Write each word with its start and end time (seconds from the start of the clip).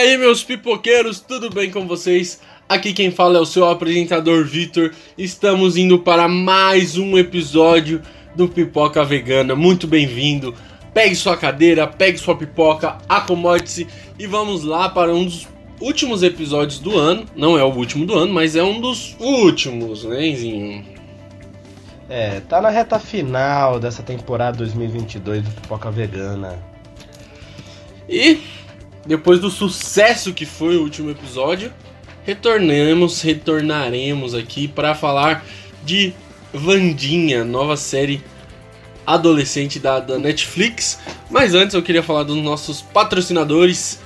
aí, 0.00 0.16
meus 0.16 0.42
pipoqueiros, 0.42 1.20
tudo 1.20 1.50
bem 1.50 1.70
com 1.70 1.86
vocês? 1.86 2.40
Aqui 2.66 2.94
quem 2.94 3.10
fala 3.10 3.36
é 3.36 3.40
o 3.40 3.44
seu 3.44 3.68
apresentador 3.68 4.46
Vitor. 4.46 4.92
Estamos 5.16 5.76
indo 5.76 5.98
para 5.98 6.26
mais 6.26 6.96
um 6.96 7.18
episódio 7.18 8.00
do 8.34 8.48
Pipoca 8.48 9.04
Vegana. 9.04 9.54
Muito 9.54 9.86
bem-vindo. 9.86 10.54
Pegue 10.94 11.14
sua 11.14 11.36
cadeira, 11.36 11.86
pegue 11.86 12.16
sua 12.16 12.34
pipoca, 12.34 12.96
acomode-se 13.06 13.86
e 14.18 14.26
vamos 14.26 14.64
lá 14.64 14.88
para 14.88 15.14
um 15.14 15.26
dos 15.26 15.46
últimos 15.78 16.22
episódios 16.22 16.78
do 16.78 16.96
ano. 16.96 17.26
Não 17.36 17.58
é 17.58 17.62
o 17.62 17.68
último 17.68 18.06
do 18.06 18.16
ano, 18.16 18.32
mas 18.32 18.56
é 18.56 18.62
um 18.62 18.80
dos 18.80 19.14
últimos, 19.20 20.04
né, 20.04 20.34
Zinho? 20.34 20.82
É, 22.08 22.40
tá 22.40 22.62
na 22.62 22.70
reta 22.70 22.98
final 22.98 23.78
dessa 23.78 24.02
temporada 24.02 24.56
2022 24.56 25.42
do 25.42 25.50
Pipoca 25.50 25.90
Vegana. 25.90 26.58
E 28.08 28.40
depois 29.06 29.40
do 29.40 29.50
sucesso 29.50 30.32
que 30.32 30.44
foi 30.44 30.76
o 30.76 30.82
último 30.82 31.10
episódio, 31.10 31.72
retornamos, 32.24 33.22
retornaremos 33.22 34.34
aqui 34.34 34.68
para 34.68 34.94
falar 34.94 35.44
de 35.84 36.12
Vandinha, 36.52 37.44
nova 37.44 37.76
série 37.76 38.22
adolescente 39.06 39.78
da, 39.78 40.00
da, 40.00 40.18
Netflix. 40.18 40.98
Mas 41.30 41.54
antes 41.54 41.74
eu 41.74 41.82
queria 41.82 42.02
falar 42.02 42.22
dos 42.22 42.36
nossos 42.36 42.82
patrocinadores. 42.82 44.00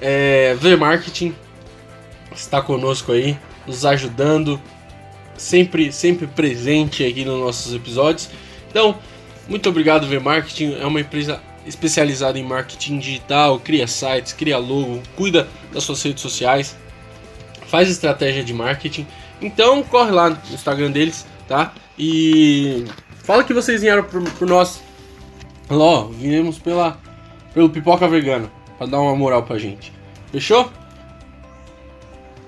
É, 0.00 0.56
v 0.58 0.74
Marketing 0.76 1.34
está 2.34 2.60
conosco 2.60 3.12
aí, 3.12 3.38
nos 3.66 3.84
ajudando, 3.84 4.60
sempre, 5.36 5.92
sempre 5.92 6.26
presente 6.26 7.04
aqui 7.04 7.24
nos 7.24 7.38
nossos 7.38 7.72
episódios. 7.74 8.28
Então, 8.68 8.96
muito 9.48 9.68
obrigado, 9.68 10.06
V 10.06 10.18
Marketing. 10.18 10.76
É 10.80 10.86
uma 10.86 11.00
empresa 11.00 11.40
especializada 11.66 12.38
em 12.38 12.44
marketing 12.44 12.98
digital, 12.98 13.58
cria 13.58 13.86
sites, 13.86 14.32
cria 14.32 14.58
logo, 14.58 15.02
cuida 15.16 15.48
das 15.72 15.84
suas 15.84 16.02
redes 16.02 16.22
sociais, 16.22 16.76
faz 17.66 17.88
estratégia 17.88 18.42
de 18.42 18.52
marketing. 18.52 19.06
Então, 19.40 19.82
corre 19.82 20.10
lá 20.10 20.30
no 20.30 20.38
Instagram 20.52 20.90
deles, 20.90 21.26
tá? 21.48 21.72
E 21.98 22.84
fala 23.24 23.44
que 23.44 23.54
vocês 23.54 23.80
vieram 23.80 24.04
por, 24.04 24.22
por 24.32 24.48
nós. 24.48 24.82
Ó, 25.68 26.04
viemos 26.04 26.58
pela, 26.58 26.98
pelo 27.54 27.70
Pipoca 27.70 28.06
Vegana, 28.08 28.50
para 28.78 28.86
dar 28.86 29.00
uma 29.00 29.16
moral 29.16 29.42
pra 29.42 29.58
gente. 29.58 29.92
Fechou? 30.30 30.70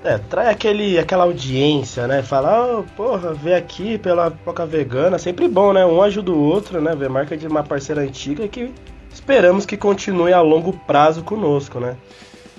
É, 0.04 0.18
traz 0.18 0.48
aquele, 0.48 0.98
aquela 0.98 1.24
audiência, 1.24 2.06
né? 2.06 2.22
Falar, 2.22 2.78
oh, 2.78 2.82
porra, 2.94 3.32
vê 3.32 3.54
aqui 3.54 3.96
pela 3.96 4.30
Pipoca 4.30 4.66
Vegana, 4.66 5.18
sempre 5.18 5.48
bom, 5.48 5.72
né? 5.72 5.86
Um 5.86 6.02
ajuda 6.02 6.30
o 6.30 6.38
outro, 6.38 6.80
né? 6.80 6.94
Ver 6.94 7.08
marca 7.08 7.34
de 7.34 7.46
uma 7.46 7.62
parceira 7.62 8.02
antiga 8.02 8.46
que 8.46 8.70
esperamos 9.14 9.64
que 9.64 9.76
continue 9.76 10.32
a 10.32 10.42
longo 10.42 10.72
prazo 10.72 11.22
conosco, 11.22 11.78
né? 11.80 11.96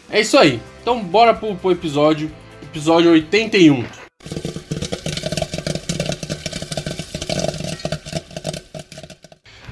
É 0.09 0.21
isso 0.21 0.37
aí. 0.37 0.59
Então 0.81 1.03
bora 1.03 1.33
pro, 1.33 1.53
pro 1.55 1.71
episódio, 1.71 2.31
episódio 2.63 3.11
81. 3.11 3.85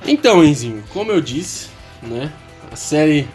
Então, 0.05 0.43
Enzinho, 0.43 0.83
como 0.91 1.11
eu 1.11 1.21
disse, 1.21 1.69
né? 2.01 2.31
A 2.71 2.75
série 2.75 3.27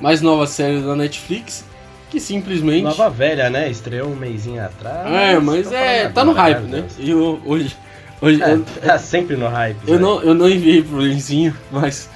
mais 0.00 0.20
nova 0.20 0.46
série 0.46 0.80
da 0.80 0.94
Netflix 0.94 1.64
que 2.10 2.20
simplesmente. 2.20 2.82
Nova 2.82 3.08
velha, 3.10 3.50
né? 3.50 3.70
Estreou 3.70 4.08
um 4.08 4.16
mêsinho 4.16 4.64
atrás. 4.64 5.10
É, 5.10 5.38
mas 5.38 5.70
é. 5.72 6.08
Tá 6.08 6.24
no 6.24 6.32
hype, 6.32 6.62
né? 6.62 6.84
E 6.98 7.10
eu, 7.10 7.40
hoje. 7.44 7.76
hoje 8.20 8.42
é, 8.42 8.52
eu, 8.52 8.64
tá 8.84 8.98
sempre 8.98 9.36
no 9.36 9.48
hype. 9.48 9.78
Eu 9.86 9.98
não, 9.98 10.22
eu 10.22 10.34
não 10.34 10.48
enviei 10.48 10.82
pro 10.82 10.96
Lenzinho, 10.96 11.54
mas 11.70 12.08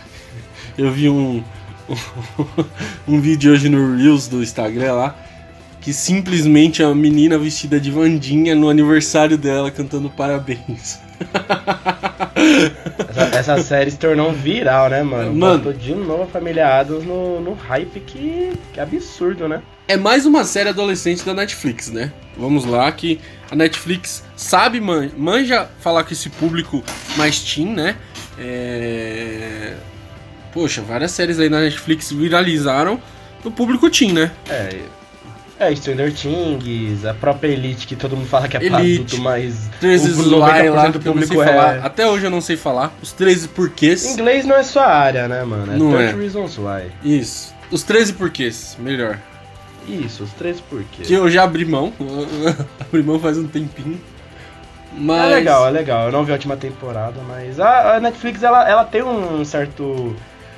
eu 0.77 0.91
vi 0.91 1.09
um, 1.09 1.43
um 3.07 3.21
vídeo 3.21 3.53
hoje 3.53 3.69
no 3.69 3.97
Reels 3.97 4.29
do 4.29 4.43
Instagram 4.43 4.95
lá. 4.95 5.17
Que 5.81 5.95
simplesmente 5.95 6.83
a 6.83 6.95
menina 6.95 7.39
vestida 7.39 7.81
de 7.81 7.91
Vandinha 7.91 8.55
no 8.55 8.69
aniversário 8.69 9.39
dela 9.39 9.71
cantando 9.71 10.11
parabéns. 10.11 10.99
Essa, 13.09 13.23
essa, 13.37 13.63
série 13.63 13.91
se 13.91 13.97
tornou 13.97 14.31
viral, 14.33 14.91
né, 14.91 15.03
mano? 15.03 15.35
Mano, 15.35 15.59
Botou 15.59 15.73
de 15.73 15.95
novo 15.95 16.25
a 16.25 16.27
Família 16.27 16.67
Adams 16.81 17.05
no, 17.05 17.41
no 17.41 17.55
hype 17.55 17.99
que, 18.01 18.53
que 18.73 18.81
absurdo, 18.81 19.49
né? 19.49 19.63
é 19.91 19.97
mais 19.97 20.25
uma 20.25 20.45
série 20.45 20.69
adolescente 20.69 21.25
da 21.25 21.35
Netflix, 21.35 21.91
né? 21.91 22.13
Vamos 22.39 22.65
lá, 22.65 22.93
que 22.93 23.19
a 23.51 23.57
Netflix 23.57 24.23
sabe, 24.37 24.81
man, 24.81 25.11
manja 25.17 25.69
falar 25.81 26.05
com 26.05 26.13
esse 26.13 26.31
público 26.31 26.81
mais 27.17 27.41
teen, 27.41 27.75
né? 27.75 27.97
É... 28.39 29.75
Poxa, 30.53 30.83
várias 30.83 31.13
séries 31.13 31.39
aí 31.39 31.49
na 31.49 31.61
Netflix 31.61 32.11
viralizaram 32.13 33.01
no 33.45 33.51
público 33.51 33.89
teen, 33.89 34.13
né? 34.13 34.31
É, 34.49 34.81
é, 35.59 35.75
Stranger 35.75 36.13
Things, 36.13 37.05
a 37.05 37.15
própria 37.15 37.49
Elite, 37.49 37.87
que 37.87 37.95
todo 37.95 38.17
mundo 38.17 38.29
fala 38.29 38.49
que 38.49 38.57
é 38.57 38.61
Elite, 38.61 38.71
pra 38.71 38.81
adulto, 38.81 39.21
mas 39.21 39.71
13 39.81 40.13
o 40.13 40.25
90% 40.25 40.71
lá, 40.71 40.89
do 40.89 41.01
público 41.01 41.43
é... 41.43 41.47
Falar. 41.47 41.79
Até 41.85 42.07
hoje 42.09 42.25
eu 42.25 42.31
não 42.31 42.41
sei 42.41 42.57
falar. 42.57 42.93
Os 43.03 43.13
13 43.13 43.49
porquês. 43.49 44.07
Inglês 44.07 44.45
não 44.45 44.57
é 44.57 44.63
sua 44.63 44.87
área, 44.87 45.29
né, 45.29 45.45
mano? 45.45 45.73
É 45.73 45.77
não 45.77 45.93
30 45.93 46.03
é. 46.03 46.15
Reasons 46.15 46.59
Why. 46.59 46.91
Isso. 47.05 47.55
Os 47.71 47.83
13 47.83 48.15
porquês, 48.15 48.77
melhor. 48.79 49.19
Isso, 49.89 50.25
os 50.25 50.33
três 50.33 50.61
porquês. 50.61 51.07
Que 51.07 51.15
eu 51.15 51.29
já 51.31 51.45
abri 51.45 51.65
mão. 51.65 51.93
abri 52.81 53.03
mão 53.03 53.19
faz 53.19 53.39
um 53.39 53.47
tempinho. 53.47 54.01
Mas... 54.93 55.31
É 55.31 55.35
legal, 55.37 55.67
é 55.67 55.71
legal. 55.71 56.07
Eu 56.07 56.13
não 56.13 56.25
vi 56.25 56.33
a 56.33 56.35
última 56.35 56.57
temporada, 56.57 57.21
mas 57.27 57.61
a, 57.61 57.97
a 57.97 58.01
Netflix 58.01 58.43
ela, 58.43 58.69
ela 58.69 58.85
tem 58.85 59.03
um 59.03 59.45
certo. 59.45 60.17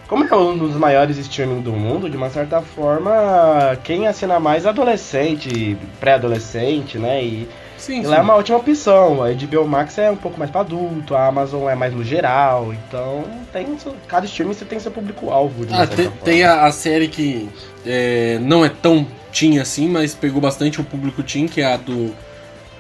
Como 0.09 0.25
é 0.25 0.37
um 0.37 0.59
dos 0.59 0.77
maiores 0.77 1.17
streaming 1.17 1.63
do 1.63 1.73
mundo, 1.73 2.11
de 2.11 2.17
uma 2.17 2.29
certa 2.29 2.61
forma, 2.61 3.79
quem 3.83 4.07
assina 4.07 4.39
mais 4.39 4.67
é 4.67 4.69
adolescente, 4.69 5.77
pré-adolescente, 5.99 6.99
né? 6.99 7.25
E 7.25 7.49
sim, 7.79 8.05
ela 8.05 8.17
é 8.17 8.21
uma 8.21 8.35
ótima 8.35 8.59
opção. 8.59 9.23
A 9.23 9.33
HBO 9.33 9.67
Max 9.67 9.97
é 9.97 10.11
um 10.11 10.17
pouco 10.17 10.39
mais 10.39 10.51
para 10.51 10.61
adulto, 10.61 11.15
a 11.15 11.27
Amazon 11.27 11.69
é 11.69 11.75
mais 11.75 11.95
no 11.95 12.05
geral. 12.05 12.75
Então, 12.75 13.25
tem 13.53 13.67
cada 14.07 14.27
streaming 14.27 14.53
você 14.53 14.65
tem 14.65 14.79
seu 14.79 14.93
público-alvo. 14.93 15.67
Ah, 15.71 15.87
tem, 15.87 16.11
tem 16.25 16.45
a, 16.45 16.67
a, 16.67 16.73
série 16.73 17.09
que 17.09 17.49
é, 17.87 18.39
não 18.41 18.65
é 18.65 18.69
tão 18.69 19.07
teen 19.33 19.61
assim, 19.61 19.89
mas 19.89 20.15
pegou 20.15 20.41
bastante 20.41 20.81
o 20.81 20.85
público 20.85 21.23
teen, 21.23 21.49
que 21.49 21.63
é 21.63 21.73
a 21.73 21.77
do 21.79 22.15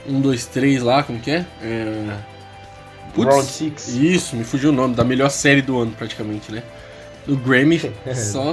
1, 0.06 0.20
2, 0.20 0.46
3 0.46 0.82
lá, 0.82 1.02
como 1.02 1.18
que 1.18 1.30
é? 1.30 1.46
é... 1.62 2.32
Putz, 3.14 3.34
Round 3.34 3.46
Six. 3.46 3.88
Isso, 3.88 4.36
me 4.36 4.44
fugiu 4.44 4.70
o 4.70 4.72
nome, 4.72 4.94
da 4.94 5.04
melhor 5.04 5.30
série 5.30 5.62
do 5.62 5.78
ano 5.78 5.92
praticamente, 5.92 6.50
né? 6.50 6.62
Do 7.26 7.36
Grammy. 7.36 7.78
só... 8.14 8.52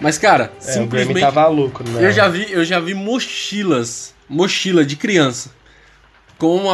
Mas, 0.00 0.18
cara, 0.18 0.52
é, 0.58 0.60
simplesmente. 0.60 1.10
O 1.10 1.14
Grammy 1.14 1.20
tava 1.20 1.46
louco, 1.48 1.84
né? 1.88 2.04
Eu 2.04 2.12
já 2.12 2.28
vi, 2.28 2.50
eu 2.50 2.64
já 2.64 2.80
vi 2.80 2.94
mochilas, 2.94 4.14
mochila 4.28 4.84
de 4.84 4.96
criança. 4.96 5.50
Com, 6.38 6.70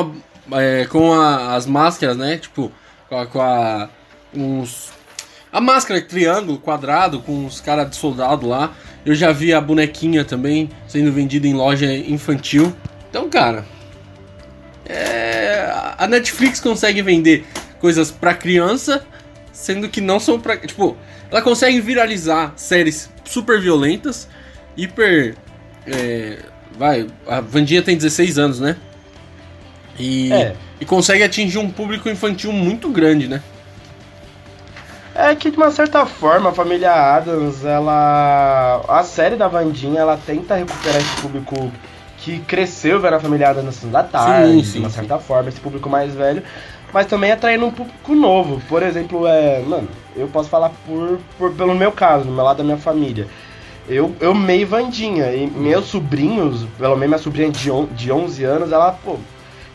a, 0.50 0.60
é, 0.60 0.86
com 0.86 1.12
a, 1.12 1.54
as 1.54 1.66
máscaras, 1.66 2.16
né? 2.16 2.38
Tipo, 2.38 2.72
com 3.08 3.18
a, 3.18 3.26
com 3.26 3.40
a 3.40 3.88
uns 4.34 4.90
a 5.52 5.60
máscara 5.60 6.00
triângulo, 6.00 6.58
quadrado, 6.58 7.20
com 7.20 7.44
os 7.44 7.60
caras 7.60 7.90
de 7.90 7.96
soldado 7.96 8.46
lá. 8.46 8.72
Eu 9.04 9.14
já 9.14 9.32
vi 9.32 9.52
a 9.52 9.60
bonequinha 9.60 10.24
também 10.24 10.70
sendo 10.86 11.10
vendida 11.12 11.46
em 11.46 11.54
loja 11.54 11.92
infantil. 11.92 12.74
Então, 13.08 13.28
cara, 13.28 13.64
é... 14.86 15.72
a 15.98 16.06
Netflix 16.06 16.60
consegue 16.60 17.02
vender 17.02 17.44
coisas 17.80 18.10
para 18.10 18.34
criança, 18.34 19.04
sendo 19.60 19.90
que 19.90 20.00
não 20.00 20.18
são 20.18 20.40
para, 20.40 20.56
tipo, 20.56 20.96
ela 21.30 21.42
consegue 21.42 21.80
viralizar 21.82 22.54
séries 22.56 23.10
super 23.24 23.60
violentas, 23.60 24.26
hiper 24.74 25.36
é... 25.86 26.38
vai, 26.78 27.06
a 27.28 27.42
Vandinha 27.42 27.82
tem 27.82 27.94
16 27.94 28.38
anos, 28.38 28.58
né? 28.58 28.76
E, 29.98 30.32
é. 30.32 30.56
e 30.80 30.86
consegue 30.86 31.22
atingir 31.22 31.58
um 31.58 31.70
público 31.70 32.08
infantil 32.08 32.52
muito 32.52 32.88
grande, 32.88 33.28
né? 33.28 33.42
É 35.14 35.34
que 35.34 35.50
de 35.50 35.58
uma 35.58 35.70
certa 35.70 36.06
forma 36.06 36.48
a 36.48 36.52
família 36.54 36.90
Adams, 36.90 37.62
ela. 37.62 38.82
A 38.88 39.02
série 39.02 39.36
da 39.36 39.46
Vandinha, 39.46 40.00
ela 40.00 40.16
tenta 40.16 40.54
recuperar 40.54 40.96
esse 40.96 41.20
público 41.20 41.70
que 42.16 42.38
cresceu 42.40 42.98
vendo 42.98 43.14
a 43.14 43.20
família 43.20 43.50
Adams 43.50 43.66
na 43.66 43.72
Sessão 43.72 43.90
da 43.90 44.02
Tarde, 44.02 44.52
sim, 44.52 44.64
sim, 44.64 44.72
de 44.72 44.78
uma 44.78 44.90
certa 44.90 45.18
sim. 45.18 45.24
forma, 45.24 45.50
esse 45.50 45.60
público 45.60 45.90
mais 45.90 46.14
velho, 46.14 46.42
mas 46.92 47.06
também 47.06 47.32
atraindo 47.32 47.66
um 47.66 47.70
público 47.70 48.14
novo. 48.14 48.60
Por 48.68 48.82
exemplo, 48.82 49.26
é. 49.26 49.60
Mano, 49.60 49.88
eu 50.16 50.28
posso 50.28 50.48
falar 50.48 50.70
por, 50.86 51.18
por 51.38 51.52
pelo 51.52 51.74
meu 51.74 51.92
caso, 51.92 52.24
no 52.24 52.32
meu 52.32 52.44
lado 52.44 52.58
da 52.58 52.64
minha 52.64 52.76
família. 52.76 53.26
Eu, 53.88 54.14
eu 54.20 54.34
meio 54.34 54.66
Vandinha, 54.68 55.32
e 55.32 55.46
meus 55.48 55.86
sobrinhos, 55.86 56.64
pelo 56.78 56.94
menos 56.94 57.08
minha 57.08 57.18
sobrinha 57.18 57.50
de, 57.50 57.70
on, 57.70 57.86
de 57.86 58.12
11 58.12 58.44
anos, 58.44 58.72
ela, 58.72 58.92
pô, 58.92 59.16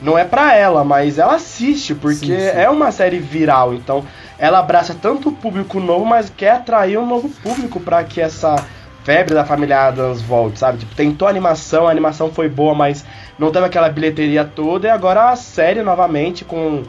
não 0.02 0.18
é 0.18 0.24
pra 0.24 0.56
ela, 0.56 0.86
mas 0.86 1.18
ela 1.18 1.36
assiste, 1.36 1.94
porque 1.94 2.32
é 2.32 2.70
uma 2.70 2.92
série 2.92 3.20
viral, 3.20 3.74
então 3.74 4.06
ela 4.38 4.60
abraça 4.60 4.96
tanto 5.02 5.30
o 5.30 5.32
público 5.34 5.80
novo, 5.80 6.06
mas 6.06 6.30
quer 6.30 6.52
atrair 6.52 6.98
um 6.98 7.06
novo 7.06 7.28
público 7.28 7.80
para 7.80 8.04
que 8.04 8.22
essa 8.22 8.56
febre 9.04 9.34
da 9.34 9.46
família 9.46 9.88
Adams 9.88 10.22
volte, 10.22 10.60
sabe? 10.60 10.80
Tipo, 10.80 10.96
tentou 10.96 11.28
animação, 11.28 11.88
a 11.88 11.92
animação 11.92 12.32
foi 12.32 12.50
boa, 12.50 12.74
mas 12.74 13.06
não 13.38 13.52
teve 13.52 13.66
aquela 13.66 13.90
bilheteria 13.90 14.44
toda, 14.44 14.88
e 14.88 14.90
agora 14.90 15.30
a 15.30 15.36
série 15.36 15.82
novamente 15.82 16.44
com, 16.46 16.84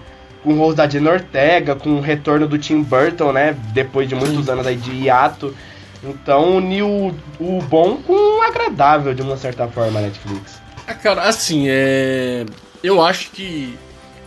com 0.46 0.52
o 0.52 0.58
rosto 0.58 0.76
da 0.76 0.88
Jenna 0.88 1.10
Ortega, 1.10 1.74
com 1.74 1.96
o 1.96 2.00
retorno 2.00 2.46
do 2.46 2.56
Tim 2.56 2.80
Burton, 2.80 3.32
né? 3.32 3.56
Depois 3.74 4.08
de 4.08 4.14
muitos 4.14 4.48
anos 4.48 4.64
aí 4.64 4.76
de 4.76 4.92
hiato. 4.92 5.52
Então 6.04 6.58
uniu 6.58 7.12
o 7.40 7.60
bom 7.62 7.96
com 7.96 8.12
o 8.12 8.42
agradável 8.42 9.12
de 9.12 9.22
uma 9.22 9.36
certa 9.36 9.66
forma 9.66 9.98
a 9.98 10.02
Netflix. 10.02 10.62
Ah, 10.86 10.94
cara, 10.94 11.22
assim, 11.22 11.64
é. 11.68 12.46
Eu 12.80 13.02
acho 13.02 13.32
que. 13.32 13.76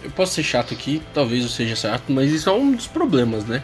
Eu 0.03 0.11
posso 0.11 0.33
ser 0.33 0.43
chato 0.43 0.73
aqui, 0.73 1.01
talvez 1.13 1.43
eu 1.43 1.49
seja 1.49 1.75
chato, 1.75 2.03
mas 2.09 2.31
isso 2.31 2.49
é 2.49 2.53
um 2.53 2.73
dos 2.73 2.87
problemas, 2.87 3.45
né? 3.45 3.63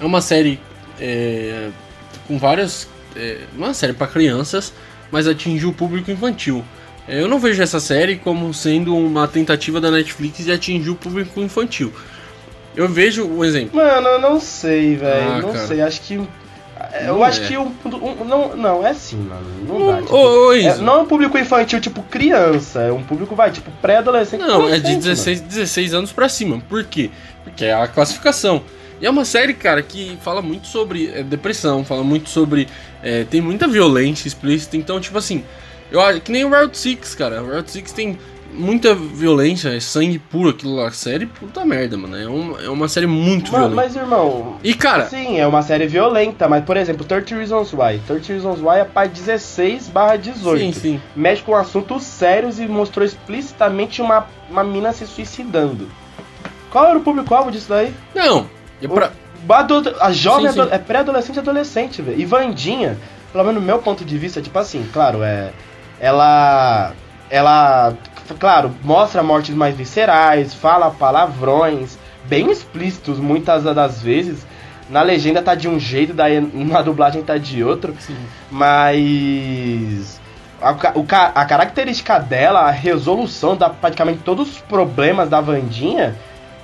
É 0.00 0.04
uma 0.04 0.22
série 0.22 0.58
é, 0.98 1.68
com 2.26 2.38
várias. 2.38 2.88
É, 3.14 3.40
uma 3.54 3.74
série 3.74 3.92
para 3.92 4.06
crianças, 4.06 4.72
mas 5.12 5.26
atingiu 5.26 5.68
o 5.68 5.74
público 5.74 6.10
infantil. 6.10 6.64
É, 7.10 7.20
eu 7.20 7.26
não 7.26 7.40
vejo 7.40 7.60
essa 7.60 7.80
série 7.80 8.14
como 8.14 8.54
sendo 8.54 8.96
uma 8.96 9.26
tentativa 9.26 9.80
da 9.80 9.90
Netflix 9.90 10.44
de 10.44 10.52
atingir 10.52 10.90
o 10.90 10.94
público 10.94 11.40
infantil. 11.40 11.92
Eu 12.76 12.88
vejo 12.88 13.26
um 13.26 13.44
exemplo. 13.44 13.74
Mano, 13.74 14.06
eu 14.06 14.20
não 14.20 14.38
sei, 14.38 14.94
velho. 14.94 15.32
Ah, 15.32 15.42
não 15.42 15.52
cara. 15.52 15.66
sei. 15.66 15.80
Acho 15.80 16.00
que 16.02 16.14
eu 16.14 17.14
não 17.14 17.24
acho 17.24 17.42
é. 17.42 17.46
que 17.48 17.56
um, 17.58 17.74
um, 17.84 18.24
não, 18.24 18.56
não, 18.56 18.86
é 18.86 18.90
assim, 18.90 19.16
mano. 19.16 19.46
Não 19.66 19.86
dá. 19.88 20.02
Tipo, 20.02 20.16
ô, 20.16 20.52
é, 20.52 20.76
não 20.76 20.94
é 20.94 20.98
um 20.98 21.04
público 21.04 21.36
infantil, 21.36 21.80
tipo, 21.80 22.00
criança. 22.04 22.80
É 22.80 22.92
um 22.92 23.02
público, 23.02 23.34
vai, 23.34 23.50
tipo, 23.50 23.72
pré-adolescente. 23.82 24.40
Não, 24.40 24.68
é 24.68 24.78
de 24.78 24.94
16, 24.94 25.40
16 25.40 25.94
anos 25.94 26.12
pra 26.12 26.28
cima. 26.28 26.62
Por 26.68 26.84
quê? 26.84 27.10
Porque 27.42 27.64
é 27.64 27.74
a 27.74 27.88
classificação. 27.88 28.62
E 29.00 29.06
é 29.06 29.10
uma 29.10 29.24
série, 29.24 29.54
cara, 29.54 29.82
que 29.82 30.16
fala 30.22 30.40
muito 30.40 30.68
sobre 30.68 31.10
é, 31.12 31.22
depressão, 31.22 31.84
fala 31.84 32.04
muito 32.04 32.30
sobre. 32.30 32.68
É, 33.02 33.24
tem 33.24 33.40
muita 33.40 33.66
violência 33.66 34.28
explícita. 34.28 34.76
Então, 34.76 35.00
tipo 35.00 35.18
assim, 35.18 35.44
eu 35.90 36.00
acho 36.00 36.20
que 36.20 36.32
nem 36.32 36.44
o 36.44 36.50
Route 36.50 36.78
6, 36.78 37.14
cara. 37.14 37.42
O 37.42 37.54
Route 37.54 37.70
6 37.70 37.92
tem 37.92 38.18
muita 38.52 38.94
violência, 38.94 39.68
é 39.68 39.80
sangue 39.80 40.18
puro 40.18 40.50
aquilo 40.50 40.76
lá. 40.76 40.90
Série 40.90 41.26
puta 41.26 41.64
merda, 41.64 41.96
mano. 41.96 42.16
É, 42.16 42.28
um, 42.28 42.60
é 42.60 42.68
uma 42.68 42.88
série 42.88 43.06
muito 43.06 43.52
mas, 43.52 43.60
violenta. 43.60 43.76
Mas, 43.76 43.96
irmão. 43.96 44.56
E, 44.62 44.74
cara. 44.74 45.06
Sim, 45.06 45.38
é 45.38 45.46
uma 45.46 45.62
série 45.62 45.86
violenta, 45.86 46.48
mas, 46.48 46.64
por 46.64 46.76
exemplo, 46.76 47.04
30 47.04 47.34
Reasons 47.36 47.72
Why. 47.72 48.00
30 48.06 48.32
Reasons 48.32 48.60
Why 48.60 48.80
é 48.80 48.84
para 48.84 49.08
16 49.08 49.88
barra 49.88 50.16
18. 50.16 50.58
Sim, 50.58 50.72
sim. 50.72 51.00
Mexe 51.14 51.42
com 51.42 51.54
assuntos 51.54 52.02
sérios 52.02 52.58
e 52.58 52.66
mostrou 52.66 53.04
explicitamente 53.04 54.02
uma, 54.02 54.26
uma 54.50 54.64
mina 54.64 54.92
se 54.92 55.06
suicidando. 55.06 55.88
Qual 56.70 56.86
era 56.86 56.98
o 56.98 57.02
público-alvo 57.02 57.50
disso 57.50 57.68
daí? 57.68 57.92
Não. 58.14 58.46
É 58.80 58.88
pra... 58.88 59.10
o, 59.48 60.02
a 60.04 60.12
jovem 60.12 60.52
sim, 60.52 60.62
sim. 60.62 60.68
é 60.70 60.78
pré-adolescente 60.78 61.36
e 61.36 61.40
adolescente, 61.40 62.02
velho. 62.02 62.20
E 62.20 62.24
Vandinha, 62.24 62.96
pelo 63.32 63.44
menos 63.44 63.60
no 63.60 63.66
meu 63.66 63.78
ponto 63.80 64.04
de 64.04 64.16
vista, 64.16 64.40
tipo 64.40 64.58
assim, 64.58 64.86
claro, 64.92 65.22
é. 65.22 65.50
Ela. 66.00 66.92
Ela 67.28 67.94
claro, 68.38 68.74
mostra 68.82 69.22
mortes 69.22 69.54
mais 69.54 69.76
viscerais, 69.76 70.54
fala 70.54 70.90
palavrões, 70.90 71.98
bem 72.24 72.50
explícitos 72.50 73.18
muitas 73.18 73.64
das 73.64 74.02
vezes. 74.02 74.46
Na 74.88 75.02
legenda 75.02 75.40
tá 75.40 75.54
de 75.54 75.68
um 75.68 75.78
jeito, 75.78 76.12
daí 76.12 76.40
na 76.40 76.82
dublagem 76.82 77.22
tá 77.22 77.38
de 77.38 77.62
outro. 77.62 77.94
Sim. 78.00 78.16
Mas. 78.50 80.20
A, 80.60 80.76
a, 81.34 81.44
característica 81.46 82.18
dela, 82.18 82.60
a 82.60 82.70
resolução 82.70 83.56
da 83.56 83.70
praticamente 83.70 84.20
todos 84.22 84.50
os 84.50 84.58
problemas 84.58 85.28
da 85.28 85.40
Vandinha, 85.40 86.16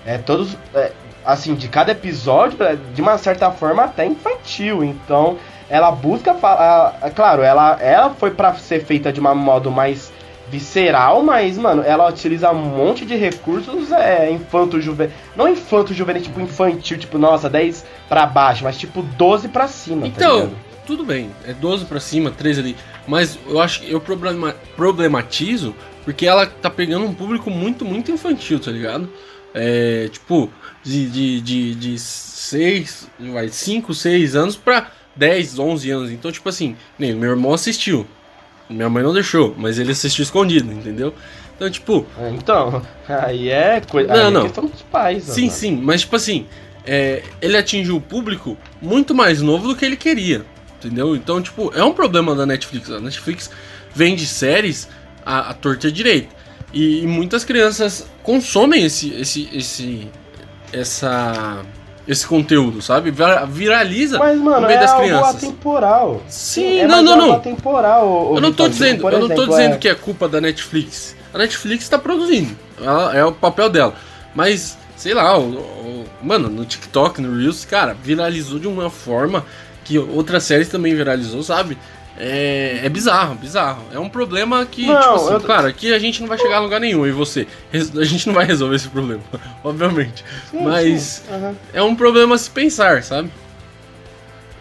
é 0.05 0.19
todos. 0.19 0.57
É, 0.75 0.93
assim, 1.25 1.55
de 1.55 1.69
cada 1.69 1.93
episódio, 1.93 2.63
é, 2.63 2.77
de 2.95 3.01
uma 3.01 3.17
certa 3.17 3.51
forma 3.51 3.85
até 3.85 4.05
infantil. 4.05 4.85
Então, 4.85 5.39
ela 5.69 5.91
busca 5.91 6.35
falar. 6.35 6.99
Claro, 7.15 7.43
ela, 7.43 7.79
ela 7.81 8.11
foi 8.11 8.31
para 8.31 8.55
ser 8.55 8.85
feita 8.85 9.13
de 9.13 9.21
um 9.21 9.35
modo 9.35 9.71
mais 9.71 10.13
visceral, 10.49 11.23
mas, 11.23 11.59
mano, 11.59 11.83
ela 11.83 12.09
utiliza 12.09 12.51
um 12.53 12.55
monte 12.55 13.05
de 13.05 13.17
recursos 13.17 13.91
é, 13.91 14.31
infanto 14.31 14.81
juvenil. 14.81 15.13
Não 15.35 15.49
infanto 15.49 15.93
juvenil, 15.93 16.23
tipo 16.23 16.41
infantil, 16.41 16.99
tipo, 16.99 17.19
nossa, 17.19 17.51
10 17.51 17.85
para 18.09 18.27
baixo, 18.27 18.63
mas 18.63 18.79
tipo 18.79 19.03
12 19.03 19.49
para 19.49 19.67
cima. 19.67 20.03
Tá 20.03 20.09
então, 20.09 20.49
tá 20.49 20.57
tudo 20.87 21.05
bem, 21.05 21.31
é 21.45 21.53
12 21.53 21.87
para 21.87 21.99
cima, 21.99 22.31
13 22.31 22.61
ali. 22.61 22.77
Mas 23.09 23.39
eu 23.49 23.61
acho 23.61 23.81
que 23.81 23.91
eu 23.91 24.01
problema, 24.01 24.55
problematizo 24.77 25.75
porque 26.07 26.25
ela 26.25 26.47
tá 26.47 26.71
pegando 26.71 27.05
um 27.05 27.13
público 27.13 27.51
muito, 27.51 27.85
muito 27.85 28.13
infantil, 28.13 28.61
tá 28.61 28.71
ligado? 28.71 29.11
É, 29.53 30.09
tipo, 30.13 30.49
de, 30.81 31.11
de, 31.11 31.41
de, 31.41 31.75
de 31.75 31.99
6, 31.99 33.11
vai, 33.33 33.49
5, 33.49 33.93
6 33.93 34.37
anos 34.37 34.57
pra 34.57 34.87
10, 35.17 35.59
11 35.59 35.91
anos. 35.91 36.11
Então, 36.11 36.31
tipo 36.31 36.49
assim, 36.49 36.77
meu 36.99 37.31
irmão 37.31 37.55
assistiu. 37.55 38.07
Minha 38.69 38.89
mãe 38.89 39.03
não 39.03 39.13
deixou, 39.13 39.55
mas 39.57 39.79
ele 39.79 39.93
assistiu 39.93 40.23
escondido, 40.25 40.73
entendeu? 40.73 41.15
Então, 41.55 41.71
tipo. 41.71 42.07
É, 42.19 42.31
então, 42.31 42.83
aí 43.09 43.49
é, 43.49 43.81
coisa, 43.81 44.09
não, 44.09 44.21
aí 44.21 44.27
é 44.27 44.31
não. 44.31 44.43
questão 44.43 44.67
dos 44.67 44.83
pais. 44.83 45.25
Sim, 45.25 45.43
mano. 45.43 45.53
sim, 45.53 45.77
mas 45.77 46.01
tipo 46.03 46.17
assim, 46.17 46.47
é, 46.85 47.23
ele 47.41 47.57
atingiu 47.57 47.97
o 47.97 48.01
público 48.01 48.57
muito 48.83 49.15
mais 49.15 49.41
novo 49.41 49.69
do 49.69 49.77
que 49.77 49.85
ele 49.85 49.97
queria, 49.97 50.45
entendeu? 50.79 51.17
Então, 51.17 51.41
tipo, 51.41 51.73
é 51.75 51.83
um 51.83 51.93
problema 51.93 52.35
da 52.35 52.45
Netflix. 52.45 52.91
A 52.91 53.01
Netflix 53.01 53.51
vende 53.95 54.27
séries 54.27 54.89
a, 55.25 55.51
a 55.51 55.55
torta 55.55 55.91
direita. 55.91 56.35
E, 56.73 57.03
e 57.03 57.07
muitas 57.07 57.45
crianças 57.45 58.07
consomem 58.23 58.85
esse, 58.85 59.15
esse, 59.15 59.49
esse, 59.53 60.09
essa 60.73 61.65
esse 62.07 62.27
conteúdo, 62.27 62.81
sabe? 62.81 63.13
Viraliza 63.49 64.19
Mas, 64.19 64.39
mano, 64.39 64.61
no 64.61 64.67
meio 64.67 64.79
é 64.79 64.81
das 64.81 64.95
crianças. 64.95 65.27
Algo 65.27 65.39
atemporal. 65.39 66.23
Sim, 66.29 66.79
é, 66.79 66.87
não, 66.87 67.03
não, 67.03 67.17
não. 67.17 67.33
Atemporal, 67.35 68.33
eu 68.35 68.41
não 68.41 68.53
tô 68.53 68.69
dizendo, 68.69 69.03
eu 69.03 69.09
exemplo, 69.09 69.29
não 69.29 69.35
tô 69.35 69.47
dizendo 69.47 69.75
é... 69.75 69.79
que 69.79 69.89
é 69.89 69.95
culpa 69.95 70.29
da 70.29 70.41
Netflix. 70.41 71.17
A 71.35 71.39
Netflix 71.39 71.85
está 71.85 71.99
produzindo. 71.99 72.57
Ela, 72.81 73.17
é 73.17 73.25
o 73.25 73.33
papel 73.33 73.69
dela. 73.69 73.95
Mas, 74.35 74.79
sei 74.97 75.15
lá, 75.15 75.39
o, 75.39 75.43
o, 75.43 76.05
mano, 76.23 76.49
no 76.49 76.65
TikTok, 76.65 77.21
no 77.21 77.37
Reels, 77.37 77.65
cara, 77.65 77.95
viralizou 77.95 78.59
de 78.59 78.69
uma 78.69 78.89
forma 78.89 79.45
que 79.85 79.99
outras 79.99 80.45
séries 80.45 80.69
também 80.69 80.95
viralizou, 80.95 81.43
sabe? 81.43 81.77
É, 82.19 82.81
é 82.85 82.89
bizarro, 82.89 83.35
bizarro. 83.35 83.83
É 83.93 83.99
um 83.99 84.09
problema 84.09 84.65
que, 84.65 84.87
não, 84.87 85.01
tipo 85.01 85.15
assim, 85.15 85.33
eu... 85.35 85.41
claro, 85.41 85.67
aqui 85.67 85.93
a 85.93 85.99
gente 85.99 86.21
não 86.21 86.29
vai 86.29 86.39
chegar 86.39 86.57
a 86.57 86.61
lugar 86.61 86.81
nenhum, 86.81 87.07
e 87.07 87.13
você? 87.13 87.47
A 87.73 88.05
gente 88.05 88.27
não 88.27 88.35
vai 88.35 88.45
resolver 88.45 88.77
esse 88.77 88.89
problema, 88.89 89.23
obviamente. 89.63 90.25
Sim, 90.51 90.63
Mas 90.63 91.03
sim. 91.03 91.35
Uhum. 91.35 91.55
é 91.73 91.83
um 91.83 91.95
problema 91.95 92.37
se 92.39 92.51
pensar, 92.51 93.03
sabe? 93.03 93.31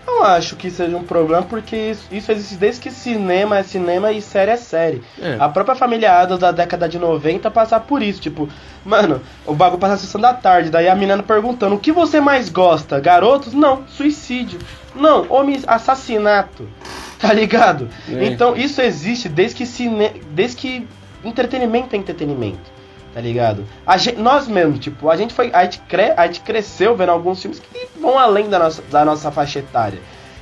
Não 0.05 0.21
acho 0.23 0.55
que 0.55 0.69
seja 0.69 0.95
um 0.95 1.03
problema, 1.03 1.43
porque 1.43 1.75
isso, 1.75 2.05
isso 2.11 2.31
existe 2.31 2.55
desde 2.55 2.81
que 2.81 2.91
cinema 2.91 3.57
é 3.57 3.63
cinema 3.63 4.11
e 4.11 4.21
série 4.21 4.51
é 4.51 4.57
série. 4.57 5.01
É. 5.19 5.35
A 5.39 5.49
própria 5.49 5.75
família 5.75 6.19
Adams 6.19 6.39
da 6.39 6.51
década 6.51 6.87
de 6.87 6.99
90 6.99 7.49
passar 7.49 7.79
por 7.81 8.03
isso, 8.03 8.21
tipo, 8.21 8.47
mano, 8.85 9.21
o 9.45 9.55
bagulho 9.55 9.79
passa 9.79 9.95
a 9.95 9.97
sessão 9.97 10.21
da 10.21 10.33
tarde, 10.33 10.69
daí 10.69 10.87
a 10.87 10.95
menina 10.95 11.23
perguntando, 11.23 11.75
o 11.75 11.79
que 11.79 11.91
você 11.91 12.21
mais 12.21 12.49
gosta? 12.49 12.99
Garotos? 12.99 13.53
Não, 13.53 13.83
suicídio. 13.87 14.59
Não, 14.95 15.25
homem 15.29 15.59
assassinato. 15.65 16.67
Tá 17.19 17.31
ligado? 17.33 17.87
É. 18.09 18.25
Então 18.25 18.55
isso 18.55 18.81
existe 18.81 19.29
desde 19.29 19.55
que 19.55 19.65
cine... 19.65 20.21
desde 20.31 20.57
que 20.57 20.87
entretenimento 21.23 21.95
é 21.95 21.99
entretenimento. 21.99 22.75
Tá 23.13 23.21
ligado? 23.21 23.65
A 23.87 23.95
gente, 23.95 24.17
nós 24.17 24.45
mesmos, 24.45 24.79
tipo, 24.79 25.09
a 25.09 25.15
gente 25.15 25.33
foi. 25.33 25.49
A 25.53 25.63
gente, 25.63 25.79
cre... 25.87 26.13
a 26.17 26.27
gente 26.27 26.41
cresceu 26.41 26.97
vendo 26.97 27.09
alguns 27.09 27.41
filmes 27.41 27.59
que 27.59 27.87
vão 27.97 28.19
além 28.19 28.49
da 28.49 28.59
nossa, 28.59 28.81
da 28.91 29.05
nossa 29.05 29.31
faixa 29.31 29.59
etária. 29.59 29.99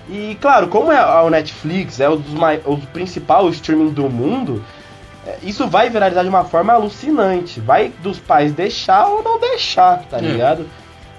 E 0.09 0.35
claro, 0.41 0.67
como 0.67 0.91
é 0.91 1.21
o 1.21 1.29
Netflix, 1.29 1.99
é 1.99 2.09
o, 2.09 2.15
dos 2.15 2.33
o 2.65 2.77
principal 2.87 3.47
streaming 3.49 3.91
do 3.91 4.09
mundo, 4.09 4.63
é, 5.25 5.37
isso 5.43 5.67
vai 5.67 5.89
viralizar 5.89 6.23
de 6.23 6.29
uma 6.29 6.43
forma 6.45 6.73
alucinante. 6.73 7.59
Vai 7.59 7.89
dos 8.01 8.19
pais 8.19 8.51
deixar 8.51 9.07
ou 9.07 9.21
não 9.23 9.39
deixar, 9.39 10.03
tá 10.09 10.17
hum. 10.17 10.21
ligado? 10.21 10.67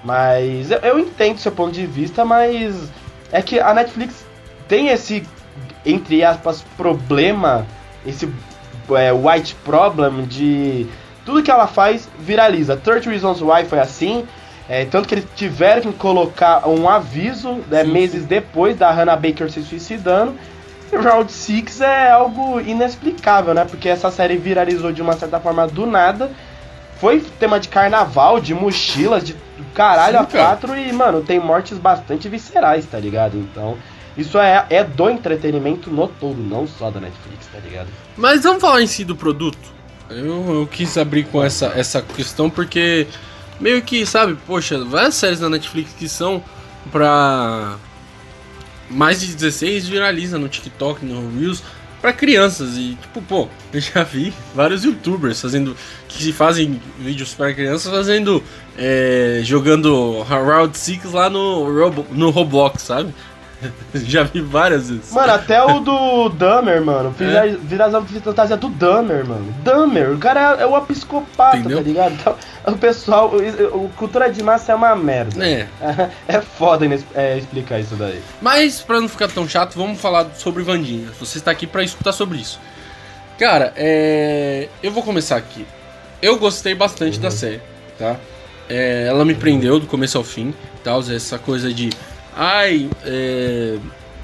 Mas 0.03 0.69
eu, 0.69 0.79
eu 0.79 0.99
entendo 0.99 1.39
seu 1.39 1.51
ponto 1.51 1.71
de 1.71 1.85
vista, 1.85 2.25
mas 2.25 2.89
é 3.31 3.41
que 3.41 3.59
a 3.59 3.73
Netflix 3.73 4.25
tem 4.67 4.89
esse 4.89 5.25
entre 5.85 6.23
aspas, 6.23 6.63
problema, 6.75 7.65
esse 8.05 8.29
é, 8.91 9.11
white 9.11 9.55
problem 9.63 10.23
de 10.25 10.87
tudo 11.25 11.43
que 11.43 11.51
ela 11.51 11.67
faz 11.67 12.09
viraliza. 12.19 12.77
30 12.77 13.09
Reasons 13.09 13.41
Why 13.41 13.65
foi 13.65 13.79
assim, 13.79 14.25
é, 14.67 14.85
tanto 14.85 15.07
que 15.07 15.15
eles 15.15 15.27
tiveram 15.35 15.91
que 15.91 15.97
colocar 15.97 16.67
um 16.67 16.89
aviso 16.89 17.61
né, 17.69 17.83
meses 17.83 18.25
depois 18.25 18.77
da 18.77 18.91
Hannah 18.91 19.15
Baker 19.15 19.51
se 19.51 19.61
suicidando. 19.61 20.35
E 20.91 20.95
Round 20.95 21.31
6 21.31 21.81
é 21.81 22.11
algo 22.11 22.59
inexplicável, 22.59 23.53
né? 23.53 23.65
Porque 23.65 23.89
essa 23.89 24.11
série 24.11 24.37
viralizou 24.37 24.91
de 24.91 25.01
uma 25.01 25.13
certa 25.13 25.39
forma 25.39 25.67
do 25.67 25.85
nada. 25.85 26.31
Foi 26.99 27.19
tema 27.39 27.59
de 27.59 27.67
carnaval, 27.67 28.39
de 28.39 28.53
mochilas, 28.53 29.23
de 29.23 29.35
caralho 29.73 30.19
Sim, 30.19 30.23
a 30.23 30.25
quatro. 30.25 30.77
E, 30.77 30.93
mano, 30.93 31.21
tem 31.21 31.39
mortes 31.39 31.77
bastante 31.77 32.29
viscerais, 32.29 32.85
tá 32.85 32.99
ligado? 32.99 33.37
Então, 33.37 33.77
isso 34.17 34.37
é, 34.37 34.65
é 34.69 34.83
do 34.83 35.09
entretenimento 35.09 35.89
no 35.89 36.07
todo, 36.07 36.37
não 36.37 36.67
só 36.67 36.89
da 36.89 36.99
Netflix, 36.99 37.47
tá 37.47 37.59
ligado? 37.59 37.89
Mas 38.15 38.43
vamos 38.43 38.61
falar 38.61 38.81
em 38.81 38.87
si 38.87 39.03
do 39.03 39.15
produto. 39.15 39.75
Eu, 40.09 40.59
eu 40.59 40.67
quis 40.67 40.97
abrir 40.97 41.25
com 41.25 41.43
essa, 41.43 41.73
essa 41.75 42.01
questão 42.01 42.49
porque 42.49 43.07
meio 43.59 43.81
que, 43.81 44.05
sabe, 44.05 44.37
poxa, 44.45 44.83
várias 44.85 45.15
séries 45.15 45.39
da 45.39 45.49
Netflix 45.49 45.93
que 45.93 46.07
são 46.07 46.43
pra 46.91 47.77
mais 48.89 49.19
de 49.19 49.33
16 49.33 49.87
viraliza 49.87 50.37
no 50.37 50.47
TikTok, 50.47 51.03
no 51.03 51.39
Reels 51.39 51.63
para 52.01 52.13
crianças 52.13 52.77
e 52.77 52.95
tipo, 53.01 53.19
pô, 53.21 53.47
eu 53.73 53.81
já 53.81 54.03
vi 54.03 54.31
vários 54.53 54.83
youtubers 54.83 55.41
fazendo 55.41 55.75
que 56.07 56.31
fazem 56.31 56.79
vídeos 56.99 57.33
para 57.33 57.51
crianças 57.51 57.91
fazendo 57.91 58.43
é, 58.77 59.39
jogando 59.43 60.21
Round 60.21 60.77
6 60.77 61.11
lá 61.13 61.31
no, 61.31 61.89
no 62.11 62.29
Roblox, 62.29 62.83
sabe? 62.83 63.11
Já 63.93 64.23
vi 64.23 64.41
várias 64.41 64.89
vezes. 64.89 65.11
Mano, 65.11 65.33
até 65.33 65.63
o 65.63 65.79
do 65.79 66.29
Dummer, 66.29 66.83
mano. 66.83 67.13
Fiz 67.17 67.27
É. 67.27 67.39
a 67.39 67.45
viração 67.57 68.05
fantasia 68.05 68.57
do 68.57 68.69
Dummer, 68.69 69.25
mano. 69.25 69.53
Dummer, 69.63 70.11
o 70.11 70.17
cara 70.17 70.57
é, 70.59 70.63
é 70.63 70.65
uma 70.65 70.81
psicopata, 70.81 71.57
Entendeu? 71.57 71.77
tá 71.77 71.83
ligado? 71.83 72.13
Então, 72.13 72.35
o 72.67 72.77
pessoal, 72.77 73.31
o, 73.31 73.85
o 73.85 73.89
cultura 73.89 74.29
de 74.29 74.41
massa 74.43 74.71
é 74.71 74.75
uma 74.75 74.95
merda. 74.95 75.45
É. 75.45 75.67
É 76.27 76.41
foda 76.41 76.85
é, 77.13 77.37
explicar 77.37 77.79
isso 77.79 77.95
daí. 77.95 78.21
Mas, 78.41 78.81
pra 78.81 78.99
não 78.99 79.07
ficar 79.07 79.27
tão 79.27 79.47
chato, 79.47 79.75
vamos 79.75 79.99
falar 79.99 80.27
sobre 80.35 80.63
Vandinha. 80.63 81.09
Você 81.19 81.37
está 81.37 81.51
aqui 81.51 81.65
pra 81.67 81.83
escutar 81.83 82.11
sobre 82.11 82.37
isso. 82.37 82.59
Cara, 83.37 83.73
é... 83.75 84.69
eu 84.81 84.91
vou 84.91 85.03
começar 85.03 85.35
aqui. 85.35 85.65
Eu 86.21 86.37
gostei 86.39 86.73
bastante 86.73 87.19
da 87.19 87.29
série, 87.29 87.61
tá? 87.99 88.15
É, 88.69 89.05
ela 89.07 89.23
me 89.23 89.35
prendeu 89.35 89.79
do 89.79 89.85
começo 89.85 90.17
ao 90.17 90.23
fim, 90.23 90.53
tal, 90.83 91.01
essa 91.01 91.37
coisa 91.37 91.71
de... 91.73 91.89
Ai, 92.35 92.89
é, 93.05 93.77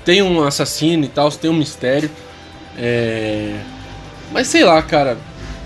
tem 0.04 0.22
um 0.22 0.44
assassino 0.44 1.06
e 1.06 1.08
tal, 1.08 1.32
tem 1.32 1.50
um 1.50 1.54
mistério. 1.54 2.10
É... 2.78 3.60
Mas 4.32 4.48
sei 4.48 4.64
lá, 4.64 4.82
cara. 4.82 5.18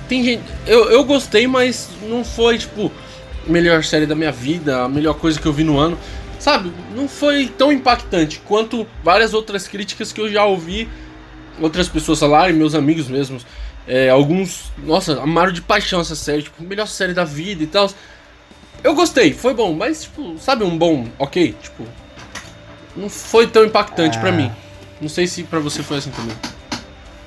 Tem 0.08 0.24
gente... 0.24 0.44
Eu, 0.68 0.92
eu 0.92 1.04
gostei, 1.04 1.48
mas 1.48 1.90
não 2.04 2.24
foi, 2.24 2.60
tipo, 2.60 2.92
melhor 3.48 3.84
série 3.84 4.06
da 4.06 4.14
minha 4.14 4.32
vida, 4.32 4.84
a 4.84 4.90
melhor 4.90 5.16
coisa 5.16 5.40
que 5.40 5.46
eu 5.48 5.54
vi 5.54 5.64
no 5.64 5.80
ano. 5.80 5.98
Sabe, 6.40 6.72
não 6.96 7.08
foi 7.08 7.48
tão 7.48 7.72
impactante 7.72 8.40
quanto 8.46 8.86
várias 9.04 9.34
outras 9.34 9.68
críticas 9.68 10.12
que 10.12 10.22
eu 10.22 10.32
já 10.32 10.46
ouvi 10.46 10.88
outras 11.60 11.90
pessoas 11.90 12.20
falarem, 12.20 12.56
meus 12.56 12.76
amigos 12.76 13.08
mesmos. 13.08 13.46
é, 13.88 14.10
alguns, 14.10 14.72
nossa, 14.84 15.22
amaram 15.22 15.52
de 15.52 15.62
paixão 15.62 16.02
essa 16.02 16.16
série, 16.16 16.44
tipo, 16.44 16.62
melhor 16.64 16.88
série 16.88 17.14
da 17.14 17.24
vida 17.24 17.64
e 17.64 17.68
tal. 17.68 17.90
Eu 18.84 18.94
gostei, 18.94 19.34
foi 19.34 19.54
bom, 19.54 19.74
mas, 19.74 20.04
tipo, 20.04 20.38
sabe 20.38 20.64
um 20.64 20.78
bom, 20.78 21.08
ok? 21.18 21.56
Tipo, 21.62 21.86
não 22.96 23.10
foi 23.10 23.48
tão 23.48 23.64
impactante 23.66 24.18
pra 24.20 24.30
Ah. 24.30 24.32
mim. 24.34 24.52
Não 25.02 25.10
sei 25.10 25.28
se 25.28 25.44
pra 25.44 25.60
você 25.60 25.84
foi 25.84 25.98
assim 25.98 26.12
também. 26.12 26.36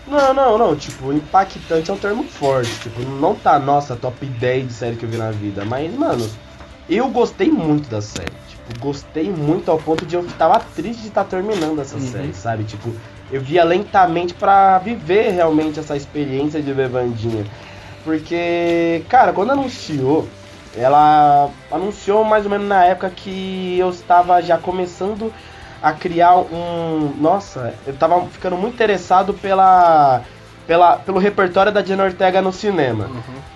Não, 0.07 0.33
não, 0.33 0.57
não. 0.59 0.75
Tipo, 0.77 1.13
impactante 1.13 1.91
é 1.91 1.95
um 1.95 1.99
termo 1.99 2.25
forte. 2.25 2.71
Tipo, 2.81 3.03
não 3.03 3.35
tá, 3.35 3.59
nossa, 3.59 3.95
top 3.95 4.25
10 4.25 4.67
de 4.69 4.73
série 4.73 4.97
que 4.97 5.05
eu 5.05 5.09
vi 5.09 5.19
na 5.19 5.31
vida. 5.31 5.65
Mas, 5.67 5.93
mano, 5.95 6.29
eu 6.89 7.09
gostei 7.09 7.51
muito 7.51 7.91
da 7.91 8.01
série. 8.01 8.33
Tipo, 8.49 8.81
gostei 8.81 9.31
muito 9.31 9.71
ao 9.71 9.77
ponto 9.79 10.07
de 10.07 10.15
eu 10.17 10.27
tava 10.39 10.59
triste 10.75 11.03
de 11.03 11.09
estar 11.09 11.25
terminando 11.25 11.79
essa 11.81 11.97
Uhum. 11.97 12.11
série, 12.11 12.33
sabe? 12.35 12.65
Tipo, 12.65 12.91
eu 13.31 13.41
via 13.43 13.63
lentamente 13.65 14.33
pra 14.33 14.79
viver 14.79 15.31
realmente 15.33 15.79
essa 15.79 15.95
experiência 15.95 16.63
de 16.63 16.73
ver 16.73 16.89
Vandinha. 16.89 17.45
Porque, 18.05 19.03
cara, 19.11 19.35
quando 19.35 19.51
anunciou, 19.51 20.27
ela 20.75 21.51
anunciou 21.71 22.25
mais 22.25 22.45
ou 22.45 22.51
menos 22.51 22.67
na 22.67 22.85
época 22.85 23.11
que 23.15 23.77
eu 23.79 23.91
estava 23.91 24.41
já 24.41 24.57
começando 24.57 25.31
a 25.83 25.93
criar 25.93 26.37
um. 26.37 27.15
Nossa, 27.21 27.75
eu 27.87 27.95
tava 27.95 28.25
ficando 28.27 28.57
muito 28.57 28.75
interessado 28.75 29.33
pela. 29.35 30.23
Pela, 30.67 30.97
pelo 30.99 31.19
repertório 31.19 31.73
da 31.73 31.83
Jenna 31.83 32.05
Ortega 32.05 32.43
no 32.43 32.53
cinema. 32.53 33.09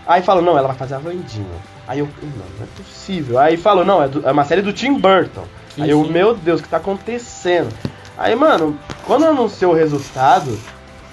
Aí 0.06 0.22
falou, 0.22 0.42
não, 0.42 0.56
ela 0.56 0.68
vai 0.68 0.76
fazer 0.78 0.94
a 0.94 0.98
Vandinha. 0.98 1.44
Aí 1.86 1.98
eu, 1.98 2.08
não, 2.22 2.30
não 2.30 2.64
é 2.64 2.66
possível. 2.82 3.38
Aí 3.38 3.58
falou, 3.58 3.84
não, 3.84 4.02
é, 4.02 4.08
do- 4.08 4.26
é 4.26 4.32
uma 4.32 4.46
série 4.46 4.62
do 4.62 4.72
Tim 4.72 4.94
Burton. 4.94 5.44
Sim, 5.74 5.82
Aí 5.82 5.90
eu, 5.90 6.02
sim. 6.06 6.10
meu 6.10 6.34
Deus, 6.34 6.60
o 6.60 6.62
que 6.62 6.70
tá 6.70 6.78
acontecendo? 6.78 7.68
Aí, 8.16 8.34
mano, 8.34 8.78
quando 9.06 9.26
anunciou 9.26 9.72
o 9.72 9.76
resultado, 9.76 10.58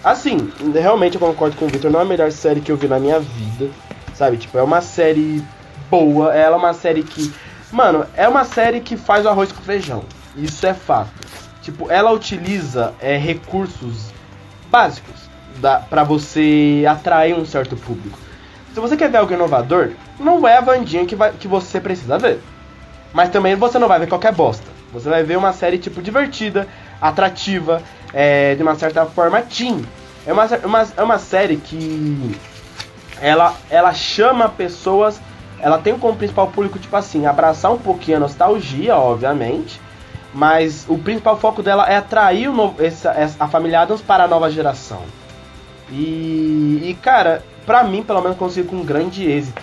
assim, 0.02 0.50
realmente 0.74 1.16
eu 1.16 1.20
concordo 1.20 1.58
com 1.58 1.66
o 1.66 1.68
Victor, 1.68 1.92
não 1.92 2.00
é 2.00 2.04
a 2.04 2.06
melhor 2.06 2.32
série 2.32 2.62
que 2.62 2.72
eu 2.72 2.78
vi 2.78 2.88
na 2.88 2.98
minha 2.98 3.20
vida, 3.20 3.70
sabe? 4.16 4.38
Tipo, 4.38 4.58
é 4.58 4.64
uma 4.64 4.80
série 4.80 5.44
boa, 5.92 6.34
ela 6.34 6.56
é 6.56 6.60
uma 6.60 6.74
série 6.74 7.04
que. 7.04 7.34
Mano, 7.74 8.06
é 8.16 8.26
uma 8.26 8.46
série 8.46 8.80
que 8.80 8.96
faz 8.96 9.26
o 9.26 9.30
arroz 9.30 9.52
com 9.52 9.62
feijão. 9.64 10.04
Isso 10.42 10.66
é 10.66 10.74
fato. 10.74 11.12
Tipo, 11.62 11.92
ela 11.92 12.12
utiliza 12.12 12.94
é, 13.00 13.18
recursos 13.18 14.12
básicos 14.72 15.30
para 15.90 16.04
você 16.04 16.86
atrair 16.90 17.36
um 17.36 17.46
certo 17.46 17.76
público. 17.76 18.18
Se 18.74 18.80
você 18.80 18.96
quer 18.96 19.10
ver 19.10 19.18
algo 19.18 19.34
inovador, 19.34 19.92
não 20.20 20.48
é 20.48 20.58
a 20.58 20.62
Vandinha 20.62 21.06
que, 21.06 21.16
vai, 21.16 21.34
que 21.34 21.48
você 21.48 21.82
precisa 21.82 22.18
ver. 22.18 22.40
Mas 23.12 23.30
também 23.30 23.56
você 23.56 23.78
não 23.78 23.88
vai 23.88 24.00
ver 24.00 24.08
qualquer 24.08 24.34
bosta. 24.34 24.66
Você 24.94 25.10
vai 25.10 25.24
ver 25.24 25.38
uma 25.38 25.54
série 25.54 25.78
tipo 25.78 26.02
divertida, 26.02 26.68
atrativa, 27.02 27.82
é, 28.14 28.56
de 28.56 28.64
uma 28.64 28.76
certa 28.76 29.06
forma 29.06 29.42
teen. 29.42 29.84
É 30.26 30.34
uma, 30.34 30.46
uma, 30.46 30.88
é 30.96 31.04
uma 31.04 31.20
série 31.20 31.58
que 31.58 32.36
ela, 33.22 33.54
ela 33.70 33.94
chama 33.94 34.50
pessoas, 34.50 35.20
ela 35.60 35.78
tem 35.78 35.98
como 35.98 36.16
principal 36.16 36.48
público, 36.48 36.80
tipo 36.80 36.96
assim, 36.96 37.26
abraçar 37.26 37.72
um 37.72 37.78
pouquinho 37.78 38.18
a 38.18 38.20
nostalgia, 38.22 38.96
obviamente, 38.96 39.80
mas 40.34 40.86
o 40.88 40.98
principal 40.98 41.38
foco 41.38 41.62
dela 41.64 41.86
é 41.92 41.98
atrair 41.98 42.52
novo, 42.52 42.84
essa, 42.84 43.12
essa- 43.12 43.44
a 43.44 43.48
família 43.48 43.82
Adams 43.82 44.02
para 44.02 44.24
a 44.26 44.28
nova 44.28 44.50
geração. 44.52 45.02
E, 45.92 46.82
e 46.86 46.98
cara, 47.02 47.44
pra 47.66 47.84
mim, 47.84 48.04
pelo 48.04 48.22
menos, 48.22 48.38
consigo 48.38 48.70
com 48.70 48.78
um 48.78 48.86
grande 48.86 49.30
êxito. 49.30 49.62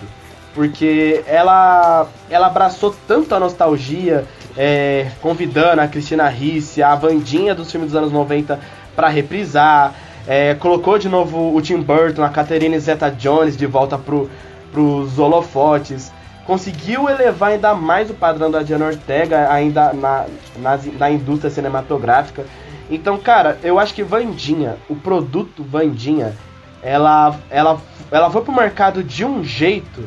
Porque 0.53 1.23
ela, 1.27 2.07
ela 2.29 2.47
abraçou 2.47 2.95
tanto 3.07 3.33
a 3.35 3.39
nostalgia, 3.39 4.25
é, 4.57 5.11
convidando 5.21 5.81
a 5.81 5.87
Cristina 5.87 6.27
Ricci, 6.27 6.81
a 6.81 6.95
Vandinha 6.95 7.53
dos 7.53 7.71
filmes 7.71 7.91
dos 7.91 7.97
anos 7.97 8.11
90 8.11 8.59
pra 8.95 9.07
reprisar. 9.07 9.93
é, 10.27 10.55
colocou 10.55 10.97
de 10.97 11.07
novo 11.07 11.55
o 11.55 11.61
Tim 11.61 11.79
Burton, 11.81 12.23
a 12.23 12.29
Catherine 12.29 12.77
Zeta-Jones 12.79 13.55
de 13.55 13.65
volta 13.67 13.97
pro, 13.97 14.29
pros 14.73 15.17
holofotes. 15.19 16.11
Conseguiu 16.47 17.09
elevar 17.09 17.51
ainda 17.51 17.73
mais 17.75 18.09
o 18.09 18.13
padrão 18.13 18.49
da 18.49 18.63
Diana 18.63 18.85
Ortega 18.87 19.51
ainda 19.51 19.91
na, 19.93 20.25
nas- 20.57 20.85
na 20.97 21.11
indústria 21.11 21.51
cinematográfica. 21.51 22.45
Então, 22.89 23.17
cara, 23.17 23.59
eu 23.61 23.77
acho 23.77 23.93
que 23.93 24.01
Vandinha, 24.01 24.77
o 24.89 24.95
produto 24.95 25.61
Vandinha, 25.61 26.33
ela, 26.81 27.37
ela, 27.49 27.79
ela 28.09 28.29
foi 28.31 28.41
pro 28.43 28.53
mercado 28.53 29.03
de 29.03 29.25
um 29.25 29.43
jeito 29.43 30.05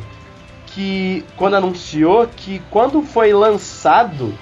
que, 0.68 1.23
quando 1.37 1.56
anunciou, 1.56 2.26
que 2.35 2.62
quando 2.70 3.02
foi 3.02 3.35
lançado, 3.35 4.32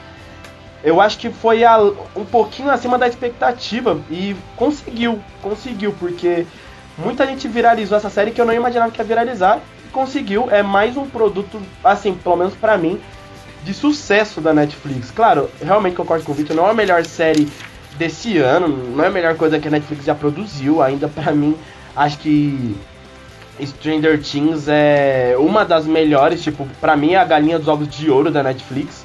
eu 0.85 1.00
acho 1.00 1.19
que 1.19 1.31
foi 1.31 1.64
a- 1.64 1.78
um 2.14 2.25
pouquinho 2.25 2.71
acima 2.71 2.97
da 2.97 3.09
expectativa 3.09 3.99
e 4.09 4.37
conseguiu, 4.55 5.19
conseguiu, 5.43 5.93
porque 5.99 6.47
muita 6.97 7.26
gente 7.26 7.49
viralizou 7.49 7.99
essa 7.99 8.09
série 8.11 8.31
que 8.31 8.40
eu 8.40 8.47
não 8.47 8.55
imaginava 8.55 8.93
que 8.93 9.00
ia 9.00 9.05
viralizar 9.05 9.59
conseguiu. 9.90 10.49
É 10.50 10.62
mais 10.62 10.97
um 10.97 11.07
produto, 11.09 11.61
assim, 11.83 12.14
pelo 12.14 12.37
menos 12.37 12.54
pra 12.54 12.76
mim, 12.76 13.00
de 13.64 13.75
sucesso 13.75 14.40
da 14.40 14.52
Netflix. 14.52 15.11
Claro, 15.11 15.50
realmente 15.62 15.97
concordo 15.97 16.25
com 16.25 16.33
o 16.33 16.35
Victor, 16.35 16.57
não 16.57 16.66
é 16.66 16.71
a 16.71 16.75
melhor 16.75 17.04
série 17.04 17.49
desse 17.97 18.38
ano, 18.38 18.68
não 18.68 19.04
é 19.04 19.09
a 19.09 19.11
melhor 19.11 19.37
coisa 19.37 19.59
que 19.59 19.68
a 19.68 19.71
Netflix 19.71 20.04
já 20.04 20.14
produziu, 20.14 20.83
ainda 20.83 21.09
pra 21.12 21.33
mim, 21.33 21.57
acho 21.97 22.18
que 22.18 22.76
Stranger 23.61 24.23
Things 24.23 24.68
é 24.68 25.35
uma 25.38 25.64
das 25.64 25.85
melhores, 25.85 26.42
tipo, 26.42 26.66
pra 26.80 26.97
mim 26.97 27.12
é 27.12 27.16
a 27.16 27.25
galinha 27.25 27.59
dos 27.59 27.68
ovos 27.68 27.88
de 27.88 28.11
ouro 28.11 28.30
da 28.30 28.42
Netflix. 28.42 29.04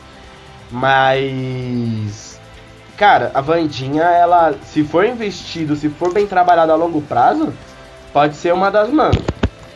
Mas 0.70 2.34
cara, 2.98 3.32
a 3.34 3.42
Vandinha, 3.42 4.04
ela 4.04 4.54
se 4.64 4.84
for 4.84 5.06
investido, 5.06 5.76
se 5.76 5.90
for 5.90 6.14
bem 6.14 6.28
trabalhado 6.28 6.72
a 6.72 6.76
longo 6.76 7.02
prazo, 7.02 7.54
pode 8.12 8.36
ser 8.36 8.54
uma 8.54 8.70
das, 8.70 8.90
mano, 8.90 9.20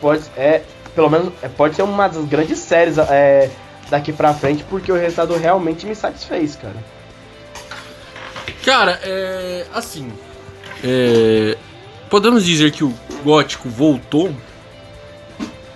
pode 0.00 0.22
é, 0.36 0.62
pelo 0.98 1.08
menos 1.08 1.32
é, 1.40 1.46
pode 1.46 1.76
ser 1.76 1.82
uma 1.82 2.08
das 2.08 2.24
grandes 2.24 2.58
séries 2.58 2.98
é, 2.98 3.48
daqui 3.88 4.12
pra 4.12 4.34
frente, 4.34 4.64
porque 4.68 4.90
o 4.90 4.96
resultado 4.96 5.36
realmente 5.36 5.86
me 5.86 5.94
satisfez, 5.94 6.56
cara. 6.56 6.74
Cara, 8.64 8.98
é. 9.04 9.64
Assim. 9.72 10.10
É, 10.82 11.56
podemos 12.10 12.44
dizer 12.44 12.72
que 12.72 12.82
o 12.82 12.92
gótico 13.24 13.68
voltou? 13.68 14.34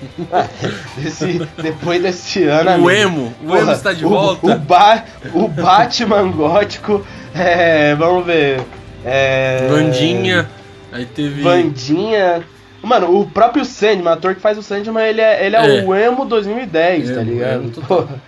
Esse- 1.07 1.49
depois 1.63 2.03
desse 2.03 2.43
ano, 2.43 2.71
o 2.71 2.73
amigo, 2.75 2.91
emo, 2.91 3.35
o 3.45 3.47
emo 3.55 3.61
porra, 3.61 3.73
está 3.75 3.93
de 3.93 4.05
o- 4.05 4.09
volta. 4.09 4.47
O, 4.47 4.59
Ba- 4.59 5.05
o 5.33 5.47
Batman 5.47 6.33
gótico, 6.33 7.07
é, 7.33 7.95
vamos 7.95 8.27
ver. 8.27 8.61
É, 9.05 9.69
Vandinha. 9.71 10.51
Aí 10.91 11.07
teve. 11.07 11.43
Vandinha. 11.43 12.43
Mano, 12.83 13.21
o 13.21 13.31
próprio 13.31 13.65
Sandman, 13.65 14.07
o 14.07 14.09
ator 14.17 14.35
que 14.35 14.41
faz 14.41 14.59
o 14.59 14.63
Sandman, 14.63 15.07
ele 15.07 15.21
é, 15.21 15.47
ele 15.47 15.57
é, 15.57 15.79
É. 15.79 15.85
o 15.85 15.95
emo 15.95 16.25
2010, 16.25 17.11
É, 17.11 17.15
tá 17.15 17.23
ligado? 17.23 17.63
emo. 17.89 18.21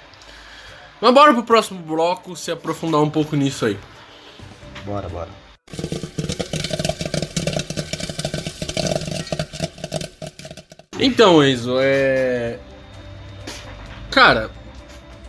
Mas 1.01 1.13
bora 1.15 1.35
pro 1.35 1.43
próximo 1.43 1.81
bloco 1.81 2.37
se 2.37 2.51
aprofundar 2.51 3.01
um 3.03 3.11
pouco 3.11 3.35
nisso 3.37 3.67
aí. 3.67 3.77
Bora, 4.87 5.09
bora. 5.09 5.29
Então, 10.99 11.45
Enzo, 11.45 11.77
é. 11.81 12.59
Cara, 14.11 14.51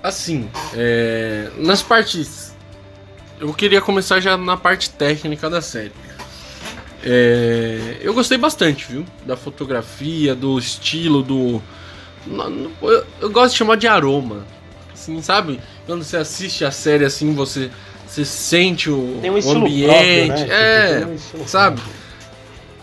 assim, 0.04 0.50
é... 0.76 1.50
nas 1.58 1.82
partes. 1.82 2.54
Eu 3.40 3.54
queria 3.54 3.82
começar 3.82 4.20
já 4.22 4.38
na 4.38 4.56
parte 4.56 4.90
técnica 4.92 5.50
da 5.50 5.62
série. 5.62 5.92
É... 7.06 7.98
Eu 8.02 8.14
gostei 8.14 8.38
bastante, 8.38 8.86
viu? 8.90 9.06
Da 9.26 9.38
fotografia, 9.38 10.34
do 10.34 10.58
estilo, 10.58 11.22
do. 11.22 11.62
Eu, 12.82 13.06
eu 13.22 13.30
gosto 13.30 13.52
de 13.52 13.58
chamar 13.60 13.78
de 13.78 13.88
aroma. 13.88 14.46
Assim, 14.94 15.22
sabe? 15.22 15.60
Quando 15.86 16.04
você 16.04 16.18
assiste 16.18 16.66
a 16.66 16.72
série 16.72 17.06
assim, 17.06 17.34
você 17.34 17.70
Você 18.08 18.26
sente 18.26 18.90
o, 18.90 19.20
Tem 19.22 19.30
um 19.30 19.36
o 19.36 19.52
ambiente. 19.52 20.28
próprio, 20.28 20.48
né? 20.48 20.48
É, 20.50 21.00
Tem 21.06 21.42
um 21.42 21.48
sabe? 21.48 21.82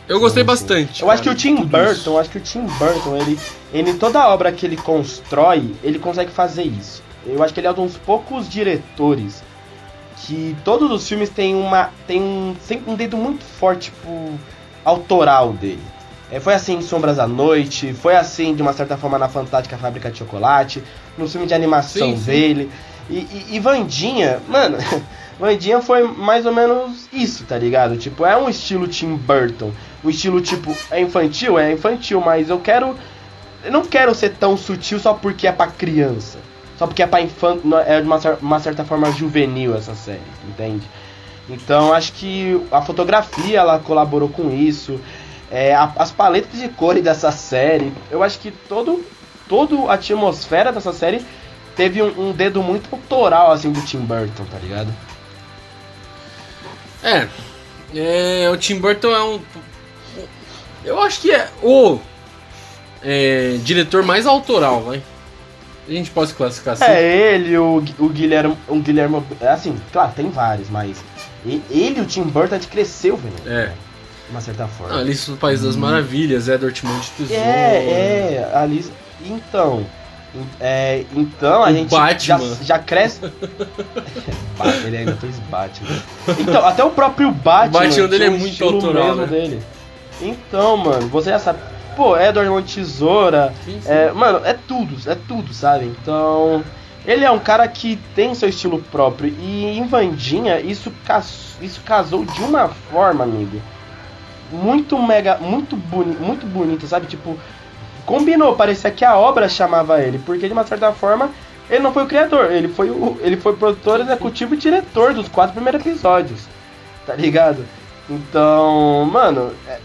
Eu 0.08 0.20
gostei 0.20 0.42
Sim, 0.42 0.44
sim. 0.44 0.46
bastante. 0.46 1.02
Eu 1.02 1.10
acho 1.10 1.22
que 1.22 1.28
cara, 1.28 1.36
o 1.36 1.40
Tim 1.40 1.54
Burton, 1.64 1.92
isso. 1.92 2.10
eu 2.10 2.18
acho 2.18 2.30
que 2.30 2.38
o 2.38 2.40
Tim 2.40 2.66
Burton, 2.66 3.16
ele, 3.16 3.38
ele 3.72 3.94
toda 3.94 4.28
obra 4.28 4.52
que 4.52 4.66
ele 4.66 4.76
constrói, 4.76 5.74
ele 5.82 5.98
consegue 5.98 6.30
fazer 6.30 6.64
isso. 6.64 7.02
Eu 7.26 7.42
acho 7.42 7.54
que 7.54 7.60
ele 7.60 7.66
é 7.68 7.70
um 7.70 7.86
dos 7.86 7.96
poucos 7.96 8.48
diretores 8.48 9.42
que 10.22 10.56
todos 10.64 10.90
os 10.90 11.08
filmes 11.08 11.28
têm 11.28 11.54
uma 11.54 11.90
tem 12.06 12.20
um, 12.20 12.54
sempre 12.60 12.90
um 12.90 12.94
dedo 12.94 13.16
muito 13.16 13.44
forte 13.44 13.90
tipo 13.90 14.38
autoral 14.84 15.52
dele. 15.52 15.82
É, 16.30 16.40
foi 16.40 16.54
assim 16.54 16.76
em 16.76 16.82
Sombras 16.82 17.18
da 17.18 17.26
Noite, 17.26 17.92
foi 17.92 18.16
assim 18.16 18.54
de 18.54 18.62
uma 18.62 18.72
certa 18.72 18.96
forma 18.96 19.18
na 19.18 19.28
Fantástica 19.28 19.76
Fábrica 19.76 20.10
de 20.10 20.18
Chocolate, 20.18 20.82
no 21.18 21.28
filme 21.28 21.46
de 21.46 21.52
animação 21.52 22.10
Sim, 22.12 22.16
sim. 22.16 22.24
dele. 22.24 22.70
E, 23.10 23.16
e, 23.16 23.46
e 23.50 23.60
Vandinha, 23.60 24.40
mano, 24.48 24.78
Vandinha 25.38 25.82
foi 25.82 26.04
mais 26.04 26.46
ou 26.46 26.52
menos 26.54 27.06
isso, 27.12 27.44
tá 27.44 27.58
ligado? 27.58 27.98
Tipo, 27.98 28.24
é 28.24 28.36
um 28.36 28.48
estilo 28.48 28.88
Tim 28.88 29.14
Burton. 29.16 29.72
Um 30.02 30.08
estilo 30.08 30.40
tipo, 30.40 30.74
é 30.90 31.00
infantil? 31.00 31.58
É 31.58 31.72
infantil, 31.72 32.20
mas 32.20 32.48
eu 32.48 32.58
quero. 32.58 32.96
Eu 33.64 33.70
não 33.70 33.84
quero 33.84 34.14
ser 34.14 34.30
tão 34.30 34.56
sutil 34.56 34.98
só 34.98 35.12
porque 35.14 35.46
é 35.46 35.52
pra 35.52 35.66
criança. 35.66 36.38
Só 36.82 36.88
porque 36.88 37.04
é 37.04 37.06
pra 37.06 37.20
infante. 37.20 37.62
É 37.86 38.00
de 38.00 38.06
uma, 38.08 38.18
uma 38.40 38.58
certa 38.58 38.84
forma 38.84 39.12
juvenil 39.12 39.76
essa 39.76 39.94
série, 39.94 40.18
entende? 40.48 40.82
Então 41.48 41.92
acho 41.92 42.12
que 42.14 42.60
a 42.72 42.82
fotografia 42.82 43.60
ela 43.60 43.78
colaborou 43.78 44.28
com 44.28 44.50
isso. 44.52 44.98
É, 45.48 45.72
a- 45.76 45.92
as 45.94 46.10
paletas 46.10 46.58
de 46.58 46.68
cores 46.70 47.04
dessa 47.04 47.30
série. 47.30 47.92
Eu 48.10 48.20
acho 48.20 48.40
que 48.40 48.50
todo, 48.50 49.04
todo 49.48 49.88
a 49.88 49.94
atmosfera 49.94 50.72
dessa 50.72 50.92
série 50.92 51.24
teve 51.76 52.02
um, 52.02 52.30
um 52.30 52.32
dedo 52.32 52.60
muito 52.60 52.88
autoral 52.92 53.52
assim 53.52 53.70
do 53.70 53.80
Tim 53.82 54.00
Burton, 54.00 54.42
tá 54.50 54.58
ligado? 54.58 54.92
É, 57.00 57.28
é, 57.94 58.50
o 58.50 58.56
Tim 58.56 58.80
Burton 58.80 59.14
é 59.14 59.22
um. 59.22 59.40
Eu 60.84 61.00
acho 61.00 61.20
que 61.20 61.30
é 61.30 61.48
o 61.62 62.00
é, 63.04 63.56
diretor 63.62 64.02
mais 64.02 64.26
autoral, 64.26 64.80
vai. 64.82 65.00
A 65.92 65.96
gente 65.96 66.10
pode 66.10 66.32
classificar 66.32 66.72
assim. 66.72 66.84
É, 66.84 67.34
ele, 67.34 67.56
o, 67.58 67.84
o 67.98 68.08
Guilherme. 68.08 68.56
O 68.66 68.76
Guilherme. 68.76 69.22
Assim, 69.42 69.76
claro, 69.92 70.12
tem 70.16 70.30
vários, 70.30 70.70
mas. 70.70 70.96
Ele 71.44 71.98
e 71.98 72.00
o 72.00 72.06
Tim 72.06 72.22
Burton 72.22 72.58
cresceu, 72.70 73.16
velho. 73.16 73.34
É. 73.46 73.66
De 73.66 74.30
uma 74.30 74.40
certa 74.40 74.66
forma. 74.66 74.94
Ah, 74.94 75.00
Alice 75.00 75.30
no 75.30 75.36
País 75.36 75.60
das 75.60 75.76
Maravilhas, 75.76 76.48
Edward 76.48 76.80
Mão 76.86 76.98
de 76.98 77.10
Tesoura. 77.10 77.42
É, 77.42 78.46
é, 78.52 78.56
ali. 78.56 78.90
Então. 79.22 79.84
É, 80.58 81.04
então 81.14 81.62
a 81.62 81.68
O 81.68 81.74
gente 81.74 81.90
Batman. 81.90 82.38
Já, 82.38 82.64
já 82.64 82.78
cresce. 82.78 83.20
Ele 84.86 84.96
ainda 84.96 85.14
fez 85.16 85.38
Batman. 85.50 85.90
Então, 86.38 86.66
até 86.66 86.82
o 86.82 86.90
próprio 86.90 87.30
Batman. 87.30 87.80
O 87.80 87.82
Batman 87.82 88.08
dele 88.08 88.24
é 88.24 88.30
muito 88.30 88.64
autoral, 88.64 89.14
né? 89.14 89.26
dele. 89.26 89.62
Então, 90.22 90.78
mano, 90.78 91.06
você 91.08 91.28
já 91.30 91.38
sabe. 91.38 91.58
Pô, 91.96 92.16
Edward 92.16 92.48
Mão 92.50 92.60
de 92.62 92.74
Tesoura. 92.74 93.52
Sim, 93.64 93.80
sim. 93.80 93.88
É, 93.90 94.12
mano, 94.12 94.40
é 94.44 94.54
tudo, 94.54 94.96
é 95.10 95.14
tudo, 95.14 95.52
sabe? 95.52 95.86
Então, 95.86 96.64
ele 97.04 97.24
é 97.24 97.30
um 97.30 97.38
cara 97.38 97.66
que 97.68 97.96
tem 98.14 98.34
seu 98.34 98.48
estilo 98.48 98.80
próprio. 98.90 99.34
E 99.38 99.66
em 99.78 99.86
Vandinha, 99.86 100.60
isso, 100.60 100.90
cas 101.04 101.56
isso 101.60 101.80
casou 101.82 102.24
de 102.24 102.42
uma 102.42 102.68
forma, 102.68 103.24
amigo. 103.24 103.60
Muito 104.50 105.00
mega, 105.00 105.36
muito, 105.38 105.76
boni 105.76 106.14
muito 106.16 106.46
bonito, 106.46 106.86
sabe? 106.86 107.06
Tipo, 107.06 107.38
combinou, 108.06 108.54
parecia 108.56 108.90
que 108.90 109.04
a 109.04 109.16
obra 109.16 109.48
chamava 109.48 110.00
ele. 110.02 110.18
Porque 110.18 110.46
de 110.46 110.52
uma 110.52 110.66
certa 110.66 110.92
forma, 110.92 111.30
ele 111.70 111.82
não 111.82 111.92
foi 111.92 112.04
o 112.04 112.08
criador, 112.08 112.50
ele 112.50 112.68
foi 112.68 112.90
o, 112.90 113.18
ele 113.22 113.36
foi 113.36 113.54
produtor 113.54 114.00
executivo 114.00 114.54
e 114.54 114.58
diretor 114.58 115.12
dos 115.14 115.28
quatro 115.28 115.54
primeiros 115.54 115.80
episódios. 115.84 116.40
Tá 117.06 117.14
ligado? 117.14 117.64
Então, 118.08 119.08
mano, 119.10 119.52
é- 119.68 119.78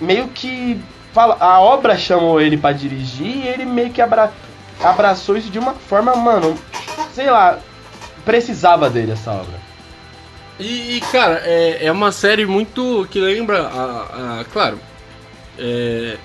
meio 0.00 0.28
que 0.28 0.80
fala, 1.18 1.36
a 1.40 1.58
obra 1.60 1.98
chamou 1.98 2.40
ele 2.40 2.56
pra 2.56 2.70
dirigir 2.70 3.26
e 3.26 3.48
ele 3.48 3.64
meio 3.64 3.90
que 3.90 4.00
abra, 4.00 4.32
abraçou 4.80 5.36
isso 5.36 5.50
de 5.50 5.58
uma 5.58 5.74
forma, 5.74 6.14
mano, 6.14 6.56
sei 7.12 7.28
lá, 7.28 7.58
precisava 8.24 8.88
dele 8.88 9.12
essa 9.12 9.32
obra. 9.32 9.68
E, 10.60 10.96
e, 10.96 11.00
cara, 11.10 11.42
é, 11.44 11.86
é 11.86 11.90
uma 11.90 12.12
série 12.12 12.46
muito 12.46 13.06
que 13.10 13.18
lembra 13.18 13.62
a. 13.62 14.40
a- 14.40 14.44
claro, 14.52 14.78
é, 15.58 16.16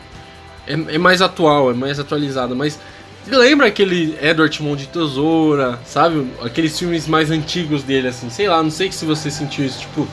é, 0.67 0.73
é 0.73 0.97
mais 0.99 1.23
atual, 1.23 1.71
é 1.71 1.73
mais 1.73 1.99
atualizada, 1.99 2.53
mas 2.53 2.79
lembra 3.27 3.65
aquele 3.67 4.15
Edward 4.21 4.61
Mão 4.61 4.75
de 4.75 4.85
Tesoura, 4.87 5.79
sabe? 5.85 6.31
Aqueles 6.43 6.77
filmes 6.77 7.07
mais 7.07 7.31
antigos 7.31 7.81
dele, 7.81 8.09
assim, 8.09 8.29
sei 8.29 8.47
lá, 8.47 8.61
não 8.61 8.69
sei 8.71 8.91
se 8.91 9.05
você 9.05 9.31
sentiu 9.31 9.65
isso, 9.65 9.79
tipo, 9.79 10.07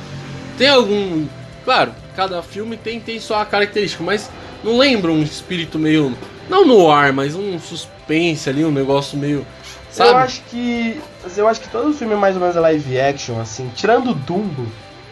tem 0.57 0.69
algum. 0.71 1.27
Claro, 1.67 1.93
cada 2.17 2.43
filme 2.43 2.79
tem, 2.79 2.99
tem 2.99 3.21
sua 3.21 3.45
característica, 3.45 4.03
mas 4.03 4.31
não 4.63 4.79
lembra 4.79 5.11
um 5.11 5.23
espírito 5.23 5.79
meio. 5.79 6.17
Não 6.49 6.67
no 6.67 6.91
ar, 6.91 7.13
mas 7.13 7.35
um 7.35 7.59
suspense 7.59 8.49
ali, 8.49 8.65
um 8.65 8.71
negócio 8.71 9.17
meio. 9.17 9.47
Sabe? 9.91 10.11
Eu 10.11 10.17
acho 10.17 10.43
que. 10.51 11.01
Eu 11.37 11.49
acho 11.49 11.61
que 11.61 11.69
todo 11.69 11.93
filme 11.93 12.15
mais 12.15 12.35
ou 12.35 12.41
menos 12.41 12.57
é 12.57 12.61
live 12.61 13.01
action, 13.01 13.41
assim, 13.41 13.71
tirando 13.75 14.11
o 14.11 14.15
Dumbo, 14.15 14.67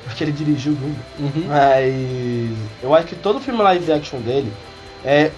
porque 0.05 0.25
ele 0.25 0.33
dirigiu 0.33 0.73
o 0.73 0.77
Dumbo. 0.77 0.99
Uhum. 1.19 1.45
Mas 1.47 2.57
eu 2.83 2.95
acho 2.95 3.07
que 3.07 3.17
todo 3.17 3.41
filme 3.41 3.63
live 3.63 3.93
action 3.93 4.21
dele 4.21 4.53
é, 5.05 5.31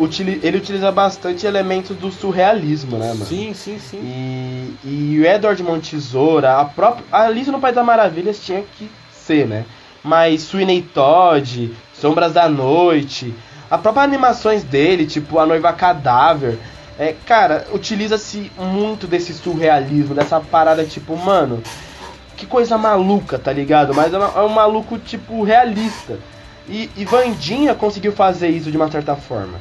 ele 0.43 0.57
utiliza 0.57 0.91
bastante 0.91 1.47
elementos 1.47 1.97
do 1.97 2.11
surrealismo, 2.11 2.97
né, 2.97 3.09
mano? 3.09 3.27
Sim, 3.27 3.53
sim, 3.53 3.79
sim. 3.79 3.99
E, 4.03 4.77
e 4.85 5.21
o 5.21 5.27
Edward 5.27 5.63
Montesoura, 5.63 6.59
a 6.59 6.65
própria. 6.65 7.05
A 7.13 7.27
Alice 7.27 7.51
no 7.51 7.61
País 7.61 7.75
das 7.75 7.85
Maravilhas 7.85 8.41
tinha 8.41 8.63
que 8.63 8.91
ser, 9.13 9.47
né? 9.47 9.65
Mas 10.03 10.43
Sweeney 10.43 10.81
Todd, 10.81 11.75
Sombras 11.93 12.33
da 12.33 12.49
Noite, 12.49 13.35
a 13.71 13.79
própria 13.79 14.03
animações 14.03 14.65
dele, 14.65 15.07
tipo 15.07 15.39
A 15.39 15.47
Noiva 15.47 15.73
Cadáver. 15.73 16.59
É, 16.99 17.15
cara, 17.25 17.67
utiliza-se 17.73 18.51
muito 18.59 19.07
desse 19.07 19.33
surrealismo, 19.33 20.15
dessa 20.15 20.41
parada, 20.41 20.85
tipo, 20.85 21.17
mano, 21.17 21.63
que 22.37 22.45
coisa 22.47 22.77
maluca, 22.77 23.39
tá 23.39 23.53
ligado? 23.53 23.95
Mas 23.95 24.13
é, 24.13 24.17
é 24.17 24.41
um 24.41 24.49
maluco, 24.49 24.99
tipo, 24.99 25.43
realista. 25.43 26.19
E, 26.69 26.91
e 26.97 27.05
Vandinha 27.05 27.75
conseguiu 27.75 28.13
fazer 28.13 28.49
isso 28.49 28.71
de 28.71 28.77
uma 28.77 28.91
certa 28.91 29.15
forma. 29.17 29.61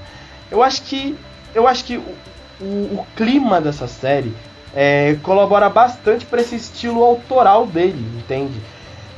Eu 0.49 0.63
acho 0.63 0.81
que. 0.83 1.15
Eu 1.53 1.67
acho 1.67 1.83
que 1.85 1.97
o, 1.97 2.15
o, 2.61 2.65
o 2.99 3.07
clima 3.15 3.61
dessa 3.61 3.87
série 3.87 4.33
é, 4.75 5.17
colabora 5.23 5.69
bastante 5.69 6.25
para 6.25 6.41
esse 6.41 6.55
estilo 6.55 7.03
autoral 7.03 7.65
dele, 7.65 8.05
entende? 8.17 8.59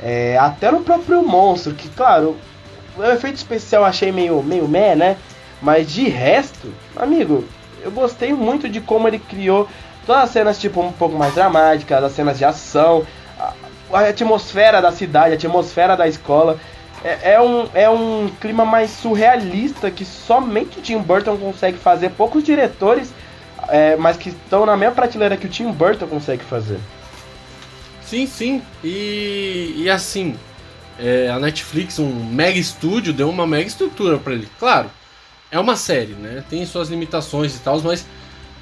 É, 0.02 0.36
até 0.38 0.70
no 0.70 0.80
próprio 0.80 1.22
monstro, 1.22 1.74
que 1.74 1.88
claro, 1.88 2.36
o 2.96 3.04
efeito 3.04 3.36
especial 3.36 3.84
achei 3.84 4.12
meio, 4.12 4.42
meio 4.42 4.68
meh, 4.68 4.94
né? 4.94 5.16
Mas 5.60 5.90
de 5.90 6.08
resto, 6.08 6.72
amigo, 6.96 7.44
eu 7.82 7.90
gostei 7.90 8.32
muito 8.32 8.68
de 8.68 8.80
como 8.80 9.06
ele 9.06 9.18
criou 9.18 9.68
todas 10.06 10.24
as 10.24 10.30
cenas 10.30 10.58
tipo 10.58 10.80
um 10.80 10.92
pouco 10.92 11.16
mais 11.16 11.34
dramáticas, 11.34 12.02
as 12.02 12.12
cenas 12.12 12.38
de 12.38 12.44
ação, 12.44 13.06
a, 13.38 13.52
a 13.92 14.08
atmosfera 14.08 14.82
da 14.82 14.90
cidade, 14.90 15.32
a 15.32 15.36
atmosfera 15.36 15.96
da 15.96 16.08
escola. 16.08 16.58
É, 17.04 17.32
é 17.32 17.40
um, 17.40 17.68
é 17.74 17.90
um 17.90 18.30
clima 18.40 18.64
mais 18.64 18.90
surrealista 18.90 19.90
que 19.90 20.04
somente 20.04 20.78
o 20.78 20.82
Tim 20.82 20.98
Burton 20.98 21.36
consegue 21.36 21.76
fazer. 21.76 22.10
Poucos 22.10 22.44
diretores, 22.44 23.12
é, 23.68 23.96
mas 23.96 24.16
que 24.16 24.28
estão 24.28 24.64
na 24.64 24.76
mesma 24.76 24.94
prateleira 24.94 25.36
que 25.36 25.46
o 25.46 25.48
Tim 25.48 25.70
Burton 25.72 26.06
consegue 26.06 26.44
fazer. 26.44 26.78
Sim, 28.04 28.26
sim. 28.26 28.62
E, 28.84 29.74
e 29.76 29.90
assim, 29.90 30.36
é, 30.98 31.28
a 31.28 31.38
Netflix, 31.38 31.98
um 31.98 32.08
mega 32.08 32.58
estúdio, 32.58 33.12
deu 33.12 33.28
uma 33.28 33.46
mega 33.46 33.66
estrutura 33.66 34.18
pra 34.18 34.32
ele. 34.32 34.48
Claro, 34.58 34.90
é 35.50 35.58
uma 35.58 35.76
série, 35.76 36.12
né? 36.12 36.44
Tem 36.48 36.64
suas 36.66 36.88
limitações 36.88 37.56
e 37.56 37.60
tal, 37.60 37.80
mas, 37.82 38.06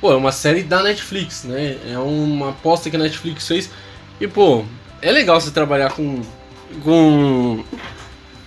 pô, 0.00 0.12
é 0.12 0.16
uma 0.16 0.32
série 0.32 0.62
da 0.62 0.82
Netflix, 0.82 1.44
né? 1.44 1.78
É 1.90 1.98
uma 1.98 2.50
aposta 2.50 2.90
que 2.90 2.96
a 2.96 2.98
Netflix 2.98 3.46
fez. 3.46 3.70
E, 4.20 4.26
pô, 4.26 4.64
é 5.00 5.10
legal 5.10 5.40
você 5.40 5.50
trabalhar 5.50 5.92
com. 5.92 6.22
com. 6.82 7.64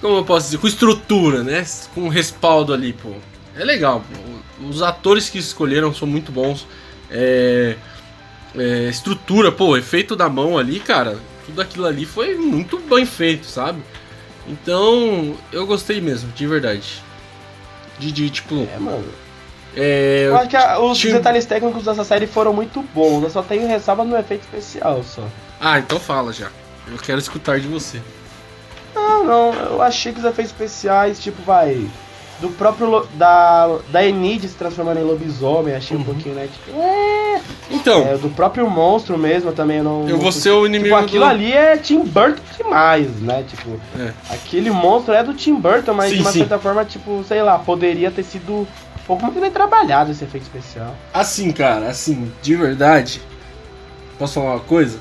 Como 0.02 0.18
eu 0.18 0.26
posso 0.26 0.48
dizer? 0.48 0.58
Com 0.58 0.68
estrutura, 0.68 1.44
né? 1.44 1.66
Com 1.94 2.10
respaldo 2.10 2.74
ali, 2.74 2.94
pô. 2.94 3.12
É 3.56 3.64
legal, 3.64 4.02
pô. 4.02 4.68
Os 4.68 4.82
atores 4.82 5.30
que 5.30 5.38
escolheram 5.38 5.94
são 5.94 6.08
muito 6.08 6.32
bons. 6.32 6.68
É 7.10 7.76
é, 8.56 8.90
estrutura, 8.90 9.52
pô, 9.52 9.76
efeito 9.78 10.16
da 10.16 10.30
mão 10.30 10.58
ali, 10.58 10.80
cara, 10.80 11.18
tudo 11.46 11.62
aquilo 11.62 11.86
ali 11.86 12.06
foi 12.06 12.36
muito 12.36 12.78
bem 12.80 13.06
feito, 13.06 13.46
sabe? 13.46 13.82
Então, 14.48 15.36
eu 15.52 15.66
gostei 15.66 16.02
mesmo, 16.02 16.32
de 16.32 16.46
verdade. 16.48 17.02
De, 18.00 18.12
de 18.12 18.30
tipo, 18.30 18.56
É, 18.74 18.78
mano. 18.80 19.06
é, 19.76 20.26
Eu 20.28 20.36
acho 20.38 20.50
que 20.50 20.58
a- 20.58 20.80
os 20.80 20.98
Tim- 20.98 21.12
detalhes 21.14 21.46
técnicos 21.46 21.84
dessa 21.86 22.04
série 22.04 22.28
foram 22.28 22.52
muito 22.54 22.82
bons. 22.94 23.24
Eu 23.24 23.30
só 23.30 23.42
tenho 23.42 23.68
ressalva 23.68 24.04
no 24.04 24.18
efeito 24.18 24.42
especial 24.42 25.04
só. 25.04 25.24
Ah, 25.62 25.80
então 25.80 26.00
fala 26.00 26.34
já. 26.34 26.50
Eu 26.92 26.98
quero 26.98 27.20
escutar 27.20 27.60
de 27.60 27.68
você. 27.68 28.02
Não, 28.94 29.24
não, 29.24 29.54
eu 29.54 29.82
achei 29.82 30.12
que 30.12 30.20
os 30.20 30.26
efeitos 30.26 30.52
especiais, 30.52 31.20
tipo, 31.20 31.42
vai. 31.44 31.88
Do 32.42 32.50
próprio. 32.50 33.08
Da, 33.14 33.78
da 33.90 34.04
Enid 34.06 34.48
se 34.50 34.56
transformando 34.56 35.00
em 35.00 35.04
lobisomem, 35.04 35.74
achei 35.76 35.96
um 35.96 36.02
Uhum. 36.02 36.06
pouquinho, 36.06 36.36
né? 36.36 36.48
Tipo, 36.52 36.78
é. 36.82 37.13
Então, 37.72 38.02
É, 38.08 38.18
do 38.18 38.30
próprio 38.30 38.70
monstro 38.70 39.18
mesmo 39.18 39.52
também 39.52 39.78
eu 39.78 39.84
não. 39.84 40.08
eu 40.10 40.18
vou 40.18 40.32
ser 40.32 40.52
o 40.52 40.66
inimigo 40.66 40.94
Tipo, 40.96 41.06
aquilo 41.06 41.26
do... 41.26 41.32
ali 41.32 41.52
é 41.54 41.78
Tim 41.78 42.00
Burton 42.04 42.42
demais, 42.58 43.10
né? 43.22 43.44
Tipo, 43.48 43.80
É. 43.98 44.14
aquele 44.30 44.70
monstro 44.70 45.14
é 45.14 45.24
do 45.24 45.34
Tim 45.34 45.56
Burton, 45.56 45.94
mas 45.94 46.10
Sim, 46.10 46.16
de 46.18 46.22
uma 46.22 46.32
sim. 46.32 46.40
certa 46.40 46.60
forma, 46.60 46.84
tipo, 46.86 47.24
sei 47.28 47.42
lá, 47.42 47.58
poderia 47.58 48.12
ter 48.12 48.24
sido 48.24 48.52
um 48.54 48.68
pouco 49.08 49.24
mais 49.24 49.34
bem 49.36 49.50
trabalhado 49.52 50.12
esse 50.12 50.24
efeito 50.24 50.44
especial. 50.44 50.94
Assim, 51.14 51.52
cara, 51.52 51.88
assim, 51.88 52.32
de 52.42 52.56
verdade. 52.56 53.22
Posso 54.20 54.36
falar 54.36 54.52
uma 54.56 54.60
coisa? 54.60 55.00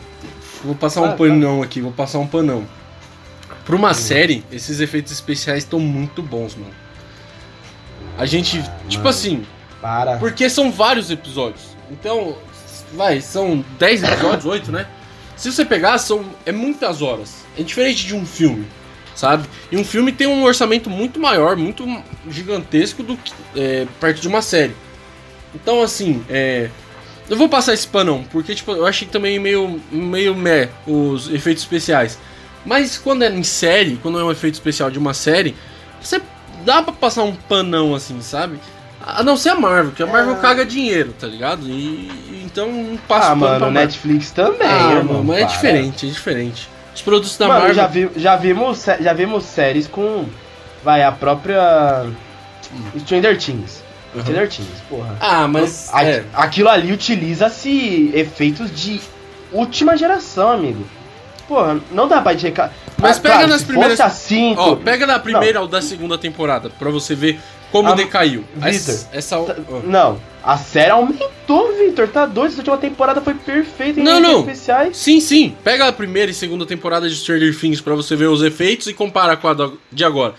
Vou 0.64 0.74
passar 0.74 1.00
um 1.02 1.06
Ah, 1.06 1.08
tá. 1.10 1.16
panão 1.16 1.62
aqui, 1.62 1.80
vou 1.80 1.92
passar 1.92 2.18
um 2.20 2.26
panão. 2.26 2.64
Pra 3.64 3.76
uma 3.76 3.92
série, 3.94 4.44
esses 4.50 4.80
efeitos 4.80 5.12
especiais 5.12 5.58
estão 5.64 5.78
muito 5.78 6.22
bons, 6.22 6.54
mano. 6.56 6.72
A 8.18 8.26
gente, 8.26 8.62
tipo 8.88 8.98
Mano. 9.04 9.08
assim, 9.08 9.46
Para. 9.80 10.16
porque 10.16 10.48
são 10.50 10.70
vários 10.70 11.10
episódios. 11.10 11.62
Então, 11.90 12.36
vai, 12.94 13.20
são 13.20 13.64
10 13.78 14.02
episódios, 14.04 14.44
8, 14.46 14.72
né? 14.72 14.86
Se 15.36 15.50
você 15.50 15.64
pegar, 15.64 15.98
são 15.98 16.24
é 16.46 16.52
muitas 16.52 17.02
horas. 17.02 17.44
É 17.58 17.62
diferente 17.62 18.06
de 18.06 18.14
um 18.14 18.24
filme, 18.24 18.66
sabe? 19.14 19.48
E 19.70 19.76
um 19.76 19.84
filme 19.84 20.12
tem 20.12 20.26
um 20.26 20.44
orçamento 20.44 20.88
muito 20.88 21.18
maior, 21.18 21.56
muito 21.56 21.84
gigantesco 22.28 23.02
do 23.02 23.16
que 23.16 23.32
é, 23.56 23.86
perto 24.00 24.20
de 24.20 24.28
uma 24.28 24.42
série. 24.42 24.74
Então, 25.54 25.82
assim, 25.82 26.24
é, 26.30 26.70
eu 27.28 27.36
vou 27.36 27.48
passar 27.48 27.74
esse 27.74 27.86
panão, 27.86 28.24
porque 28.30 28.54
tipo, 28.54 28.72
eu 28.72 28.86
achei 28.86 29.06
também 29.08 29.38
meio 29.38 29.80
meio 29.90 30.34
meh 30.34 30.68
os 30.86 31.30
efeitos 31.32 31.62
especiais. 31.62 32.18
Mas 32.64 32.96
quando 32.96 33.22
é 33.22 33.28
em 33.28 33.42
série, 33.42 33.96
quando 33.96 34.20
é 34.20 34.24
um 34.24 34.30
efeito 34.30 34.54
especial 34.54 34.90
de 34.90 34.98
uma 34.98 35.12
série, 35.14 35.56
você 36.00 36.22
dá 36.64 36.80
pra 36.82 36.92
passar 36.92 37.24
um 37.24 37.34
panão 37.34 37.94
assim, 37.94 38.20
sabe? 38.20 38.58
A 39.04 39.22
não 39.24 39.36
ser 39.36 39.48
a 39.48 39.54
Marvel, 39.56 39.90
que 39.92 40.02
a 40.02 40.06
Marvel 40.06 40.36
É. 40.36 40.40
caga 40.40 40.64
dinheiro, 40.64 41.12
tá 41.18 41.26
ligado? 41.26 41.68
E, 41.68 41.72
e 41.72 42.31
então 42.52 42.70
não 42.70 42.96
passa 42.98 43.32
Ah, 43.32 43.34
mano. 43.34 43.70
Netflix 43.70 44.30
também, 44.30 44.68
Ah, 44.68 44.92
irmão, 44.92 45.14
mano, 45.14 45.24
mas 45.24 45.38
é 45.38 45.44
para. 45.44 45.52
diferente, 45.54 46.06
é 46.06 46.08
diferente. 46.10 46.68
Os 46.94 47.00
produtos 47.02 47.36
da 47.38 47.48
Mano, 47.48 47.60
Marvel. 47.60 47.74
já, 47.74 47.86
vi, 47.86 48.10
já, 48.16 48.36
vimos, 48.36 48.84
já 49.00 49.12
vimos 49.14 49.44
séries 49.44 49.86
com. 49.88 50.26
Vai, 50.84 51.02
a 51.02 51.10
própria. 51.10 52.06
Stranger 53.00 53.36
Things. 53.38 53.82
Uhum. 54.14 54.20
Stranger 54.20 54.48
Things, 54.48 54.80
porra. 54.88 55.16
Ah, 55.20 55.48
mas. 55.48 55.88
A- 55.92 56.04
é. 56.04 56.24
Aquilo 56.34 56.68
ali 56.68 56.92
utiliza-se 56.92 58.10
efeitos 58.14 58.70
de 58.70 59.00
última 59.52 59.96
geração, 59.96 60.50
amigo. 60.50 60.84
Porra, 61.48 61.80
não 61.90 62.06
dá 62.08 62.20
pra 62.20 62.34
dizer. 62.34 62.52
Mas 62.98 63.18
pega 63.18 63.46
nas 63.46 63.60
se 63.62 63.66
primeiras- 63.66 63.98
Fosse 63.98 64.02
assim, 64.02 64.54
Ó, 64.56 64.76
pega 64.76 65.06
da 65.06 65.18
primeira 65.18 65.60
ou 65.60 65.66
da 65.66 65.82
segunda 65.82 66.16
temporada, 66.18 66.70
pra 66.78 66.90
você 66.90 67.14
ver 67.14 67.40
como 67.72 67.88
Ah, 67.88 67.94
decaiu. 67.94 68.44
Vitor, 68.54 68.68
Essa. 68.68 69.08
essa 69.12 69.38
ó. 69.40 69.46
Não, 69.82 70.20
a 70.44 70.56
série 70.58 70.90
aumentou, 70.92 71.72
Victor. 71.76 72.06
Tá 72.08 72.26
doido? 72.26 72.52
Essa 72.52 72.58
última 72.60 72.76
temporada 72.78 73.20
foi 73.20 73.34
perfeita 73.34 73.98
em 73.98 74.02
Não, 74.04 74.20
não. 74.20 74.40
especiais. 74.40 74.96
Sim, 74.96 75.18
sim. 75.20 75.56
Pega 75.64 75.88
a 75.88 75.92
primeira 75.92 76.30
e 76.30 76.34
segunda 76.34 76.64
temporada 76.66 77.08
de 77.08 77.16
Stranger 77.16 77.58
Things 77.58 77.80
pra 77.80 77.94
você 77.94 78.14
ver 78.14 78.26
os 78.26 78.42
efeitos 78.42 78.86
e 78.86 78.92
compara 78.94 79.36
com 79.36 79.48
a 79.48 79.54
de 79.90 80.04
agora. 80.04 80.34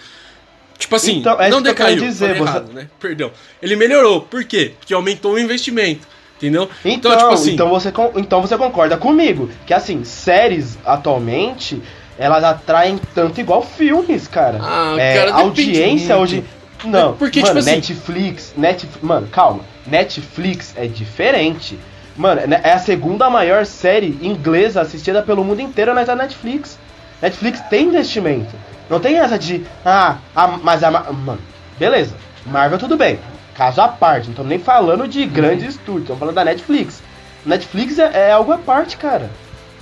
Tipo 0.77 0.95
assim, 0.95 1.17
Então, 1.19 1.33
é 1.33 1.49
não 1.49 1.57
isso 1.59 1.63
que 1.63 1.63
decaiu. 1.63 1.99
dizer, 1.99 2.35
você- 2.37 2.41
errado, 2.43 2.73
né? 2.73 2.87
Perdão. 2.99 3.31
Ele 3.61 3.75
melhorou. 3.75 4.21
Por 4.21 4.43
quê? 4.43 4.73
Porque 4.79 4.93
aumentou 4.93 5.33
o 5.33 5.39
investimento. 5.39 6.07
Entendeu? 6.37 6.69
Então, 6.83 7.15
tipo 7.15 7.29
assim. 7.31 7.53
então, 7.53 7.69
você, 7.69 7.93
então 8.17 8.41
você 8.41 8.57
concorda 8.57 8.97
comigo 8.97 9.49
que 9.65 9.73
assim, 9.73 10.03
séries 10.03 10.77
atualmente 10.85 11.81
elas 12.17 12.43
atraem 12.43 12.99
tanto 13.15 13.39
igual 13.39 13.61
filmes, 13.61 14.27
cara. 14.27 14.59
Ah, 14.61 14.95
é, 14.99 15.15
cara, 15.15 15.31
a 15.31 15.39
audiência 15.39 16.17
hoje. 16.17 16.43
Não, 16.87 17.13
Porque, 17.17 17.41
mano, 17.41 17.59
tipo 17.59 17.59
assim- 17.59 17.75
Netflix, 17.75 18.53
Netflix. 18.57 19.03
Mano, 19.03 19.27
calma. 19.27 19.61
Netflix 19.87 20.73
é 20.75 20.85
diferente. 20.87 21.77
Mano, 22.15 22.41
é 22.41 22.71
a 22.71 22.79
segunda 22.79 23.29
maior 23.29 23.65
série 23.65 24.17
inglesa 24.21 24.81
assistida 24.81 25.21
pelo 25.23 25.43
mundo 25.43 25.61
inteiro 25.61 25.93
na 25.93 26.03
Netflix. 26.15 26.77
Netflix 27.21 27.59
tem 27.69 27.87
investimento. 27.87 28.53
Não 28.89 28.99
tem 28.99 29.17
essa 29.17 29.39
de. 29.39 29.65
Ah, 29.85 30.17
a- 30.35 30.47
mas 30.47 30.83
a. 30.83 30.91
Ma- 30.91 31.11
Mano, 31.11 31.39
beleza. 31.79 32.15
Marvel 32.45 32.77
tudo 32.77 32.97
bem. 32.97 33.19
Caso 33.55 33.81
à 33.81 33.87
parte. 33.87 34.25
Não 34.25 34.31
estamos 34.31 34.49
nem 34.49 34.59
falando 34.59 35.07
de 35.07 35.25
grandes 35.25 35.69
estúdios. 35.69 36.01
Estamos 36.03 36.19
falando 36.19 36.35
da 36.35 36.43
Netflix. 36.45 37.01
Netflix 37.45 37.97
é, 37.97 38.29
é 38.29 38.31
algo 38.31 38.51
à 38.51 38.57
parte, 38.57 38.97
cara. 38.97 39.29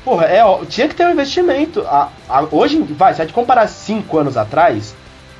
Porra, 0.06 0.26
é, 0.26 0.44
ó, 0.44 0.64
tinha 0.66 0.88
que 0.88 0.96
ter 0.96 1.06
um 1.06 1.12
investimento. 1.12 1.82
A- 1.82 2.10
a- 2.30 2.48
hoje, 2.52 2.78
vai, 2.98 3.14
se 3.14 3.22
a 3.22 3.26
gente 3.26 3.34
comparar 3.34 3.68
cinco 3.68 4.18
anos 4.18 4.38
atrás, 4.38 4.96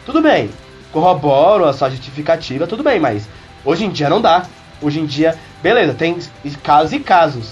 tudo 0.06 0.22
bem. 0.22 0.50
Corroboro 0.92 1.66
a 1.66 1.74
sua 1.74 1.90
justificativa, 1.90 2.68
tudo 2.68 2.84
bem, 2.84 3.00
mas 3.00 3.28
hoje 3.64 3.86
em 3.86 3.90
dia 3.90 4.10
não 4.10 4.22
dá. 4.22 4.46
Hoje 4.82 5.00
em 5.00 5.06
dia, 5.06 5.38
beleza, 5.62 5.94
tem 5.94 6.18
casos 6.64 6.92
e 6.92 7.00
casos. 7.00 7.50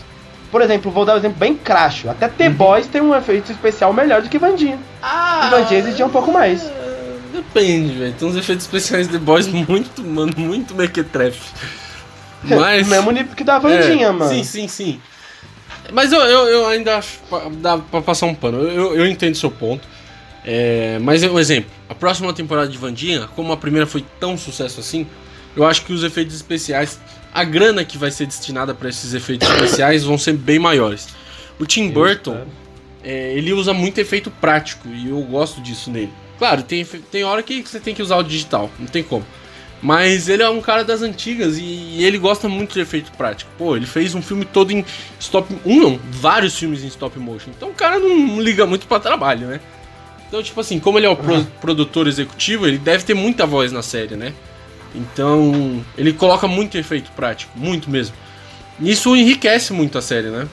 Por 0.51 0.61
exemplo, 0.61 0.91
vou 0.91 1.05
dar 1.05 1.13
um 1.13 1.17
exemplo 1.17 1.37
bem 1.37 1.55
cracho. 1.55 2.09
Até 2.09 2.27
The 2.27 2.49
Boys 2.49 2.87
tem 2.87 3.01
um 3.01 3.15
efeito 3.15 3.51
especial 3.51 3.93
melhor 3.93 4.23
do 4.23 4.29
que 4.29 4.39
Vandinha. 4.39 4.79
Ah, 5.01 5.43
E 5.45 5.49
Vandinha 5.51 5.79
exigia 5.79 6.05
um 6.05 6.09
pouco 6.09 6.31
mais. 6.31 6.63
Depende, 7.31 7.93
velho. 7.93 8.13
Tem 8.13 8.27
uns 8.27 8.35
efeitos 8.35 8.65
especiais 8.65 9.07
de 9.07 9.19
boys 9.19 9.47
muito, 9.47 10.03
mano, 10.03 10.33
muito 10.35 10.73
mequetrefe. 10.73 11.51
Mas. 12.43 12.87
No 12.87 12.95
mesmo 12.95 13.11
nível 13.11 13.35
que 13.35 13.43
da 13.43 13.59
Vandinha, 13.59 14.07
É, 14.07 14.11
mano. 14.11 14.29
Sim, 14.33 14.43
sim, 14.43 14.67
sim. 14.67 15.01
Mas 15.91 16.11
eu, 16.11 16.19
eu, 16.19 16.47
eu 16.47 16.67
ainda 16.67 16.97
acho 16.97 17.19
dá 17.57 17.77
pra 17.77 18.01
passar 18.01 18.25
um 18.25 18.33
pano. 18.33 18.63
Eu, 18.63 18.95
eu 18.95 19.05
entendo 19.07 19.35
seu 19.35 19.51
ponto. 19.51 19.87
É, 20.51 20.97
mas, 20.97 21.21
um 21.21 21.37
exemplo, 21.37 21.69
a 21.87 21.93
próxima 21.93 22.33
temporada 22.33 22.67
de 22.67 22.75
Vandinha, 22.75 23.27
como 23.35 23.53
a 23.53 23.57
primeira 23.57 23.85
foi 23.85 24.03
tão 24.19 24.35
sucesso 24.35 24.79
assim, 24.79 25.05
eu 25.55 25.63
acho 25.63 25.85
que 25.85 25.93
os 25.93 26.03
efeitos 26.03 26.33
especiais, 26.35 26.99
a 27.31 27.43
grana 27.43 27.85
que 27.85 27.99
vai 27.99 28.09
ser 28.09 28.25
destinada 28.25 28.73
pra 28.73 28.89
esses 28.89 29.13
efeitos 29.13 29.45
especiais 29.53 30.03
vão 30.03 30.17
ser 30.17 30.33
bem 30.33 30.57
maiores. 30.57 31.09
O 31.59 31.67
Tim 31.67 31.91
Burton, 31.91 32.31
espero. 32.31 32.49
é, 33.03 33.33
ele 33.33 33.53
usa 33.53 33.75
muito 33.75 33.99
efeito 33.99 34.31
prático 34.31 34.87
e 34.87 35.09
eu 35.09 35.21
gosto 35.21 35.61
disso 35.61 35.91
nele. 35.91 36.11
Claro, 36.39 36.63
tem, 36.63 36.83
tem 36.83 37.23
hora 37.23 37.43
que 37.43 37.61
você 37.61 37.79
tem 37.79 37.93
que 37.93 38.01
usar 38.01 38.17
o 38.17 38.23
digital, 38.23 38.71
não 38.79 38.87
tem 38.87 39.03
como. 39.03 39.25
Mas 39.83 40.27
ele 40.29 40.41
é 40.41 40.49
um 40.49 40.61
cara 40.61 40.83
das 40.83 41.03
antigas 41.03 41.59
e 41.59 42.03
ele 42.03 42.17
gosta 42.17 42.49
muito 42.49 42.73
de 42.73 42.79
efeito 42.79 43.11
prático. 43.11 43.51
Pô, 43.55 43.77
ele 43.77 43.85
fez 43.85 44.15
um 44.15 44.21
filme 44.21 44.45
todo 44.45 44.71
em 44.71 44.83
stop. 45.19 45.55
Um 45.63 45.79
não, 45.79 45.99
vários 46.09 46.57
filmes 46.57 46.83
em 46.83 46.87
stop 46.87 47.19
motion. 47.19 47.51
Então 47.55 47.69
o 47.69 47.73
cara 47.73 47.99
não 47.99 48.41
liga 48.41 48.65
muito 48.65 48.87
pra 48.87 48.99
trabalho, 48.99 49.47
né? 49.47 49.59
Então, 50.29 50.41
tipo 50.41 50.61
assim, 50.61 50.79
como 50.79 50.97
ele 50.97 51.07
é 51.07 51.09
o 51.09 51.15
pro- 51.15 51.43
produtor 51.59 52.07
executivo, 52.07 52.65
ele 52.67 52.77
deve 52.77 53.03
ter 53.03 53.13
muita 53.15 53.45
voz 53.45 53.71
na 53.71 53.81
série, 53.81 54.15
né? 54.15 54.31
Então, 54.95 55.83
ele 55.97 56.13
coloca 56.13 56.47
muito 56.47 56.77
efeito 56.77 57.11
prático, 57.11 57.51
muito 57.57 57.89
mesmo. 57.89 58.15
Isso 58.79 59.15
enriquece 59.15 59.73
muito 59.73 59.97
a 59.97 60.01
série, 60.01 60.27
né? 60.29 60.47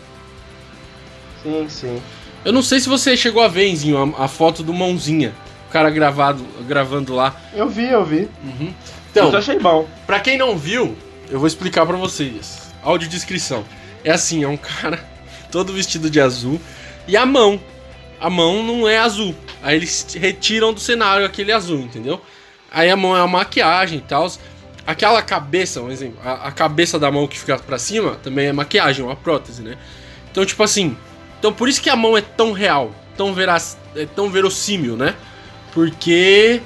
Sim, 1.43 1.67
sim. 1.69 2.03
Eu 2.45 2.53
não 2.53 2.63
sei 2.63 2.81
se 2.81 2.89
você 2.89 3.17
chegou 3.17 3.43
a 3.43 3.49
ver, 3.49 3.69
Enzinho, 3.69 4.15
a, 4.19 4.25
a 4.25 4.29
foto 4.29 4.63
do 4.63 4.73
Mãozinha. 4.73 5.33
O 5.69 5.73
cara 5.73 5.91
gravado, 5.91 6.45
gravando 6.67 7.15
lá. 7.15 7.35
Eu 7.53 7.69
vi, 7.69 7.85
eu 7.91 8.05
vi. 8.05 8.29
Então, 9.11 9.31
eu 9.31 9.39
achei 9.39 9.59
bom. 9.59 9.87
Pra 10.07 10.21
quem 10.21 10.39
não 10.39 10.57
viu, 10.57 10.97
eu 11.31 11.39
vou 11.39 11.47
explicar 11.47 11.85
pra 11.85 11.97
vocês. 11.97 12.63
Audiodescrição. 12.83 13.65
É 14.05 14.11
assim, 14.13 14.43
é 14.45 14.49
um 14.49 14.57
cara 14.59 15.05
todo 15.51 15.73
vestido 15.73 16.09
de 16.09 16.21
azul 16.21 16.61
e 17.07 17.17
a 17.17 17.27
mão. 17.27 17.61
A 18.21 18.31
mão 18.31 18.63
não 18.63 18.89
é 18.89 18.99
azul. 18.99 19.35
Aí 19.63 19.77
eles 19.77 20.07
retiram 20.19 20.73
do 20.73 20.81
cenário 20.81 21.27
aquele 21.27 21.53
azul, 21.53 21.81
entendeu? 21.81 22.21
Aí 22.71 22.91
a 22.91 22.97
mão 22.97 23.17
é 23.17 23.21
a 23.21 23.27
maquiagem 23.27 23.99
e 23.99 24.03
tal. 24.03 24.31
Aquela 24.87 25.21
cabeça, 25.21 25.81
um 25.81 25.91
exemplo, 25.91 26.19
a, 26.25 26.49
a 26.49 26.53
cabeça 26.53 26.99
da 26.99 27.11
mão 27.11 27.27
que 27.27 27.39
fica 27.39 27.59
pra 27.59 27.79
cima 27.79 28.17
também 28.23 28.47
é 28.47 28.53
maquiagem, 28.53 29.05
uma 29.05 29.17
prótese, 29.17 29.63
né? 29.63 29.77
Então, 30.31 30.45
tipo 30.45 30.63
assim, 30.63 30.97
então 31.39 31.53
por 31.53 31.69
isso 31.69 31.83
que 31.83 31.91
a 31.91 31.97
mão 31.97 32.17
é 32.17 32.21
tão 32.21 32.53
real, 32.53 32.95
tão 33.17 33.35
veraz, 33.35 33.77
é 33.95 34.07
tão 34.07 34.31
verossímil, 34.31 34.97
né? 34.97 35.15
Porque 35.73 36.61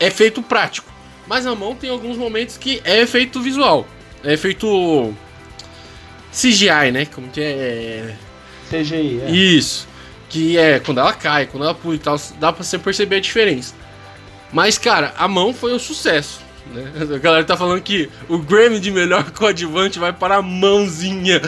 é 0.00 0.10
feito 0.10 0.42
prático. 0.42 0.90
Mas 1.26 1.46
a 1.46 1.54
mão 1.54 1.74
tem 1.74 1.90
alguns 1.90 2.16
momentos 2.16 2.56
que 2.56 2.80
é 2.84 3.00
efeito 3.00 3.40
visual. 3.40 3.86
É 4.24 4.32
efeito 4.32 5.14
CGI, 6.32 6.90
né? 6.92 7.06
Como 7.06 7.28
que 7.28 7.40
é? 7.40 8.16
CGI, 8.70 9.20
é. 9.26 9.30
Isso. 9.30 9.86
Que 10.32 10.56
é 10.56 10.80
quando 10.80 10.98
ela 10.98 11.12
cai, 11.12 11.46
quando 11.46 11.64
ela 11.64 11.74
pula 11.74 11.94
e 11.94 11.98
tal, 11.98 12.18
dá 12.40 12.50
pra 12.50 12.64
você 12.64 12.78
perceber 12.78 13.16
a 13.16 13.20
diferença. 13.20 13.74
Mas, 14.50 14.78
cara, 14.78 15.12
a 15.18 15.28
mão 15.28 15.52
foi 15.52 15.74
um 15.74 15.78
sucesso. 15.78 16.40
Né? 16.72 16.90
A 17.14 17.18
galera 17.18 17.44
tá 17.44 17.54
falando 17.54 17.82
que 17.82 18.08
o 18.28 18.38
Grammy 18.38 18.80
de 18.80 18.90
melhor 18.90 19.28
coadjuvante 19.32 19.98
vai 19.98 20.12
para 20.12 20.36
a 20.36 20.42
mãozinha. 20.42 21.40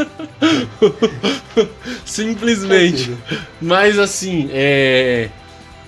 Simplesmente. 2.04 3.14
Mas 3.60 3.98
assim, 3.98 4.48
é. 4.52 5.28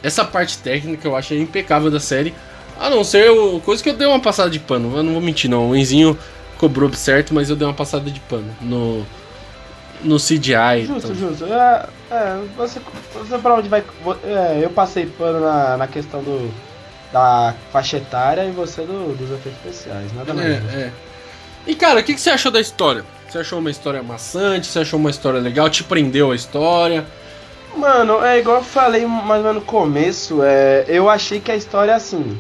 Essa 0.03 0.25
parte 0.25 0.59
técnica 0.59 1.09
eu 1.09 1.17
achei 1.17 1.41
impecável 1.41 1.91
da 1.91 1.99
série. 1.99 2.35
A 2.79 2.91
não 2.91 3.03
ser 3.03 3.31
o... 3.31 3.61
coisa 3.61 3.83
que 3.83 3.89
eu 3.89 3.95
dei 3.95 4.07
uma 4.07 4.21
passada 4.21 4.51
de 4.51 4.59
pano. 4.59 4.95
Eu 4.95 5.03
não 5.03 5.15
vou 5.15 5.23
mentir, 5.23 5.49
não. 5.49 5.71
O 5.71 5.77
Enzinho 5.77 6.19
cobrou 6.59 6.93
certo, 6.93 7.33
mas 7.33 7.49
eu 7.49 7.57
dei 7.57 7.67
uma 7.67 7.73
passada 7.73 8.11
de 8.11 8.21
pano 8.21 8.55
no. 8.61 9.07
No 10.05 10.17
CGI. 10.17 10.87
Justo, 10.87 11.13
então. 11.13 11.15
justo. 11.15 11.45
É, 11.47 11.87
é, 12.11 12.39
você, 12.57 12.81
você 13.15 13.39
pra 13.39 13.55
onde 13.55 13.69
vai. 13.69 13.83
É, 14.25 14.61
eu 14.63 14.71
passei 14.71 15.07
pano 15.07 15.41
na, 15.41 15.77
na 15.77 15.87
questão 15.87 16.23
do. 16.23 16.53
Da 17.13 17.55
faixa 17.73 17.99
etária 17.99 18.45
e 18.45 18.51
você 18.51 18.83
do, 18.83 19.17
dos 19.17 19.31
efeitos 19.31 19.61
especiais, 19.65 20.13
nada 20.15 20.35
mais. 20.35 20.49
É, 20.49 20.79
é. 20.79 20.93
E 21.65 21.75
cara, 21.75 22.01
o 22.01 22.03
que, 22.03 22.13
que 22.13 22.21
você 22.21 22.31
achou 22.31 22.51
da 22.51 22.61
história? 22.61 23.05
Você 23.29 23.39
achou 23.39 23.61
uma 23.61 23.71
história 23.71 24.03
maçante? 24.03 24.67
Você 24.67 24.81
achou 24.81 24.99
uma 24.99 25.11
história 25.11 25.39
legal? 25.39 25.71
Te 25.71 25.85
prendeu 25.85 26.33
a 26.33 26.35
história? 26.35 27.07
Mano, 27.77 28.25
é 28.25 28.39
igual 28.39 28.59
eu 28.59 28.65
falei 28.65 29.05
mais 29.07 29.41
ou 29.41 29.49
menos 29.49 29.55
no 29.57 29.61
começo, 29.63 30.43
é, 30.43 30.85
eu 30.87 31.11
achei 31.11 31.41
que 31.41 31.51
a 31.51 31.57
história, 31.57 31.95
assim, 31.95 32.39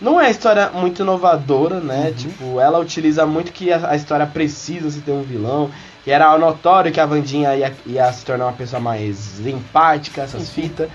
não 0.00 0.20
é 0.20 0.30
história 0.30 0.70
muito 0.70 1.02
inovadora, 1.02 1.80
né? 1.80 2.08
Uhum. 2.08 2.14
Tipo, 2.14 2.60
ela 2.60 2.78
utiliza 2.78 3.26
muito 3.26 3.52
que 3.52 3.72
a, 3.72 3.90
a, 3.90 3.96
história 3.96 4.26
precisa 4.26 4.90
se 4.90 5.00
ter 5.00 5.12
um 5.12 5.22
vilão. 5.22 5.70
E 6.06 6.10
era 6.10 6.36
notório 6.36 6.92
que 6.92 7.00
a 7.00 7.06
Vandinha 7.06 7.54
ia, 7.56 7.74
ia 7.86 8.12
se 8.12 8.24
tornar 8.24 8.46
uma 8.46 8.52
pessoa 8.52 8.80
mais 8.80 9.40
empática, 9.46 10.22
essas 10.22 10.42
uhum. 10.42 10.54
fitas. 10.54 10.90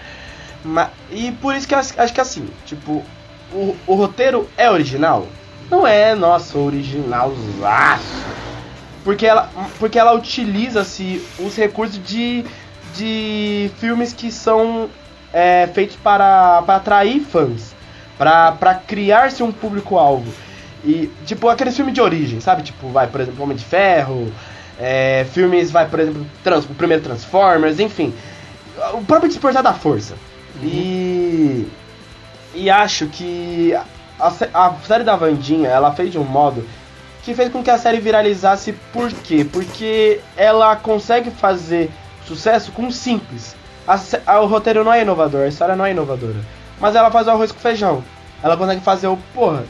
Mas, 0.64 0.90
e 1.12 1.32
por 1.32 1.56
isso 1.56 1.68
que 1.68 1.74
eu 1.74 1.80
acho 1.80 2.14
que 2.14 2.22
assim, 2.22 2.48
tipo, 2.66 3.04
o, 3.52 3.76
o 3.88 3.96
roteiro 3.96 4.48
é 4.58 4.70
original? 4.70 5.26
Não 5.70 5.86
é, 5.86 6.16
nossa, 6.16 6.58
originalzaço. 6.58 8.24
Porque 9.04 9.26
ela, 9.26 9.50
porque 9.80 9.98
ela 9.98 10.14
utiliza-se 10.14 11.26
os 11.40 11.56
recursos 11.56 12.02
de, 12.04 12.44
de 12.96 13.72
filmes 13.78 14.14
que 14.14 14.32
são 14.32 14.90
é, 15.32 15.68
feitos 15.74 15.96
para, 15.96 16.62
para 16.64 16.76
atrair 16.76 17.22
fãs. 17.22 17.74
Para, 18.18 18.52
para 18.52 18.76
criar-se 18.76 19.42
um 19.42 19.52
público-alvo. 19.52 20.32
E, 20.84 21.10
tipo, 21.26 21.48
aquele 21.48 21.72
filme 21.72 21.92
de 21.92 22.02
origem, 22.02 22.42
sabe? 22.42 22.64
Tipo, 22.64 22.90
vai, 22.90 23.08
por 23.08 23.22
exemplo, 23.22 23.44
Homem 23.44 23.56
de 23.56 23.64
Ferro. 23.64 24.32
É, 24.80 25.26
filmes, 25.34 25.72
vai, 25.72 25.88
por 25.88 26.00
exemplo, 26.00 26.26
trans, 26.44 26.64
o 26.66 26.70
primeiro 26.70 27.04
Transformers, 27.04 27.80
enfim. 27.80 28.14
O 28.94 29.04
próprio 29.04 29.30
Despertar 29.30 29.62
da 29.62 29.74
Força. 29.74 30.16
Uhum. 30.56 30.68
E. 30.68 31.68
E 32.56 32.70
acho 32.70 33.08
que 33.08 33.74
a, 34.20 34.34
a 34.54 34.74
série 34.86 35.04
da 35.04 35.16
Vandinha, 35.16 35.70
ela 35.70 35.92
fez 35.94 36.12
de 36.12 36.18
um 36.18 36.24
modo 36.24 36.66
que 37.24 37.34
fez 37.34 37.52
com 37.52 37.62
que 37.62 37.70
a 37.70 37.78
série 37.78 38.00
viralizasse. 38.00 38.74
Por 38.94 39.12
quê? 39.12 39.46
Porque 39.46 40.20
ela 40.36 40.76
consegue 40.76 41.30
fazer 41.30 41.92
sucesso 42.26 42.72
com 42.72 42.90
simples. 42.90 43.56
A, 43.88 44.00
a, 44.26 44.40
o 44.40 44.48
roteiro 44.48 44.84
não 44.84 44.94
é 44.94 45.02
inovador, 45.02 45.42
a 45.42 45.48
história 45.48 45.76
não 45.76 45.86
é 45.86 45.92
inovadora. 45.92 46.38
Mas 46.80 46.96
ela 46.96 47.12
faz 47.12 47.28
o 47.28 47.32
arroz 47.32 47.52
com 47.52 47.60
feijão. 47.60 48.04
Ela 48.42 48.56
consegue 48.56 48.82
fazer 48.82 49.08
o. 49.08 49.18
Porra, 49.34 49.64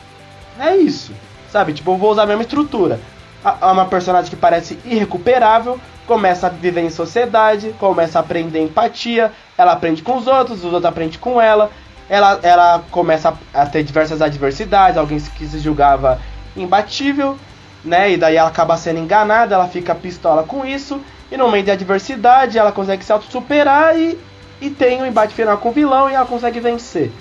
é 0.60 0.76
isso. 0.78 1.14
Sabe? 1.52 1.74
Tipo, 1.74 1.92
eu 1.92 1.98
vou 1.98 2.12
usar 2.12 2.24
a 2.24 2.28
mesma 2.28 2.44
estrutura. 2.44 3.00
A, 3.44 3.72
uma 3.72 3.86
personagem 3.86 4.30
que 4.30 4.36
parece 4.36 4.78
irrecuperável, 4.86 5.80
começa 6.06 6.48
a 6.48 6.50
viver 6.50 6.82
em 6.82 6.90
sociedade, 6.90 7.74
começa 7.80 8.18
a 8.18 8.22
aprender 8.22 8.60
empatia, 8.60 9.32
ela 9.58 9.74
aprende 9.74 10.02
com 10.02 10.18
os 10.18 10.26
outros, 10.26 10.60
os 10.60 10.66
outros 10.66 10.86
aprendem 10.86 11.20
com 11.20 11.40
ela, 11.40 11.70
ela, 12.10 12.40
ela 12.42 12.84
começa 12.90 13.34
a, 13.54 13.66
ter 13.68 13.84
diversas 13.84 14.22
adversidades, 14.22 14.98
alguém 14.98 15.20
que 15.20 15.46
se 15.46 15.60
julgava 15.60 16.20
imbatível, 16.58 17.38
né? 17.86 18.12
E 18.12 18.18
daí 18.18 18.36
ela 18.36 18.50
acaba 18.50 18.76
sendo 18.76 19.00
enganada, 19.00 19.54
ela 19.54 19.68
fica 19.68 19.94
pistola 19.94 20.44
com 20.44 20.66
isso, 20.66 21.00
e 21.32 21.38
no 21.38 21.50
meio 21.52 21.64
da 21.64 21.74
adversidade 21.74 22.58
ela 22.58 22.72
consegue 22.72 23.06
se 23.06 23.12
auto-superar 23.12 23.96
e, 23.96 24.20
e 24.60 24.70
tem 24.72 25.02
um 25.02 25.06
embate 25.06 25.34
final 25.36 25.60
com 25.60 25.70
o 25.70 25.72
vilão 25.72 26.10
e 26.10 26.16
ela 26.16 26.26
consegue 26.26 26.60
vencer. 26.60 27.12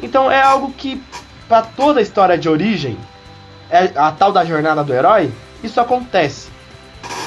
Então 0.00 0.30
é 0.30 0.40
algo 0.40 0.72
que, 0.72 1.02
para 1.48 1.62
toda 1.62 1.98
a 1.98 2.02
história 2.02 2.38
de 2.38 2.48
origem, 2.48 2.96
é 3.68 3.90
a 3.96 4.12
tal 4.12 4.30
da 4.30 4.44
jornada 4.44 4.84
do 4.84 4.94
herói, 4.94 5.32
isso 5.66 5.80
acontece. 5.80 6.48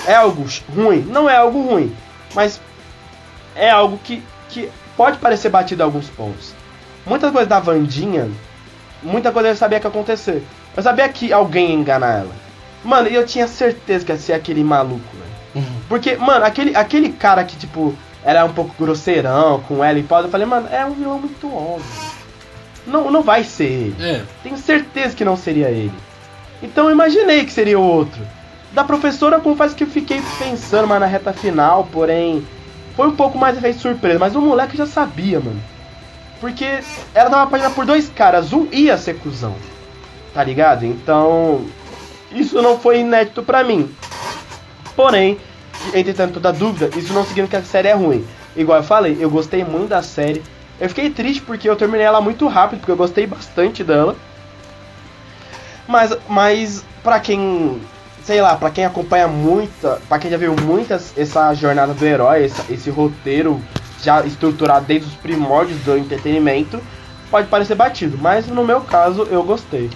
É 0.08 0.16
algo 0.16 0.46
ruim? 0.74 1.02
Não 1.02 1.30
é 1.30 1.38
algo 1.38 1.62
ruim, 1.62 1.96
mas 2.34 2.60
é 3.56 3.70
algo 3.70 3.98
que, 4.04 4.24
que 4.50 4.70
pode 4.98 5.18
parecer 5.18 5.50
batido 5.50 5.82
em 5.82 5.86
alguns 5.86 6.10
pontos. 6.10 6.54
Muitas 7.06 7.32
coisas 7.32 7.48
da 7.48 7.60
Vandinha, 7.60 8.30
muita 9.02 9.32
coisa 9.32 9.50
eu 9.50 9.56
sabia 9.56 9.80
que 9.80 9.86
ia 9.86 9.90
acontecer. 9.90 10.44
Eu 10.76 10.84
sabia 10.84 11.08
que 11.10 11.32
alguém 11.32 11.70
ia 11.70 11.76
enganar 11.76 12.20
ela. 12.20 12.32
Mano, 12.84 13.10
e 13.10 13.16
eu 13.16 13.26
tinha 13.26 13.48
certeza 13.48 14.06
que 14.06 14.12
ia 14.12 14.18
ser 14.18 14.34
aquele 14.34 14.64
maluco, 14.64 15.04
velho. 15.14 15.66
Uhum. 15.66 15.82
Porque, 15.88 16.16
mano, 16.16 16.46
aquele, 16.46 16.76
aquele 16.76 17.10
cara 17.10 17.44
que, 17.44 17.58
tipo, 17.58 17.96
era 18.24 18.46
um 18.46 18.54
pouco 18.54 18.74
grosseirão 18.80 19.62
com 19.62 19.84
ela 19.84 19.98
e 19.98 20.04
pau, 20.04 20.22
eu 20.22 20.30
falei, 20.30 20.46
mano, 20.46 20.68
é 20.72 20.86
um 20.86 20.94
vilão 20.94 21.20
muito 21.20 21.54
óbvio. 21.54 21.86
Não, 22.86 23.12
não 23.12 23.22
vai 23.22 23.44
ser 23.44 23.66
ele. 23.66 23.96
É. 24.00 24.24
Tenho 24.44 24.58
certeza 24.58 25.16
que 25.16 25.26
não 25.26 25.38
seria 25.38 25.70
ele. 25.70 25.94
Então 26.62 26.86
eu 26.86 26.92
imaginei 26.92 27.46
que 27.46 27.52
seria 27.52 27.80
o 27.80 27.84
outro. 27.84 28.22
Da 28.72 28.84
professora, 28.84 29.40
confesso 29.40 29.76
que 29.76 29.84
eu 29.84 29.88
fiquei 29.88 30.22
pensando 30.38 30.88
mais 30.88 31.02
na 31.02 31.08
reta 31.08 31.34
final, 31.34 31.88
porém 31.92 32.46
foi 32.96 33.08
um 33.08 33.16
pouco 33.16 33.38
mais 33.38 33.58
efeito 33.58 33.80
surpresa. 33.80 34.20
Mas 34.20 34.36
o 34.36 34.42
moleque 34.42 34.78
já 34.78 34.86
sabia, 34.86 35.40
mano. 35.40 35.62
Porque 36.40 36.80
ela 37.14 37.30
tava 37.30 37.44
apaixonada 37.44 37.76
por 37.76 37.86
dois 37.86 38.10
caras, 38.10 38.54
um 38.54 38.68
ia 38.72 38.98
ser 38.98 39.16
cuzão. 39.20 39.56
Tá 40.34 40.44
ligado? 40.44 40.86
Então, 40.86 41.66
isso 42.32 42.62
não 42.62 42.80
foi 42.80 43.00
inédito 43.00 43.42
para 43.42 43.64
mim. 43.64 43.94
Porém, 44.96 45.38
entretanto, 45.94 46.34
toda 46.34 46.54
dúvida, 46.54 46.90
isso 46.98 47.14
não 47.14 47.26
significa 47.26 47.58
que 47.58 47.64
a 47.64 47.68
série 47.68 47.88
é 47.88 47.94
ruim. 47.94 48.26
Igual 48.56 48.80
eu 48.80 48.84
falei, 48.84 49.18
eu 49.20 49.30
gostei 49.30 49.64
muito 49.64 49.90
da 49.90 50.02
série. 50.02 50.44
Eu 50.80 50.88
fiquei 50.90 51.10
triste 51.10 51.42
porque 51.42 51.70
eu 51.70 51.76
terminei 51.76 52.06
ela 52.06 52.22
muito 52.22 52.48
rápido, 52.48 52.80
porque 52.80 52.92
eu 52.92 52.98
gostei 52.98 53.26
bastante 53.26 53.84
dela. 53.84 54.16
Mas, 55.90 56.16
mas 56.30 56.86
para 57.02 57.20
quem, 57.20 57.82
sei 58.24 58.40
lá, 58.44 58.56
para 58.56 58.70
quem 58.70 58.86
acompanha 58.86 59.28
muita, 59.28 60.00
para 60.08 60.20
quem 60.20 60.30
já 60.30 60.38
viu 60.38 60.56
muitas 60.56 61.18
essa 61.18 61.52
jornada 61.56 61.96
do 61.96 62.06
herói, 62.06 62.46
esse, 62.46 62.62
esse 62.72 62.90
roteiro 62.92 63.60
já 64.04 64.24
estruturado 64.24 64.86
desde 64.86 65.08
os 65.08 65.16
primórdios 65.16 65.80
do 65.80 65.98
entretenimento, 65.98 66.80
pode 67.32 67.48
parecer 67.48 67.74
batido, 67.74 68.20
mas 68.22 68.46
no 68.46 68.64
meu 68.64 68.82
caso 68.82 69.24
eu 69.32 69.42
gostei. 69.42 69.90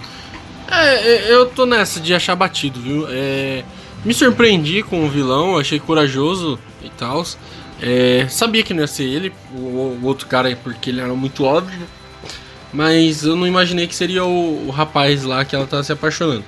É, 0.68 0.94
é, 0.96 1.32
eu 1.32 1.46
tô 1.46 1.64
nessa 1.64 2.00
de 2.00 2.12
achar 2.12 2.34
batido, 2.34 2.80
viu? 2.80 3.06
É, 3.08 3.62
me 4.04 4.12
surpreendi 4.12 4.82
com 4.82 5.04
o 5.04 5.08
vilão, 5.08 5.56
achei 5.56 5.78
corajoso 5.78 6.58
e 6.82 6.90
tal. 6.90 7.24
É, 7.80 8.26
sabia 8.28 8.64
que 8.64 8.74
não 8.74 8.80
ia 8.80 8.88
ser 8.88 9.04
ele, 9.04 9.32
o, 9.54 9.60
o, 9.60 10.00
outro 10.02 10.26
cara, 10.26 10.58
porque 10.60 10.90
ele 10.90 11.00
era 11.00 11.14
muito 11.14 11.44
óbvio. 11.44 11.86
Mas 12.74 13.24
eu 13.24 13.36
não 13.36 13.46
imaginei 13.46 13.86
que 13.86 13.94
seria 13.94 14.24
o, 14.24 14.66
o 14.66 14.70
rapaz 14.70 15.22
lá 15.22 15.44
que 15.44 15.54
ela 15.54 15.64
tava 15.64 15.84
se 15.84 15.92
apaixonando. 15.92 16.44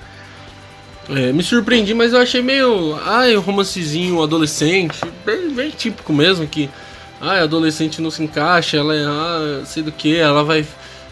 É, 1.08 1.32
me 1.32 1.40
surpreendi, 1.40 1.94
mas 1.94 2.12
eu 2.12 2.20
achei 2.20 2.42
meio. 2.42 2.98
Ai, 3.04 3.36
um 3.36 3.40
romancezinho 3.40 4.20
adolescente, 4.20 4.98
bem, 5.24 5.50
bem 5.52 5.70
típico 5.70 6.12
mesmo, 6.12 6.44
que 6.48 6.68
ah, 7.20 7.42
adolescente 7.42 8.02
não 8.02 8.10
se 8.10 8.24
encaixa, 8.24 8.76
ela 8.76 8.92
é, 8.92 9.04
ah, 9.04 9.62
sei 9.64 9.84
do 9.84 9.92
que, 9.92 10.16
ela 10.16 10.42
vai. 10.42 10.66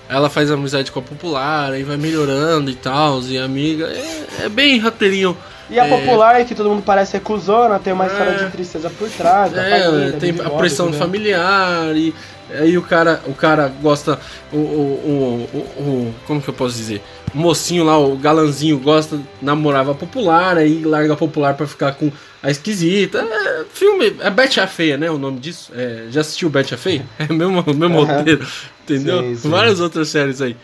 Ela 0.09 0.29
faz 0.29 0.51
amizade 0.51 0.91
com 0.91 0.99
a 0.99 1.03
popular, 1.03 1.73
aí 1.73 1.85
vai 1.85 1.97
melhorando 1.97 2.71
e 2.71 2.75
tal, 2.75 3.23
e 3.23 3.39
amiga. 3.39 3.87
É, 3.87 4.47
é 4.47 4.49
bem 4.49 4.81
roteirinho. 4.81 5.37
E 5.71 5.79
a 5.79 5.87
é... 5.87 5.89
popular 5.89 6.41
é 6.41 6.45
que 6.45 6.55
todo 6.57 6.69
mundo 6.69 6.83
parece 6.85 7.15
recusona, 7.15 7.79
tem 7.79 7.93
uma 7.93 8.05
é... 8.05 8.09
história 8.09 8.35
de 8.35 8.51
tristeza 8.51 8.91
por 8.91 9.09
trás. 9.11 9.57
É, 9.57 9.85
família, 9.85 10.13
tem 10.15 10.35
a 10.45 10.51
pressão 10.51 10.91
né? 10.91 10.99
familiar 10.99 11.97
e 11.97 12.13
aí 12.51 12.77
o 12.77 12.83
cara, 12.83 13.23
o 13.27 13.35
cara 13.35 13.69
gosta. 13.81 14.19
O, 14.53 14.57
o, 14.57 15.49
o, 15.53 15.59
o, 15.59 16.15
Como 16.27 16.41
que 16.41 16.49
eu 16.49 16.55
posso 16.55 16.77
dizer? 16.77 17.03
O 17.35 17.39
mocinho 17.39 17.85
lá, 17.85 17.99
o 17.99 18.17
galanzinho, 18.17 18.79
gosta, 18.79 19.19
namorava 19.43 19.95
popular, 19.95 20.57
aí 20.57 20.85
larga 20.85 21.15
a 21.15 21.17
popular 21.17 21.55
pra 21.55 21.67
ficar 21.67 21.93
com 21.93 22.13
a 22.43 22.51
esquisita. 22.51 23.19
É, 23.19 23.65
filme. 23.73 24.17
É 24.21 24.31
Betty 24.31 24.61
a 24.61 24.67
Feia, 24.67 24.97
né? 24.97 25.11
O 25.11 25.19
nome 25.19 25.41
disso. 25.41 25.73
É, 25.75 26.07
já 26.11 26.21
assistiu 26.21 26.51
Betty 26.51 26.75
a 26.75 26.79
Feia? 26.79 27.05
É 27.19 27.25
o 27.25 27.35
mesmo, 27.35 27.65
mesmo 27.75 28.05
roteiro. 28.05 28.47
Entendeu? 28.83 29.23
Sim, 29.23 29.37
sim. 29.37 29.49
Várias 29.49 29.81
outras 29.81 30.09
séries 30.09 30.41
aí. 30.43 30.57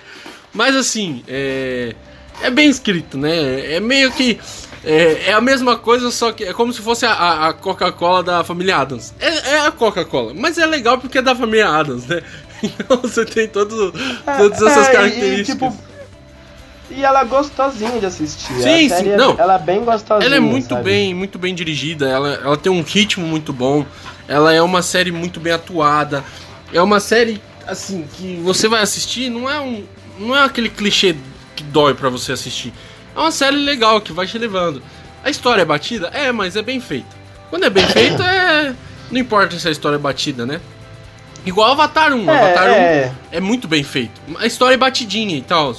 Mas 0.53 0.77
assim, 0.77 1.23
é. 1.27 1.95
É 2.43 2.51
bem 2.51 2.71
escrito, 2.71 3.19
né? 3.19 3.75
É 3.75 3.81
meio 3.81 4.11
que. 4.13 4.39
É, 4.85 5.31
é, 5.31 5.33
a 5.33 5.41
mesma 5.41 5.77
coisa, 5.77 6.11
só 6.11 6.33
que 6.33 6.45
é 6.45 6.53
como 6.53 6.73
se 6.73 6.81
fosse 6.81 7.05
a, 7.05 7.49
a 7.49 7.53
Coca-Cola 7.53 8.23
da 8.23 8.45
família 8.45 8.79
Adams. 8.79 9.15
É, 9.21 9.51
é 9.51 9.67
a 9.67 9.71
Coca-Cola, 9.71 10.33
mas 10.35 10.57
é 10.57 10.65
legal 10.65 10.99
porque 10.99 11.19
é 11.19 11.23
da 11.23 11.35
família 11.35 11.69
Adams, 11.69 12.07
né? 12.07 12.23
Então 12.63 12.99
você 12.99 13.25
tem 13.25 13.49
todos, 13.49 13.91
todas 14.37 14.61
essas 14.61 14.89
é, 14.89 14.93
características. 14.93 15.49
E, 15.49 15.71
tipo, 15.71 15.91
e 16.91 17.05
ela 17.05 17.21
é 17.21 17.25
gostosinha 17.25 17.99
de 17.99 18.05
assistir. 18.05 18.53
Sim, 18.53 18.89
sim. 18.89 19.09
É, 19.11 19.17
não. 19.17 19.35
Ela 19.39 19.55
é 19.55 19.59
bem 19.59 19.85
gostosinha. 19.85 20.27
Ela 20.27 20.37
é 20.37 20.41
muito 20.41 20.69
sabe? 20.69 20.83
bem, 20.83 21.15
muito 21.15 21.39
bem 21.39 21.55
dirigida. 21.55 22.09
Ela, 22.09 22.35
ela 22.35 22.57
tem 22.57 22.71
um 22.71 22.83
ritmo 22.83 23.27
muito 23.27 23.53
bom. 23.53 23.87
Ela 24.29 24.53
é 24.53 24.61
uma 24.61 24.83
série 24.83 25.11
muito 25.11 25.41
bem 25.41 25.53
atuada. 25.53 26.25
É 26.73 26.83
uma 26.83 27.01
série 27.01 27.41
assim 27.67 28.05
que 28.17 28.41
você 28.43 28.69
vai 28.69 28.83
assistir, 28.83 29.31
não 29.31 29.49
é 29.49 29.61
um, 29.61 29.85
não 30.19 30.37
é 30.37 30.45
aquele 30.45 30.69
clichê 30.69 31.15
que 31.55 31.63
dói 31.63 31.95
para 31.95 32.09
você 32.09 32.33
assistir. 32.33 32.73
É 33.15 33.19
uma 33.19 33.31
série 33.31 33.57
legal 33.57 34.01
que 34.01 34.13
vai 34.13 34.27
te 34.27 34.39
levando. 34.39 34.83
A 35.23 35.31
história 35.31 35.63
é 35.63 35.65
batida? 35.65 36.09
É, 36.09 36.33
mas 36.33 36.57
é 36.57 36.63
bem 36.63 36.81
feita. 36.81 37.17
Quando 37.51 37.65
é 37.65 37.71
bem 37.71 37.87
feita, 37.89 38.25
é. 38.25 38.75
Não 39.11 39.19
importa 39.19 39.59
se 39.59 39.67
a 39.69 39.71
história 39.71 39.97
é 39.97 39.99
batida, 39.99 40.47
né? 40.47 40.61
Igual 41.45 41.73
Avatar 41.73 42.13
1. 42.13 42.31
É, 42.31 42.39
Avatar 42.39 42.69
é... 42.69 43.13
1 43.33 43.37
é 43.37 43.41
muito 43.41 43.67
bem 43.67 43.83
feito. 43.83 44.21
A 44.39 44.47
história 44.47 44.75
é 44.75 44.79
batidinha 44.79 45.37
e 45.37 45.43
tal 45.43 45.75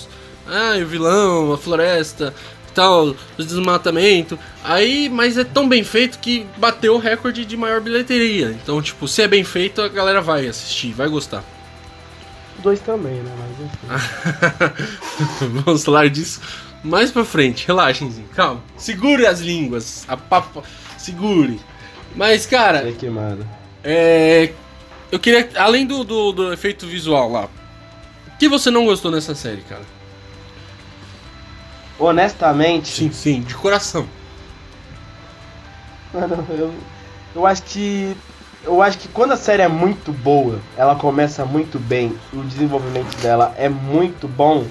ah, 0.48 0.78
o 0.82 0.86
vilão, 0.86 1.54
a 1.54 1.58
floresta, 1.58 2.34
tal, 2.74 3.16
os 3.38 3.46
desmatamento. 3.46 4.38
Aí, 4.64 5.10
mas 5.10 5.38
é 5.38 5.44
tão 5.44 5.68
bem 5.68 5.84
feito 5.84 6.20
que 6.20 6.46
bateu 6.58 6.96
o 6.96 7.00
recorde 7.00 7.46
de 7.46 7.56
maior 7.56 7.80
bilheteria. 7.80 8.48
Então, 8.62 8.82
tipo, 8.82 9.08
se 9.08 9.22
é 9.22 9.28
bem 9.28 9.44
feito, 9.44 9.82
a 9.82 9.88
galera 9.88 10.22
vai 10.22 10.48
assistir, 10.48 10.94
vai 10.94 11.08
gostar. 11.08 11.44
Dois 12.60 12.80
também, 12.82 13.16
né? 13.16 13.32
Mas 13.40 13.66
enfim. 13.66 15.50
Vamos 15.64 15.84
falar 15.84 16.10
disso 16.10 16.42
mais 16.84 17.12
pra 17.12 17.24
frente, 17.26 17.68
relaxem, 17.68 18.12
calma. 18.36 18.62
Segure 18.78 19.26
as 19.26 19.40
línguas, 19.40 20.04
a 20.08 20.18
papa, 20.18 20.64
segure. 20.98 21.60
Mas, 22.16 22.46
cara, 22.46 22.88
É 22.88 22.92
que, 22.92 23.10
mano. 23.10 23.48
é. 23.84 24.52
Eu 25.12 25.20
queria, 25.20 25.50
além 25.58 25.86
do, 25.86 26.04
do, 26.06 26.32
do 26.32 26.54
efeito 26.54 26.88
visual 26.88 27.30
lá, 27.30 27.46
o 28.28 28.38
que 28.40 28.48
você 28.48 28.72
não 28.72 28.86
gostou 28.86 29.12
nessa 29.12 29.36
série, 29.36 29.62
cara? 29.62 29.82
Honestamente, 32.00 32.88
Sim, 32.88 33.12
sim, 33.12 33.42
de 33.42 33.54
coração. 33.54 34.08
mano, 36.14 36.46
eu, 36.50 36.74
eu 37.36 37.46
acho 37.46 37.62
que. 37.64 38.16
Eu 38.64 38.80
acho 38.82 38.98
que 39.00 39.08
quando 39.08 39.32
a 39.32 39.38
série 39.38 39.64
é 39.64 39.68
muito 39.68 40.12
boa, 40.14 40.60
ela 40.78 40.96
começa 40.96 41.44
muito 41.46 41.80
bem, 41.80 42.16
o 42.32 42.44
desenvolvimento 42.44 43.16
dela 43.20 43.54
é 43.58 43.68
muito 43.68 44.28
bom, 44.28 44.66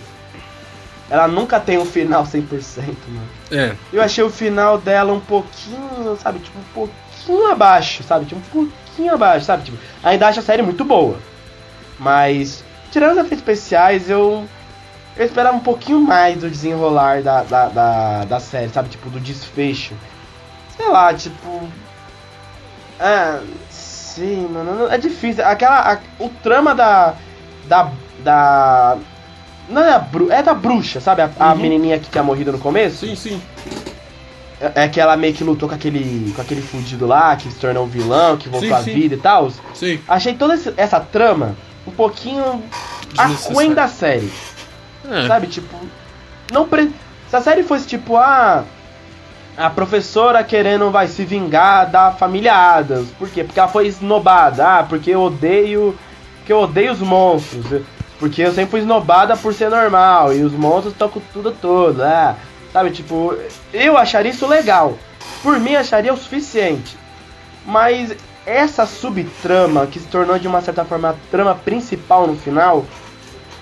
ela 1.11 1.27
nunca 1.29 1.59
tem 1.61 1.77
um 1.77 1.85
final 1.85 2.25
100%, 2.25 2.85
mano. 3.09 3.29
É, 3.51 3.75
Eu 3.93 4.01
achei 4.03 4.23
o 4.25 4.31
final 4.31 4.79
dela 4.79 5.13
um 5.13 5.21
pouquinho, 5.21 6.17
sabe, 6.23 6.39
tipo, 6.39 6.59
um 6.59 6.63
pouquinho 6.73 7.51
abaixo, 7.51 8.03
sabe? 8.05 8.25
Tipo, 8.27 8.41
um 8.41 8.65
pouquinho 8.65 9.13
abaixo, 9.15 9.45
sabe? 9.45 9.65
Tipo, 9.65 9.77
ainda 10.05 10.29
acho 10.29 10.39
a 10.41 10.43
série 10.43 10.63
muito 10.63 10.85
boa. 10.85 11.19
Mas, 11.99 12.65
tirando 12.91 13.13
os 13.13 13.19
efeitos 13.19 13.39
especiais, 13.39 14.09
eu. 14.09 14.47
Eu 15.17 15.27
esperava 15.27 15.55
um 15.57 15.61
pouquinho 15.61 16.01
mais 16.01 16.39
do 16.41 16.49
desenrolar 16.49 17.21
da, 17.23 17.43
da, 17.43 17.69
da, 17.69 18.25
da 18.25 18.41
série, 18.41 18.71
sabe? 18.71 18.89
Tipo, 18.89 19.11
do 19.11 19.21
desfecho. 19.21 19.93
Sei 20.77 20.89
lá, 20.89 21.13
tipo. 21.13 21.69
Ah, 22.99 23.41
sim, 23.69 24.49
mano. 24.49 24.89
É 24.91 24.97
difícil. 24.97 25.45
Aquela. 25.45 25.93
a- 25.95 25.99
o 26.19 26.29
trama 26.29 26.75
da. 26.75 27.15
Da. 27.67 27.91
Da. 28.23 28.97
Não 29.71 29.83
é 29.83 29.93
a 29.93 29.99
bru, 29.99 30.31
é 30.33 30.43
da 30.43 30.53
bruxa, 30.55 31.01
sabe? 31.01 31.23
A, 31.23 31.31
a 31.39 31.53
Uhum. 31.53 31.59
menininha 31.61 31.99
que 31.99 32.11
tinha 32.11 32.25
morrido 32.25 32.53
no 32.53 32.59
começo. 32.59 33.07
sim, 33.07 33.15
sim. 33.15 33.41
É 34.61 34.85
é 34.85 34.89
que 34.89 35.01
ela 35.01 35.17
meio 35.17 35.33
que 35.33 35.43
lutou 35.43 35.67
com 35.69 35.75
aquele, 35.75 36.33
com 36.37 36.43
aquele 36.43 36.61
fudido 36.61 37.07
lá, 37.07 37.35
que 37.35 37.51
se 37.51 37.59
tornou 37.59 37.85
um 37.85 37.89
vilão, 37.89 38.37
que 38.37 38.47
voltou 38.49 38.69
Sim, 38.69 38.75
à 38.75 38.83
sim. 38.83 38.93
vida 38.93 39.15
e 39.15 39.19
tal. 39.19 39.51
Sim. 39.73 39.99
Achei 40.07 40.35
toda 40.35 40.59
essa 40.77 41.01
trama 41.01 41.57
um 41.87 41.91
pouquinho 41.91 42.63
aquém 43.17 43.73
da 43.73 43.89
série, 43.89 44.31
É. 45.11 45.27
sabe? 45.27 45.47
Tipo, 45.47 45.75
não 46.53 46.69
pre... 46.69 46.91
se 47.31 47.37
a 47.37 47.41
série 47.41 47.63
fosse 47.63 47.87
tipo, 47.87 48.17
ah, 48.17 48.65
a 49.57 49.71
professora 49.71 50.45
querendo 50.45 50.91
vai 50.91 51.07
se 51.09 51.25
vingar 51.25 51.91
da 51.91 52.11
família 52.13 52.55
Adams. 52.55 53.09
Por 53.19 53.31
quê? 53.31 53.43
Porque 53.45 53.59
ela 53.59 53.69
foi 53.69 53.87
esnobada. 53.87 54.79
Ah, 54.81 54.83
porque 54.83 55.11
eu 55.11 55.23
odeio, 55.23 55.97
porque 56.37 56.53
eu 56.53 56.61
odeio 56.61 56.93
os 56.93 57.01
monstros. 57.01 57.65
Porque 58.21 58.43
eu 58.43 58.53
sempre 58.53 58.71
fui 58.71 58.81
esnobada 58.81 59.35
por 59.35 59.55
ser 59.55 59.71
normal 59.71 60.33
e 60.35 60.43
os 60.43 60.53
monstros 60.53 60.93
estão 60.93 61.09
com 61.09 61.21
tudo 61.33 61.53
todo, 61.53 62.03
ah, 62.03 62.37
sabe? 62.71 62.91
Tipo, 62.91 63.35
eu 63.73 63.97
acharia 63.97 64.31
isso 64.31 64.47
legal. 64.47 64.97
Por 65.43 65.59
mim, 65.59 65.75
acharia 65.75 66.13
o 66.13 66.19
suficiente. 66.19 66.99
Mas 67.65 68.15
essa 68.45 68.85
subtrama 68.85 69.87
que 69.87 69.99
se 69.99 70.07
tornou 70.07 70.39
de 70.39 70.47
uma 70.47 70.61
certa 70.61 70.85
forma 70.85 71.11
a 71.11 71.15
trama 71.31 71.55
principal 71.55 72.27
no 72.27 72.37
final, 72.37 72.85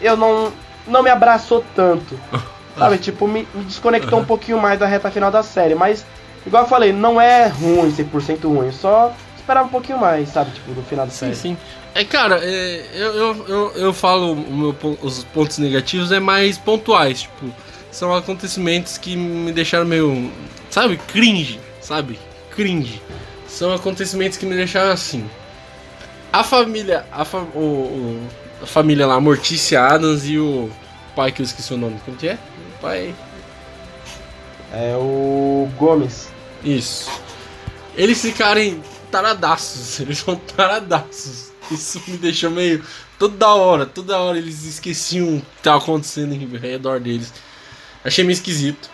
eu 0.00 0.16
não 0.16 0.52
não 0.88 1.02
me 1.02 1.10
abraçou 1.10 1.64
tanto. 1.76 2.18
Sabe, 2.76 2.98
tipo, 2.98 3.26
me, 3.28 3.46
me 3.54 3.64
desconectou 3.64 4.20
um 4.20 4.24
pouquinho 4.24 4.58
mais 4.58 4.78
da 4.78 4.86
reta 4.86 5.10
final 5.10 5.30
da 5.30 5.42
série, 5.42 5.74
mas 5.74 6.04
igual 6.46 6.62
eu 6.62 6.68
falei, 6.68 6.92
não 6.92 7.20
é 7.20 7.46
ruim, 7.46 7.92
100% 7.92 8.44
ruim, 8.44 8.70
só 8.70 9.12
esperava 9.48 9.66
um 9.66 9.70
pouquinho 9.70 9.98
mais, 9.98 10.28
sabe, 10.28 10.50
tipo, 10.52 10.72
do 10.72 10.82
final 10.82 11.06
Sim, 11.08 11.16
série. 11.16 11.34
sim. 11.34 11.56
É, 11.94 12.04
cara, 12.04 12.38
é, 12.44 12.86
eu, 12.92 13.14
eu, 13.14 13.46
eu, 13.48 13.72
eu 13.76 13.92
falo 13.94 14.36
meu 14.36 14.76
os 15.02 15.24
pontos 15.24 15.56
negativos 15.58 16.12
é 16.12 16.20
mais 16.20 16.58
pontuais, 16.58 17.22
tipo, 17.22 17.46
são 17.90 18.14
acontecimentos 18.14 18.98
que 18.98 19.16
me 19.16 19.50
deixaram 19.50 19.86
meio, 19.86 20.30
sabe, 20.70 20.98
cringe, 21.08 21.58
sabe? 21.80 22.18
Cringe. 22.50 23.00
São 23.48 23.72
acontecimentos 23.72 24.36
que 24.36 24.44
me 24.44 24.54
deixaram 24.54 24.90
assim. 24.92 25.24
A 26.30 26.44
família, 26.44 27.06
a, 27.10 27.24
fa- 27.24 27.46
o, 27.54 27.58
o- 27.58 28.28
a 28.62 28.66
família 28.66 29.06
lá, 29.06 29.18
Mortícia 29.18 29.80
Adams 29.80 30.26
e 30.28 30.38
o 30.38 30.70
pai 31.16 31.32
que 31.32 31.40
eu 31.40 31.44
esqueci 31.44 31.72
o 31.72 31.78
nome, 31.78 31.98
como 32.04 32.16
que 32.18 32.28
é? 32.28 32.34
O 32.34 32.82
pai 32.82 33.14
É 34.72 34.94
o 34.96 35.68
Gomes. 35.78 36.28
Isso. 36.62 37.10
Eles 37.96 38.20
ficarem 38.20 38.82
taradaços, 39.10 40.00
eles 40.00 40.18
são 40.18 40.36
taradaços. 40.36 41.48
Isso 41.70 42.02
me 42.06 42.16
deixou 42.16 42.50
meio. 42.50 42.82
Toda 43.18 43.48
hora, 43.48 43.84
toda 43.84 44.18
hora 44.18 44.38
eles 44.38 44.64
esqueciam 44.64 45.36
o 45.36 45.40
que 45.40 45.46
estava 45.58 45.78
acontecendo 45.78 46.32
em 46.32 46.46
redor 46.56 47.00
deles. 47.00 47.32
Achei 48.04 48.24
meio 48.24 48.34
esquisito. 48.34 48.88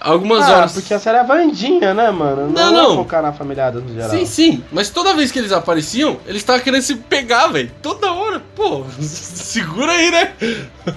Algumas 0.00 0.48
ah, 0.48 0.56
horas. 0.56 0.72
porque 0.72 0.94
a 0.94 0.98
série 0.98 1.18
é 1.18 1.24
Vandinha, 1.24 1.92
né, 1.92 2.10
mano? 2.10 2.50
Não, 2.50 2.68
é 2.68 2.72
não. 2.72 2.96
focar 2.96 3.22
na 3.22 3.34
família 3.34 3.66
Adams 3.66 3.86
no 3.86 3.94
geral. 3.94 4.10
Sim, 4.10 4.24
sim, 4.24 4.64
mas 4.72 4.88
toda 4.88 5.12
vez 5.12 5.30
que 5.30 5.38
eles 5.38 5.52
apareciam, 5.52 6.18
eles 6.24 6.40
estavam 6.40 6.62
querendo 6.62 6.80
se 6.80 6.96
pegar, 6.96 7.48
velho. 7.48 7.70
Toda 7.82 8.10
hora. 8.10 8.42
Pô, 8.56 8.86
segura 8.98 9.92
aí, 9.92 10.10
né? 10.10 10.32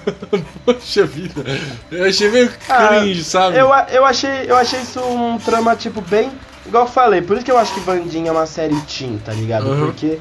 Poxa 0.64 1.04
vida. 1.04 1.44
Eu 1.92 2.06
achei 2.06 2.30
meio 2.30 2.50
Ah, 2.66 2.88
cringe, 2.88 3.22
sabe? 3.24 3.58
Eu, 3.58 3.68
eu, 3.92 4.06
achei, 4.06 4.50
eu 4.50 4.56
achei 4.56 4.80
isso 4.80 5.00
um 5.00 5.38
trama, 5.38 5.76
tipo, 5.76 6.00
bem. 6.00 6.32
Igual 6.66 6.84
eu 6.84 6.90
falei, 6.90 7.20
por 7.22 7.36
isso 7.36 7.44
que 7.44 7.50
eu 7.52 7.58
acho 7.58 7.74
que 7.74 7.80
Vandinha 7.80 8.28
é 8.30 8.32
uma 8.32 8.46
série 8.46 8.74
teen, 8.82 9.18
tá 9.24 9.32
ligado? 9.32 9.66
Uhum. 9.66 9.86
Porque 9.86 10.18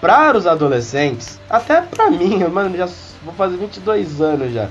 para 0.00 0.36
os 0.36 0.46
adolescentes, 0.46 1.38
até 1.48 1.80
pra 1.82 2.10
mim, 2.10 2.38
mano, 2.50 2.76
já 2.76 2.88
vou 3.24 3.32
fazer 3.34 3.56
22 3.56 4.20
anos 4.20 4.52
já. 4.52 4.68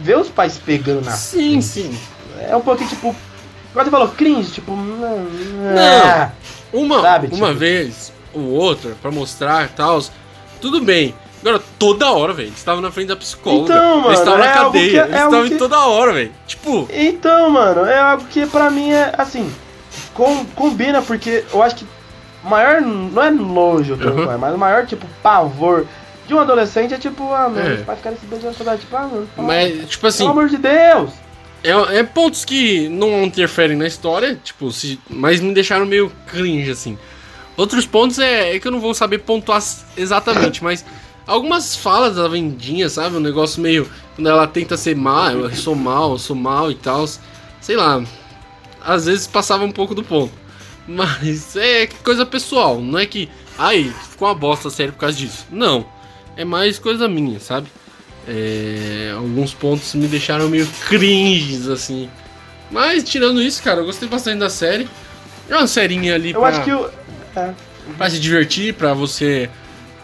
Ver 0.00 0.18
os 0.18 0.28
pais 0.28 0.58
pegando 0.58 1.04
na 1.04 1.12
Sim, 1.12 1.60
frente 1.60 1.64
sim. 1.64 1.98
É 2.40 2.54
um 2.56 2.60
pouquinho 2.60 2.88
tipo. 2.90 3.14
Igual 3.70 3.84
você 3.84 3.90
falou, 3.90 4.08
cringe, 4.08 4.50
tipo. 4.52 4.72
Não. 4.74 5.18
Não. 5.24 6.32
Uma, 6.72 7.00
Sabe, 7.00 7.26
uma 7.28 7.48
tipo- 7.48 7.58
vez 7.58 8.12
ou 8.34 8.42
outra, 8.50 8.94
pra 9.00 9.10
mostrar 9.10 9.64
e 9.64 9.68
tal, 9.68 10.02
tudo 10.60 10.80
bem. 10.82 11.14
Agora, 11.40 11.62
toda 11.78 12.10
hora, 12.10 12.32
velho. 12.34 12.48
Eles 12.48 12.58
estavam 12.58 12.82
na 12.82 12.90
frente 12.90 13.08
da 13.08 13.16
psicóloga. 13.16 13.72
Então, 13.72 13.96
mano, 13.96 14.08
eles 14.08 14.18
estavam 14.18 14.42
é 14.42 14.46
na 14.46 14.52
cadeia. 14.52 14.90
que- 14.90 14.96
é 14.98 15.02
eles 15.02 15.14
estavam 15.14 15.46
em 15.46 15.48
que- 15.50 15.56
toda 15.56 15.78
hora, 15.86 16.12
velho. 16.12 16.32
Tipo, 16.46 16.88
Então, 16.92 17.48
mano, 17.50 17.84
é 17.86 17.98
algo 17.98 18.24
que 18.24 18.44
pra 18.46 18.70
mim 18.70 18.90
é 18.90 19.12
assim. 19.16 19.50
Com, 20.18 20.44
combina, 20.46 21.00
porque 21.00 21.44
eu 21.52 21.62
acho 21.62 21.76
que 21.76 21.86
o 22.44 22.48
maior. 22.48 22.80
Não 22.82 23.22
é 23.22 23.30
nojo, 23.30 23.94
Uhum. 23.94 24.36
mas 24.38 24.52
o 24.54 24.58
maior, 24.58 24.84
tipo, 24.84 25.06
pavor 25.22 25.86
de 26.26 26.34
um 26.34 26.40
adolescente 26.40 26.92
é 26.92 26.98
tipo, 26.98 27.32
ah, 27.32 27.48
mano, 27.48 27.60
É. 27.60 27.74
os 27.74 27.82
pais 27.82 27.98
ficarem 27.98 28.18
se 28.18 28.26
beijando 28.26 28.54
toda 28.56 28.76
tipo, 28.76 28.96
ah, 28.96 29.08
mano. 29.10 29.28
mas, 29.38 29.88
tipo 29.88 30.06
assim, 30.08 30.24
Pelo 30.24 30.30
amor 30.30 30.48
de 30.48 30.58
Deus! 30.58 31.10
é, 31.62 31.70
é 31.98 32.02
pontos 32.02 32.44
que 32.44 32.88
não 32.88 33.22
interferem 33.22 33.76
na 33.76 33.86
história, 33.86 34.36
tipo, 34.42 34.72
se, 34.72 34.98
mas 35.08 35.40
me 35.40 35.54
deixaram 35.54 35.86
meio 35.86 36.10
cringe, 36.26 36.70
assim. 36.72 36.98
Outros 37.56 37.86
pontos 37.86 38.18
é, 38.18 38.56
é 38.56 38.58
que 38.58 38.66
eu 38.66 38.72
não 38.72 38.80
vou 38.80 38.92
saber 38.94 39.18
pontuar 39.18 39.62
exatamente, 39.96 40.62
mas 40.64 40.84
algumas 41.26 41.76
falas 41.76 42.16
da 42.16 42.26
Vendinha, 42.26 42.88
sabe? 42.88 43.16
Um 43.16 43.20
negócio 43.20 43.62
meio. 43.62 43.88
Quando 44.16 44.28
ela 44.28 44.46
tenta 44.48 44.76
ser 44.76 44.96
má, 44.96 45.30
eu 45.32 45.48
sou 45.54 45.74
mal, 45.76 46.10
eu 46.12 46.18
sou 46.18 46.34
mal 46.36 46.70
e 46.72 46.74
tal. 46.74 47.06
Sei 47.60 47.76
lá. 47.76 48.02
Às 48.88 49.04
vezes 49.04 49.26
passava 49.26 49.64
um 49.64 49.70
pouco 49.70 49.94
do 49.94 50.02
ponto. 50.02 50.32
Mas 50.86 51.54
é 51.54 51.86
coisa 52.02 52.24
pessoal, 52.24 52.80
não 52.80 52.98
é 52.98 53.04
que. 53.04 53.28
Ai, 53.58 53.92
ficou 54.10 54.26
uma 54.26 54.34
bosta 54.34 54.68
a 54.68 54.70
série 54.70 54.92
por 54.92 55.00
causa 55.00 55.14
disso. 55.14 55.44
Não. 55.50 55.84
É 56.34 56.42
mais 56.42 56.78
coisa 56.78 57.06
minha, 57.06 57.38
sabe? 57.38 57.68
É, 58.26 59.12
alguns 59.14 59.52
pontos 59.52 59.94
me 59.94 60.06
deixaram 60.06 60.48
meio 60.48 60.66
cringes, 60.88 61.68
assim. 61.68 62.08
Mas 62.70 63.04
tirando 63.04 63.42
isso, 63.42 63.62
cara, 63.62 63.80
eu 63.80 63.84
gostei 63.84 64.08
bastante 64.08 64.38
da 64.38 64.48
série. 64.48 64.88
É 65.50 65.56
uma 65.56 65.66
serinha 65.66 66.14
ali 66.14 66.30
Eu 66.32 66.40
pra, 66.40 66.48
acho 66.48 66.64
que 66.64 66.72
o. 66.72 66.88
É. 67.36 67.52
pra 67.98 68.08
se 68.08 68.18
divertir, 68.18 68.72
pra 68.72 68.94
você. 68.94 69.50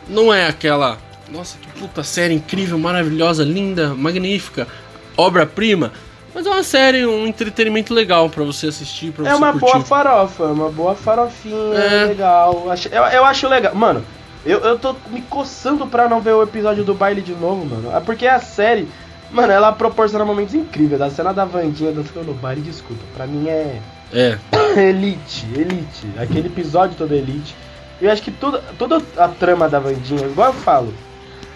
Não 0.06 0.32
é 0.32 0.46
aquela. 0.46 0.98
Nossa, 1.30 1.56
que 1.56 1.80
puta 1.80 2.02
série 2.02 2.34
incrível, 2.34 2.78
maravilhosa, 2.78 3.44
linda, 3.44 3.94
magnífica, 3.94 4.68
obra-prima. 5.16 5.90
Mas 6.34 6.46
é 6.46 6.50
uma 6.50 6.62
série, 6.64 7.06
um 7.06 7.26
entretenimento 7.26 7.94
legal 7.94 8.28
pra 8.28 8.42
você 8.42 8.66
assistir, 8.66 9.12
pra 9.12 9.24
É 9.26 9.30
você 9.30 9.36
uma 9.36 9.52
curtir. 9.52 9.72
boa 9.72 9.84
farofa, 9.84 10.44
uma 10.44 10.68
boa 10.68 10.94
farofinha, 10.96 11.74
É. 11.78 12.04
legal. 12.06 12.66
Eu, 12.90 13.02
eu 13.02 13.24
acho 13.24 13.46
legal. 13.48 13.74
Mano, 13.74 14.04
eu, 14.44 14.58
eu 14.58 14.78
tô 14.78 14.96
me 15.10 15.22
coçando 15.22 15.86
pra 15.86 16.08
não 16.08 16.20
ver 16.20 16.32
o 16.32 16.42
episódio 16.42 16.82
do 16.82 16.92
baile 16.92 17.22
de 17.22 17.32
novo, 17.32 17.64
mano. 17.64 17.96
É 17.96 18.00
porque 18.00 18.26
a 18.26 18.40
série, 18.40 18.88
mano, 19.30 19.52
ela 19.52 19.70
proporciona 19.72 20.24
momentos 20.24 20.54
incríveis. 20.54 21.00
A 21.00 21.08
cena 21.08 21.32
da 21.32 21.44
Vandinha 21.44 21.92
dançando 21.92 22.24
no 22.24 22.34
baile, 22.34 22.62
desculpa, 22.62 23.02
pra 23.14 23.26
mim 23.28 23.46
é 23.48 23.78
É, 24.12 24.36
elite, 24.88 25.46
elite. 25.56 26.08
Aquele 26.18 26.48
episódio 26.48 26.96
todo 26.96 27.14
é 27.14 27.18
elite. 27.18 27.54
Eu 28.02 28.10
acho 28.10 28.22
que 28.22 28.32
toda, 28.32 28.58
toda 28.76 29.00
a 29.16 29.28
trama 29.28 29.68
da 29.68 29.78
Vandinha, 29.78 30.26
igual 30.26 30.48
eu 30.48 30.54
falo, 30.54 30.92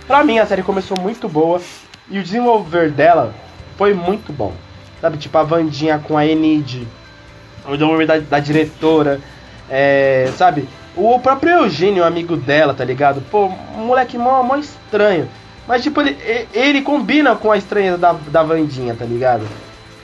pra 0.06 0.22
mim 0.22 0.38
a 0.38 0.46
série 0.46 0.62
começou 0.62 0.96
muito 0.96 1.28
boa 1.28 1.60
e 2.08 2.20
o 2.20 2.22
desenvolver 2.22 2.92
dela 2.92 3.34
foi 3.76 3.92
muito 3.92 4.32
bom. 4.32 4.52
Sabe, 5.00 5.16
tipo 5.18 5.36
a 5.38 5.42
Vandinha 5.42 5.98
com 5.98 6.18
a 6.18 6.26
Enid, 6.26 6.86
o 7.66 7.72
desenvolver 7.72 8.06
da, 8.06 8.18
da 8.18 8.40
diretora, 8.40 9.20
é, 9.70 10.30
sabe? 10.36 10.68
O 10.96 11.18
próprio 11.20 11.52
Eugênio, 11.52 12.04
amigo 12.04 12.36
dela, 12.36 12.74
tá 12.74 12.84
ligado? 12.84 13.20
Pô, 13.30 13.48
moleque 13.76 14.18
mó, 14.18 14.42
mó 14.42 14.56
estranho. 14.56 15.28
Mas, 15.66 15.82
tipo, 15.82 16.00
ele, 16.00 16.16
ele 16.52 16.82
combina 16.82 17.36
com 17.36 17.52
a 17.52 17.58
estranheza 17.58 17.98
da, 17.98 18.12
da 18.12 18.42
Vandinha, 18.42 18.94
tá 18.94 19.04
ligado? 19.04 19.46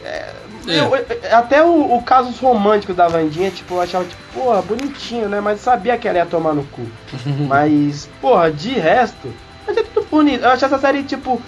É. 0.04 0.28
Eu, 0.66 0.92
até 1.36 1.62
o, 1.62 1.96
o 1.96 2.02
casos 2.02 2.38
românticos 2.38 2.96
da 2.96 3.08
Vandinha, 3.08 3.50
tipo, 3.50 3.74
eu 3.74 3.80
achava, 3.80 4.04
tipo, 4.04 4.22
porra, 4.32 4.62
bonitinho, 4.62 5.28
né? 5.28 5.40
Mas 5.40 5.60
sabia 5.60 5.96
que 5.98 6.06
ela 6.06 6.18
ia 6.18 6.26
tomar 6.26 6.54
no 6.54 6.64
cu. 6.64 6.86
Mas, 7.48 8.08
porra, 8.20 8.50
de 8.50 8.70
resto, 8.70 9.32
mas 9.66 9.76
é 9.76 9.82
tudo 9.82 10.06
bonito. 10.10 10.44
Eu 10.44 10.50
acho 10.50 10.64
essa 10.64 10.78
série, 10.78 11.02
tipo, 11.02 11.40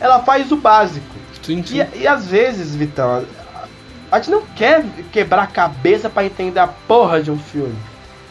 ela 0.00 0.20
faz 0.20 0.50
o 0.50 0.56
básico. 0.56 1.17
Sim, 1.48 1.64
sim. 1.64 1.80
E, 1.94 2.02
e 2.02 2.06
às 2.06 2.26
vezes, 2.26 2.76
Vitão, 2.76 3.24
a 4.12 4.18
gente 4.18 4.30
não 4.30 4.42
quer 4.54 4.84
quebrar 5.10 5.44
a 5.44 5.46
cabeça 5.46 6.10
para 6.10 6.26
entender 6.26 6.60
a 6.60 6.66
porra 6.66 7.22
de 7.22 7.30
um 7.30 7.38
filme. 7.38 7.74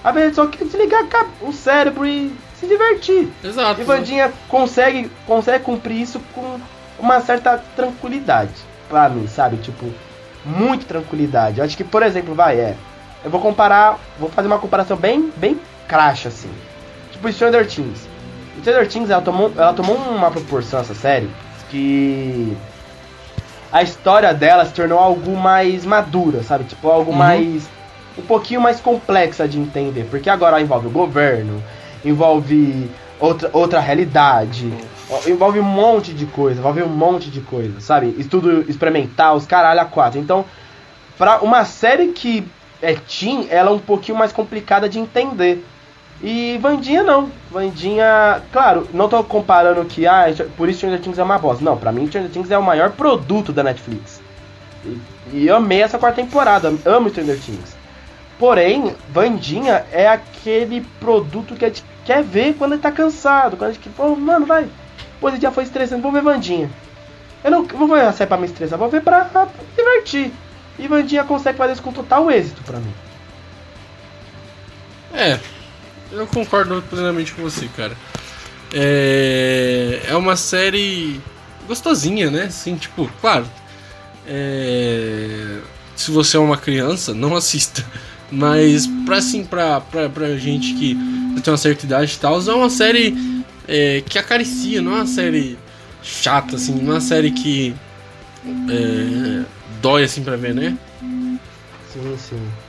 A 0.04 0.12
gente 0.14 0.36
só 0.36 0.46
quer 0.46 0.64
desligar 0.64 1.04
o 1.42 1.52
cérebro 1.52 2.06
e 2.06 2.32
se 2.60 2.68
divertir. 2.68 3.28
Exato. 3.44 3.82
E 3.82 3.84
Vandinha 3.84 4.32
consegue, 4.48 5.10
consegue 5.26 5.64
cumprir 5.64 6.00
isso 6.00 6.22
com 6.34 6.60
uma 7.00 7.20
certa 7.20 7.62
tranquilidade. 7.76 8.54
Pra 8.88 9.10
mim, 9.10 9.28
sabe? 9.28 9.58
Tipo, 9.58 9.92
muito 10.46 10.86
tranquilidade. 10.86 11.58
Eu 11.58 11.66
acho 11.66 11.76
que, 11.76 11.84
por 11.84 12.04
exemplo, 12.04 12.36
vai, 12.36 12.58
é. 12.58 12.76
Eu 13.26 13.32
vou 13.32 13.42
comparar. 13.42 14.00
Vou 14.20 14.30
fazer 14.30 14.48
uma 14.48 14.60
comparação 14.60 14.96
bem, 14.96 15.34
bem 15.36 15.60
crash, 15.88 16.28
assim. 16.28 16.50
Tipo, 17.12 17.32
Stranger 17.34 17.68
Things. 17.68 18.08
Stranger 18.62 18.88
Things, 18.88 19.10
ela 19.10 19.22
tomou, 19.22 19.52
ela 19.58 19.74
tomou 19.74 19.96
uma 19.96 20.32
proporção, 20.32 20.80
essa 20.80 20.96
série, 20.96 21.30
que 21.70 22.56
a 23.72 23.84
história 23.84 24.34
dela 24.34 24.66
se 24.66 24.74
tornou 24.74 25.00
algo 25.00 25.36
mais 25.36 25.86
madura, 25.86 26.44
sabe? 26.44 26.64
Tipo, 26.66 26.90
algo 26.90 27.12
uhum. 27.12 27.18
mais. 27.18 27.70
um 28.18 28.22
pouquinho 28.22 28.62
mais 28.62 28.80
complexa 28.80 29.48
de 29.48 29.60
entender. 29.60 30.08
Porque 30.10 30.30
agora 30.30 30.62
envolve 30.62 30.88
o 30.88 30.92
governo, 30.92 31.64
envolve 32.04 32.90
outra, 33.20 33.50
outra 33.54 33.80
realidade, 33.80 34.72
envolve 35.28 35.60
um 35.60 35.64
monte 35.64 36.14
de 36.14 36.26
coisa, 36.26 36.60
envolve 36.60 36.82
um 36.84 36.90
monte 36.90 37.30
de 37.30 37.42
coisa, 37.42 37.80
sabe? 37.80 38.16
Estudo 38.18 38.66
experimental, 38.70 39.36
os 39.36 39.46
caralho 39.46 39.82
a 39.82 39.86
quatro. 39.86 40.20
Então, 40.20 40.46
pra 41.18 41.40
uma 41.42 41.66
série 41.66 42.08
que 42.08 42.48
é 42.82 42.94
teen, 42.94 43.48
ela 43.50 43.70
é 43.70 43.74
um 43.74 43.80
pouquinho 43.80 44.18
mais 44.18 44.32
complicada 44.32 44.88
de 44.88 45.00
entender. 45.00 45.64
E 46.22 46.58
Vandinha 46.58 47.04
não. 47.04 47.32
Vandinha, 47.52 48.42
claro, 48.52 48.88
não 48.94 49.08
tô 49.08 49.24
comparando 49.24 49.86
que, 49.86 50.08
ah, 50.08 50.26
por 50.56 50.68
isso 50.68 50.80
Stranger 50.80 51.00
Things 51.00 51.20
é 51.20 51.24
uma 51.24 51.38
bosta. 51.38 51.64
Não, 51.64 51.78
pra 51.78 51.92
mim 51.92 52.08
Stranger 52.08 52.32
Things 52.32 52.52
é 52.52 52.58
o 52.58 52.64
maior 52.64 52.92
produto 52.92 53.54
da 53.54 53.64
Netflix. 53.64 54.22
E, 54.86 55.00
e 55.34 55.48
eu 55.48 55.56
amei 55.56 55.82
essa 55.82 56.00
quarta 56.00 56.22
temporada, 56.22 56.74
amo 56.86 57.10
Stranger 57.10 57.40
Things. 57.40 57.76
Porém, 58.40 58.96
Vandinha 59.10 59.86
é 59.92 60.08
aquele 60.08 60.82
produto 61.00 61.56
que 61.56 61.66
a 61.66 61.68
gente 61.70 61.84
quer 62.06 62.24
ver 62.24 62.56
quando 62.56 62.74
ele 62.74 62.82
tá 62.82 62.92
cansado. 62.92 63.58
Quando 63.58 63.72
a 63.72 63.74
gente, 63.74 63.90
pô, 63.90 64.16
mano, 64.16 64.46
vai. 64.46 64.68
Pô, 65.20 65.30
esse 65.30 65.40
dia 65.40 65.52
foi 65.52 65.64
estressante, 65.64 66.02
vou 66.02 66.12
ver 66.12 66.22
Vandinha. 66.22 66.70
Eu 67.44 67.52
não 67.52 67.64
vou 67.64 67.88
ver 67.88 68.02
a 68.02 68.12
série 68.12 68.28
pra 68.28 68.38
me 68.38 68.46
estressar, 68.46 68.78
vou 68.78 68.90
ver 68.90 69.02
pra, 69.02 69.26
pra 69.26 69.48
divertir. 69.76 70.32
E 70.78 70.88
Vandinha 70.88 71.24
consegue 71.24 71.58
fazer 71.58 71.74
isso 71.74 71.82
com 71.82 71.92
total 71.92 72.30
êxito 72.30 72.62
pra 72.64 72.78
mim. 72.78 72.94
É, 75.14 75.40
eu 76.12 76.28
concordo 76.28 76.84
plenamente 76.90 77.34
com 77.34 77.42
você, 77.42 77.68
cara. 77.76 77.96
É, 78.74 80.02
é 80.08 80.16
uma 80.16 80.36
série 80.36 81.20
gostosinha, 81.68 82.30
né? 82.30 82.44
Assim, 82.44 82.76
tipo, 82.76 83.10
claro. 83.22 83.48
É... 84.28 85.60
Se 85.96 86.12
você 86.12 86.38
é 86.38 86.40
uma 86.40 86.58
criança, 86.58 87.14
não 87.14 87.36
assista. 87.36 87.86
Mas 88.32 88.88
pra 89.06 89.18
assim, 89.18 89.44
pra, 89.44 89.80
pra, 89.80 90.10
pra 90.10 90.38
gente 90.38 90.74
que 90.74 90.96
tem 91.42 91.52
uma 91.52 91.58
certa 91.58 91.86
idade 91.86 92.14
e 92.14 92.18
tal, 92.18 92.40
é 92.42 92.54
uma 92.54 92.70
série 92.70 93.44
é, 93.68 94.02
que 94.02 94.20
acaricia, 94.20 94.82
não 94.82 94.94
é 94.94 94.96
uma 94.96 95.08
série 95.08 95.58
chata, 96.04 96.58
assim, 96.58 96.74
não 96.74 96.92
é 96.92 96.96
uma 96.96 97.02
série 97.02 97.32
que 97.32 97.74
é, 98.70 99.46
dói 99.82 100.04
assim 100.04 100.24
pra 100.24 100.36
ver, 100.36 100.54
né? 100.54 100.78
Sim, 101.94 102.18
sim. 102.18 102.67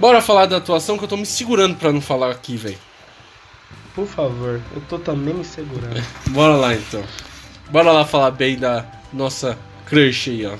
Bora 0.00 0.22
falar 0.22 0.46
da 0.46 0.56
atuação 0.56 0.96
que 0.96 1.04
eu 1.04 1.08
tô 1.08 1.16
me 1.18 1.26
segurando 1.26 1.76
pra 1.76 1.92
não 1.92 2.00
falar 2.00 2.30
aqui, 2.30 2.56
velho. 2.56 2.78
Por 3.94 4.06
favor, 4.06 4.58
eu 4.74 4.80
tô 4.88 4.98
também 4.98 5.34
me 5.34 5.44
segurando. 5.44 6.02
Bora 6.32 6.56
lá 6.56 6.74
então. 6.74 7.04
Bora 7.68 7.92
lá 7.92 8.06
falar 8.06 8.30
bem 8.30 8.58
da 8.58 8.86
nossa 9.12 9.58
crush 9.84 10.30
aí, 10.30 10.46
ó. 10.46 10.56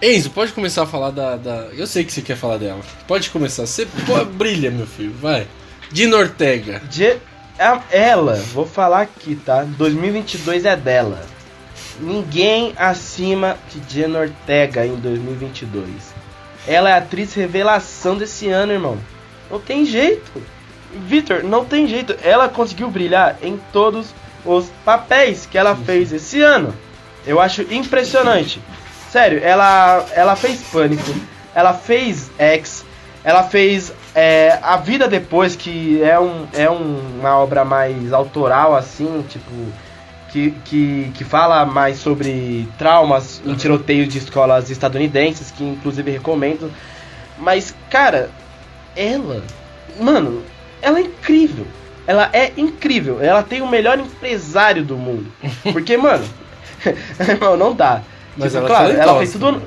Enzo, 0.00 0.30
pode 0.30 0.52
começar 0.52 0.84
a 0.84 0.86
falar 0.86 1.10
da, 1.10 1.36
da, 1.36 1.52
Eu 1.76 1.88
sei 1.88 2.04
que 2.04 2.12
você 2.12 2.22
quer 2.22 2.36
falar 2.36 2.58
dela. 2.58 2.80
Pode 3.08 3.28
começar. 3.30 3.66
Você 3.66 3.86
pô, 4.06 4.24
brilha, 4.24 4.70
meu 4.70 4.86
filho. 4.86 5.12
Vai. 5.20 5.48
Dina 5.90 6.16
Ortega. 6.16 6.80
De... 6.88 7.16
Ela, 7.90 8.34
vou 8.52 8.66
falar 8.66 9.00
aqui, 9.00 9.34
tá? 9.34 9.64
2022 9.64 10.64
é 10.64 10.76
dela. 10.76 11.33
Ninguém 12.00 12.72
acima 12.76 13.56
de 13.70 13.94
Jenna 13.94 14.20
Ortega 14.20 14.84
em 14.86 14.96
2022. 14.96 15.86
Ela 16.66 16.90
é 16.90 16.92
a 16.94 16.98
atriz 16.98 17.34
revelação 17.34 18.16
desse 18.16 18.48
ano, 18.48 18.72
irmão. 18.72 18.98
Não 19.50 19.60
tem 19.60 19.84
jeito. 19.84 20.32
Victor, 21.06 21.44
não 21.44 21.64
tem 21.64 21.86
jeito. 21.86 22.16
Ela 22.22 22.48
conseguiu 22.48 22.90
brilhar 22.90 23.36
em 23.42 23.60
todos 23.72 24.14
os 24.44 24.70
papéis 24.84 25.46
que 25.46 25.58
ela 25.58 25.76
fez 25.76 26.12
esse 26.12 26.40
ano. 26.40 26.74
Eu 27.26 27.40
acho 27.40 27.62
impressionante. 27.72 28.60
Sério, 29.10 29.40
ela, 29.42 30.04
ela 30.12 30.34
fez 30.34 30.60
Pânico, 30.72 31.14
ela 31.54 31.72
fez 31.72 32.30
X, 32.36 32.84
ela 33.22 33.44
fez 33.44 33.92
é, 34.14 34.58
A 34.60 34.76
Vida 34.76 35.06
Depois, 35.06 35.54
que 35.54 36.02
é, 36.02 36.18
um, 36.18 36.46
é 36.52 36.68
um, 36.68 37.20
uma 37.20 37.38
obra 37.38 37.64
mais 37.64 38.12
autoral, 38.12 38.74
assim, 38.74 39.24
tipo 39.28 39.50
que, 40.34 40.50
que, 40.64 41.12
que 41.14 41.22
fala 41.22 41.64
mais 41.64 41.98
sobre 41.98 42.68
traumas 42.76 43.40
em 43.46 43.54
tiroteios 43.54 44.08
de 44.08 44.18
escolas 44.18 44.68
estadunidenses, 44.68 45.52
que 45.52 45.62
inclusive 45.62 46.10
recomendo. 46.10 46.72
Mas, 47.38 47.72
cara, 47.88 48.30
ela, 48.96 49.44
mano, 50.00 50.42
ela 50.82 50.98
é 50.98 51.02
incrível. 51.02 51.64
Ela 52.04 52.30
é 52.32 52.52
incrível. 52.56 53.22
Ela 53.22 53.44
tem 53.44 53.62
o 53.62 53.68
melhor 53.68 53.96
empresário 53.96 54.84
do 54.84 54.96
mundo. 54.96 55.30
Porque, 55.72 55.96
mano, 55.96 56.24
irmão, 57.20 57.56
não 57.56 57.72
dá. 57.72 58.02
Mas 58.36 58.50
tipo, 58.50 58.58
ela, 58.58 58.66
claro, 58.66 58.92
ela 58.92 59.18
fez 59.18 59.30
tudo. 59.30 59.62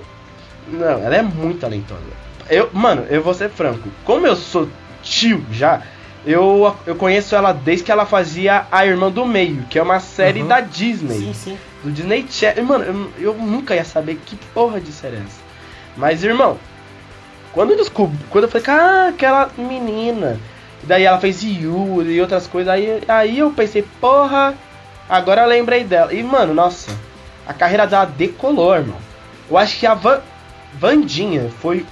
Não, 0.68 1.02
ela 1.02 1.16
é 1.16 1.22
muito 1.22 1.62
talentosa. 1.62 2.02
Eu, 2.50 2.70
mano, 2.74 3.06
eu 3.10 3.24
vou 3.24 3.34
ser 3.34 3.50
franco. 3.50 3.88
Como 4.04 4.28
eu 4.28 4.36
sou 4.36 4.68
tio 5.02 5.46
já, 5.50 5.82
eu, 6.28 6.76
eu 6.86 6.96
conheço 6.98 7.34
ela 7.34 7.54
desde 7.54 7.86
que 7.86 7.92
ela 7.92 8.06
fazia 8.06 8.68
A 8.70 8.86
Irmã 8.86 9.10
do 9.10 9.26
Meio, 9.26 9.64
que 9.70 9.80
é 9.80 9.82
uma 9.82 10.02
série 10.02 10.42
uhum. 10.42 10.48
da 10.50 10.60
Disney. 10.60 11.20
Sim, 11.20 11.34
sim. 11.34 11.58
Do 11.82 11.90
Disney 11.90 12.26
Channel. 12.30 12.66
Mano, 12.66 13.12
eu, 13.18 13.32
eu, 13.32 13.34
nunca 13.36 13.74
ia 13.74 13.86
saber 13.86 14.20
que 14.26 14.36
porra 14.54 14.82
de 14.82 14.92
série 14.92 15.16
é 15.16 15.20
essa. 15.20 15.40
Mas, 15.96 16.26
irmão, 16.26 16.58
quando 17.54 17.72
eu 17.72 17.78
descobri, 17.78 18.20
quando 18.30 18.44
eu 18.44 18.50
falei, 18.50 18.68
ah, 18.68 19.08
aquela 19.08 19.50
menina. 19.58 20.38
Daí 20.84 21.04
ela 21.04 21.18
fez 21.18 21.42
You 21.44 22.04
e 22.04 22.20
outras 22.20 22.46
coisas. 22.46 22.74
Aí, 22.74 23.02
aí 23.08 23.40
eu 23.40 23.50
pensei, 23.52 23.86
porra, 24.02 24.54
agora 25.08 25.44
eu 25.44 25.48
lembrei 25.48 25.86
dela. 25.86 26.14
E, 26.14 26.22
mano, 26.22 26.54
nossa, 26.54 26.92
a 27.48 27.54
carreira 27.54 27.88
dela 27.88 28.06
decolou, 28.06 28.76
irmão. 28.76 28.98
Eu 29.50 29.58
acho 29.58 29.80
que 29.80 29.88
a 29.88 29.94
Van, 29.94 30.20
Vandinha 30.74 31.50
foi. 31.62 31.86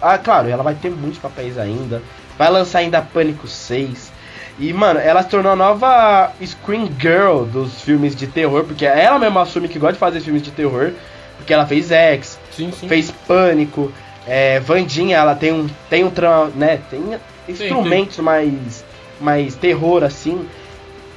Ah, 0.00 0.16
claro, 0.16 0.48
ela 0.48 0.62
vai 0.62 0.74
ter 0.74 0.90
muitos 0.90 1.18
papéis 1.18 1.58
ainda. 1.58 2.02
Vai 2.38 2.50
lançar 2.50 2.80
ainda 2.80 3.02
Pânico 3.02 3.46
6. 3.46 4.12
E, 4.58 4.72
mano, 4.72 5.00
ela 5.00 5.22
se 5.22 5.28
tornou 5.28 5.52
a 5.52 5.56
nova 5.56 6.30
Screen 6.44 6.90
Girl 7.00 7.44
dos 7.44 7.80
filmes 7.82 8.14
de 8.14 8.26
terror, 8.26 8.64
porque 8.64 8.84
ela 8.84 9.18
mesma 9.18 9.42
assume 9.42 9.68
que 9.68 9.78
gosta 9.78 9.94
de 9.94 9.98
fazer 9.98 10.20
filmes 10.20 10.42
de 10.42 10.50
terror, 10.50 10.92
porque 11.36 11.52
ela 11.52 11.66
fez 11.66 11.90
X, 11.90 12.38
sim, 12.50 12.70
sim. 12.70 12.86
fez 12.86 13.10
Pânico, 13.10 13.92
é, 14.26 14.60
Vandinha, 14.60 15.16
ela 15.16 15.34
tem 15.34 15.52
um, 15.52 15.68
tem 15.88 16.04
um, 16.04 16.10
né, 16.54 16.80
tem 16.90 17.18
instrumentos 17.48 18.16
sim, 18.16 18.22
mais, 18.22 18.84
mais 19.20 19.54
terror, 19.56 20.04
assim, 20.04 20.46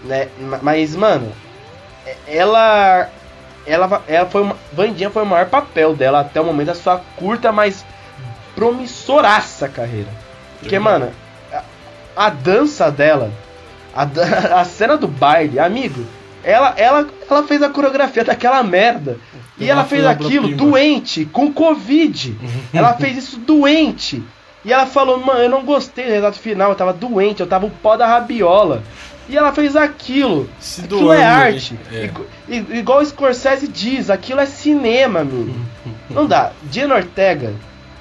né, 0.05 0.28
mas, 0.63 0.95
mano, 0.95 1.32
ela, 2.28 3.09
ela, 3.68 4.03
ela 4.07 4.26
foi, 4.28 4.41
uma, 4.41 4.57
Vandinha 4.72 5.09
foi 5.09 5.24
o 5.24 5.26
maior 5.26 5.47
papel 5.49 5.93
dela 5.93 6.22
até 6.22 6.39
o 6.39 6.45
momento 6.45 6.68
da 6.68 6.76
sua 6.76 7.01
curta, 7.18 7.51
mas 7.51 7.86
promissoraça 8.55 9.68
carreira. 9.68 10.24
Porque, 10.59 10.79
mano, 10.79 11.11
a, 11.51 11.63
a 12.15 12.29
dança 12.29 12.91
dela, 12.91 13.31
a, 13.95 14.03
a 14.61 14.65
cena 14.65 14.97
do 14.97 15.07
baile, 15.07 15.59
amigo, 15.59 16.05
ela, 16.43 16.73
ela, 16.77 17.07
ela 17.29 17.43
fez 17.43 17.61
a 17.63 17.69
coreografia 17.69 18.23
daquela 18.23 18.61
merda. 18.61 19.17
E 19.57 19.69
ela 19.69 19.85
fez 19.85 20.05
aquilo 20.05 20.49
doente, 20.49 21.25
com 21.25 21.51
Covid. 21.51 22.37
ela 22.73 22.93
fez 22.93 23.17
isso 23.17 23.37
doente. 23.39 24.21
E 24.65 24.73
ela 24.73 24.85
falou, 24.85 25.19
mano, 25.19 25.41
eu 25.41 25.49
não 25.49 25.63
gostei 25.63 26.05
do 26.05 26.09
resultado 26.09 26.39
final, 26.39 26.71
eu 26.71 26.75
tava 26.75 26.91
doente, 26.91 27.39
eu 27.39 27.47
tava 27.47 27.67
o 27.67 27.69
pó 27.69 27.95
da 27.95 28.05
rabiola. 28.05 28.83
E 29.29 29.37
ela 29.37 29.53
fez 29.53 29.75
aquilo. 29.75 30.49
Se 30.59 30.81
aquilo 30.81 31.01
doando, 31.01 31.13
é 31.13 31.23
arte. 31.23 31.79
É. 31.91 32.09
I, 32.47 32.65
igual 32.77 32.99
o 32.99 33.05
Scorsese 33.05 33.67
diz, 33.67 34.09
aquilo 34.09 34.39
é 34.39 34.45
cinema, 34.45 35.21
amigo. 35.21 35.55
não 36.09 36.27
dá. 36.27 36.51
Gina 36.71 36.95
Ortega 36.95 37.53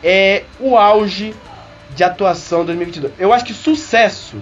é 0.03 0.45
o 0.59 0.77
auge 0.77 1.35
de 1.95 2.05
atuação 2.05 2.65
2022. 2.65 3.15
Eu 3.19 3.33
acho 3.33 3.45
que 3.45 3.55
sucesso, 3.55 4.41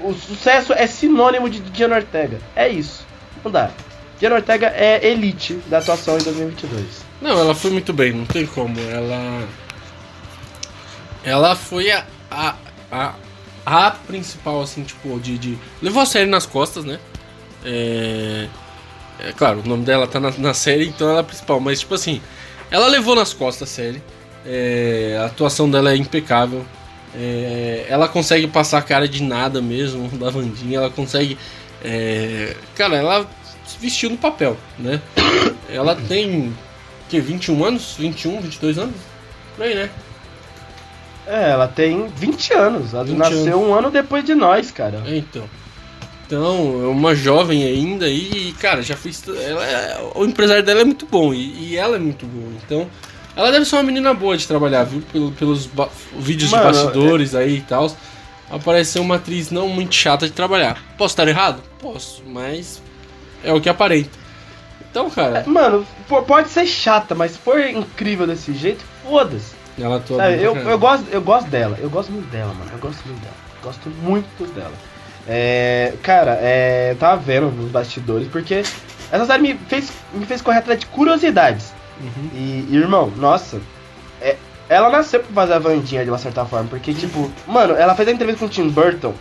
o 0.00 0.12
sucesso 0.12 0.72
é 0.72 0.86
sinônimo 0.86 1.48
de 1.48 1.60
Diana 1.60 1.96
Ortega. 1.96 2.38
É 2.56 2.68
isso. 2.68 3.06
Não 3.44 3.50
dá. 3.50 3.70
Diana 4.18 4.36
Ortega 4.36 4.68
é 4.68 5.04
elite 5.06 5.54
da 5.66 5.78
atuação 5.78 6.18
em 6.18 6.22
2022. 6.22 6.84
Não, 7.20 7.38
ela 7.38 7.54
foi 7.54 7.70
muito 7.70 7.92
bem, 7.92 8.12
não 8.12 8.26
tem 8.26 8.46
como. 8.46 8.78
Ela. 8.80 9.48
Ela 11.24 11.54
foi 11.54 11.90
a. 11.90 12.04
a, 12.30 12.54
a, 12.90 13.14
a 13.64 13.90
principal, 13.90 14.62
assim, 14.62 14.82
tipo, 14.82 15.18
de, 15.20 15.38
de. 15.38 15.58
Levou 15.80 16.02
a 16.02 16.06
série 16.06 16.28
nas 16.28 16.46
costas, 16.46 16.84
né? 16.84 16.98
É. 17.64 18.48
É 19.18 19.32
claro, 19.32 19.60
o 19.60 19.68
nome 19.68 19.84
dela 19.84 20.06
tá 20.08 20.18
na, 20.18 20.32
na 20.32 20.52
série, 20.52 20.88
então 20.88 21.08
ela 21.08 21.18
é 21.18 21.20
a 21.20 21.24
principal, 21.24 21.60
mas 21.60 21.78
tipo 21.78 21.94
assim, 21.94 22.20
ela 22.70 22.88
levou 22.88 23.14
nas 23.14 23.32
costas 23.32 23.70
a 23.70 23.72
série. 23.72 24.02
É, 24.46 25.18
a 25.20 25.26
atuação 25.26 25.70
dela 25.70 25.92
é 25.92 25.96
impecável. 25.96 26.64
É, 27.14 27.86
ela 27.88 28.08
consegue 28.08 28.46
passar 28.46 28.78
a 28.78 28.82
cara 28.82 29.06
de 29.08 29.22
nada 29.22 29.60
mesmo 29.60 30.08
da 30.18 30.30
Vandinha. 30.30 30.78
Ela 30.78 30.90
consegue. 30.90 31.38
É, 31.84 32.56
cara, 32.74 32.96
ela 32.96 33.26
se 33.66 33.78
vestiu 33.78 34.10
no 34.10 34.16
papel, 34.16 34.56
né? 34.78 35.00
Ela 35.68 35.94
tem. 35.96 36.52
que 37.08 37.20
21 37.20 37.64
anos? 37.64 37.94
21, 37.98 38.40
22 38.40 38.78
anos? 38.78 38.94
Por 39.56 39.64
aí, 39.64 39.74
né? 39.74 39.90
É, 41.26 41.50
ela 41.50 41.68
tem 41.68 42.08
20 42.08 42.52
anos. 42.54 42.94
Ela 42.94 43.04
20 43.04 43.16
nasceu 43.16 43.38
anos. 43.58 43.68
um 43.68 43.74
ano 43.74 43.90
depois 43.90 44.24
de 44.24 44.34
nós, 44.34 44.70
cara. 44.70 45.02
É, 45.06 45.16
então. 45.16 45.44
Então, 46.26 46.80
é 46.82 46.86
uma 46.88 47.14
jovem 47.14 47.62
ainda 47.64 48.08
e, 48.08 48.54
cara, 48.58 48.80
já 48.82 48.96
fez. 48.96 49.22
Ela 49.28 49.64
é- 49.66 50.00
o 50.14 50.24
empresário 50.24 50.62
dela 50.64 50.80
é 50.80 50.84
muito 50.84 51.04
bom 51.04 51.34
e, 51.34 51.72
e 51.72 51.76
ela 51.76 51.96
é 51.96 51.98
muito 51.98 52.24
boa. 52.26 52.50
Então, 52.64 52.88
ela 53.36 53.50
deve 53.50 53.64
ser 53.64 53.76
uma 53.76 53.82
menina 53.82 54.12
boa 54.14 54.36
de 54.36 54.46
trabalhar, 54.46 54.84
viu? 54.84 55.02
Pelo- 55.12 55.32
pelos 55.32 55.66
ba- 55.66 55.88
vídeos 56.18 56.50
Mano, 56.50 56.64
de 56.70 56.78
bastidores 56.78 57.34
aí 57.34 57.56
e 57.58 57.60
tal. 57.62 57.90
Ela 58.50 58.58
parece 58.60 58.92
ser 58.92 58.98
uma 59.00 59.16
atriz 59.16 59.50
não 59.50 59.68
muito 59.68 59.94
chata 59.94 60.26
de 60.26 60.32
trabalhar. 60.32 60.76
Posso 60.98 61.12
estar 61.12 61.26
errado? 61.26 61.62
Posso, 61.80 62.22
mas 62.26 62.82
é 63.42 63.52
o 63.52 63.60
que 63.60 63.68
aparenta. 63.68 64.10
Então, 64.90 65.08
cara, 65.08 65.42
Mano, 65.46 65.86
po- 66.06 66.22
pode 66.22 66.50
ser 66.50 66.66
chata, 66.66 67.14
mas 67.14 67.32
se 67.32 67.38
for 67.38 67.58
incrível 67.60 68.26
desse 68.26 68.52
jeito, 68.52 68.84
foda-se. 69.02 69.54
ela 69.80 69.96
atua 69.96 70.18
Sabe, 70.18 70.42
eu, 70.42 70.54
eu, 70.54 70.78
gosto, 70.78 71.06
eu 71.10 71.22
gosto 71.22 71.48
dela, 71.48 71.78
eu 71.80 71.88
gosto 71.88 72.12
muito 72.12 72.30
dela, 72.30 72.52
mano. 72.52 72.70
Eu 72.72 72.78
gosto 72.78 73.02
muito 73.06 73.20
dela. 73.22 73.34
Gosto 73.62 73.88
muito 74.02 74.54
dela. 74.54 74.72
É, 75.26 75.94
cara, 76.02 76.36
é, 76.42 76.90
eu 76.90 76.96
tava 76.96 77.16
vendo 77.22 77.50
nos 77.50 77.70
bastidores, 77.70 78.28
porque 78.28 78.56
essa 79.10 79.24
série 79.26 79.40
me 79.42 79.54
fez, 79.68 79.90
me 80.12 80.26
fez 80.26 80.42
correr 80.42 80.58
atrás 80.58 80.78
de 80.80 80.86
curiosidades. 80.86 81.72
Uhum. 82.02 82.30
E, 82.34 82.68
e, 82.70 82.76
irmão, 82.76 83.12
nossa, 83.16 83.60
é, 84.20 84.36
ela 84.68 84.90
nasceu 84.90 85.20
pra 85.20 85.32
fazer 85.32 85.54
a 85.54 85.58
Vandinha 85.58 86.04
de 86.04 86.10
uma 86.10 86.18
certa 86.18 86.44
forma, 86.44 86.68
porque, 86.68 86.92
tipo, 86.92 87.30
mano, 87.46 87.74
ela 87.74 87.94
fez 87.94 88.08
a 88.08 88.12
entrevista 88.12 88.40
com 88.40 88.46
o 88.46 88.48
Tim 88.48 88.68
Burton 88.68 89.14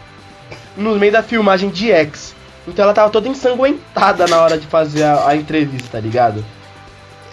no 0.75 0.95
meio 0.97 1.11
da 1.11 1.23
filmagem 1.23 1.69
de 1.69 1.91
X. 1.91 2.35
Então 2.67 2.83
ela 2.83 2.93
tava 2.93 3.09
toda 3.09 3.27
ensanguentada 3.27 4.27
na 4.27 4.41
hora 4.41 4.57
de 4.57 4.67
fazer 4.67 5.03
a, 5.03 5.29
a 5.29 5.35
entrevista, 5.35 5.89
tá 5.91 5.99
ligado? 5.99 6.43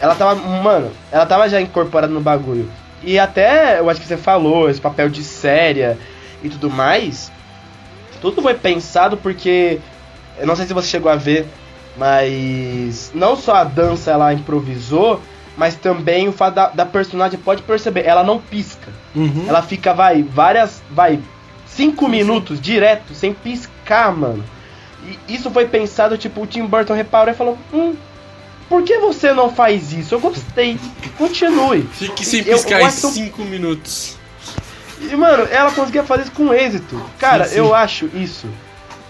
Ela 0.01 0.15
tava, 0.15 0.35
mano, 0.37 0.91
ela 1.11 1.27
tava 1.27 1.49
já 1.49 1.61
incorporada 1.61 2.13
no 2.13 2.21
bagulho. 2.21 2.71
E 3.03 3.19
até, 3.19 3.79
eu 3.79 3.89
acho 3.89 4.01
que 4.01 4.07
você 4.07 4.17
falou, 4.17 4.69
esse 4.69 4.81
papel 4.81 5.09
de 5.09 5.23
séria 5.23 5.99
e 6.43 6.49
tudo 6.49 6.71
mais, 6.71 7.31
tudo 8.21 8.43
foi 8.43 8.55
pensado 8.55 9.17
porque, 9.17 9.81
eu 10.39 10.47
não 10.47 10.57
sei 10.57 10.67
se 10.67 10.75
você 10.75 10.89
chegou 10.89 11.11
a 11.11 11.17
ver, 11.17 11.47
mas 11.97 13.11
não 13.15 13.37
só 13.37 13.57
a 13.57 13.65
dança 13.65 14.11
ela 14.11 14.33
improvisou, 14.33 15.21
mas 15.59 15.75
também 15.75 16.29
o 16.29 16.33
fato 16.33 16.55
da, 16.55 16.69
da 16.69 16.87
personagem, 16.87 17.39
pode 17.39 17.63
perceber, 17.63 18.07
ela 18.07 18.23
não 18.23 18.39
pisca. 18.39 18.89
Uhum. 19.15 19.45
Ela 19.49 19.61
fica, 19.61 19.93
vai, 19.93 20.23
várias, 20.23 20.81
vai, 20.91 21.19
cinco 21.67 22.09
minutos 22.09 22.61
direto, 22.61 23.13
sem 23.13 23.35
piscar, 23.35 24.17
mano. 24.17 24.45
E 25.29 25.35
isso 25.35 25.51
foi 25.51 25.67
pensado, 25.67 26.17
tipo, 26.17 26.43
o 26.43 26.47
Tim 26.47 26.65
Burton 26.65 26.95
reparou 26.95 27.35
e 27.35 27.37
falou, 27.37 27.59
hum, 27.75 27.95
por 28.69 28.85
que 28.85 28.99
você 28.99 29.33
não 29.33 29.51
faz 29.53 29.93
isso? 29.93 30.15
Eu 30.15 30.21
gostei, 30.21 30.79
continue. 31.19 31.83
Fique 31.93 32.25
sem 32.25 32.41
Eu- 32.47 32.55
piscar 32.57 32.77
eu 32.79 32.83
em 32.83 32.87
acho- 32.87 33.09
5 33.11 33.43
minutos. 33.43 34.17
E, 35.01 35.17
mano, 35.17 35.47
ela 35.51 35.71
conseguia 35.73 36.05
fazer 36.05 36.23
isso 36.23 36.33
com 36.33 36.53
êxito. 36.55 37.01
Cara, 37.19 37.45
sim. 37.47 37.57
eu 37.57 37.75
acho 37.75 38.07
isso 38.15 38.47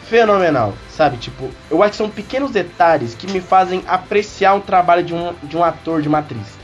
fenomenal, 0.09 0.75
sabe? 0.91 1.17
Tipo, 1.19 1.51
eu 1.71 1.83
acho 1.83 1.93
que 1.93 1.97
são 1.97 2.11
pequenos 2.11 2.51
detalhes 2.51 3.15
que 3.15 3.31
me 3.31 3.41
fazem 3.41 3.83
apreciar 3.87 4.55
um 4.55 4.61
trabalho 4.61 5.03
de 5.03 5.15
um, 5.15 5.35
de 5.43 5.57
um 5.57 5.63
ator, 5.63 6.03
de 6.03 6.09
uma 6.09 6.19
atriz. 6.19 6.59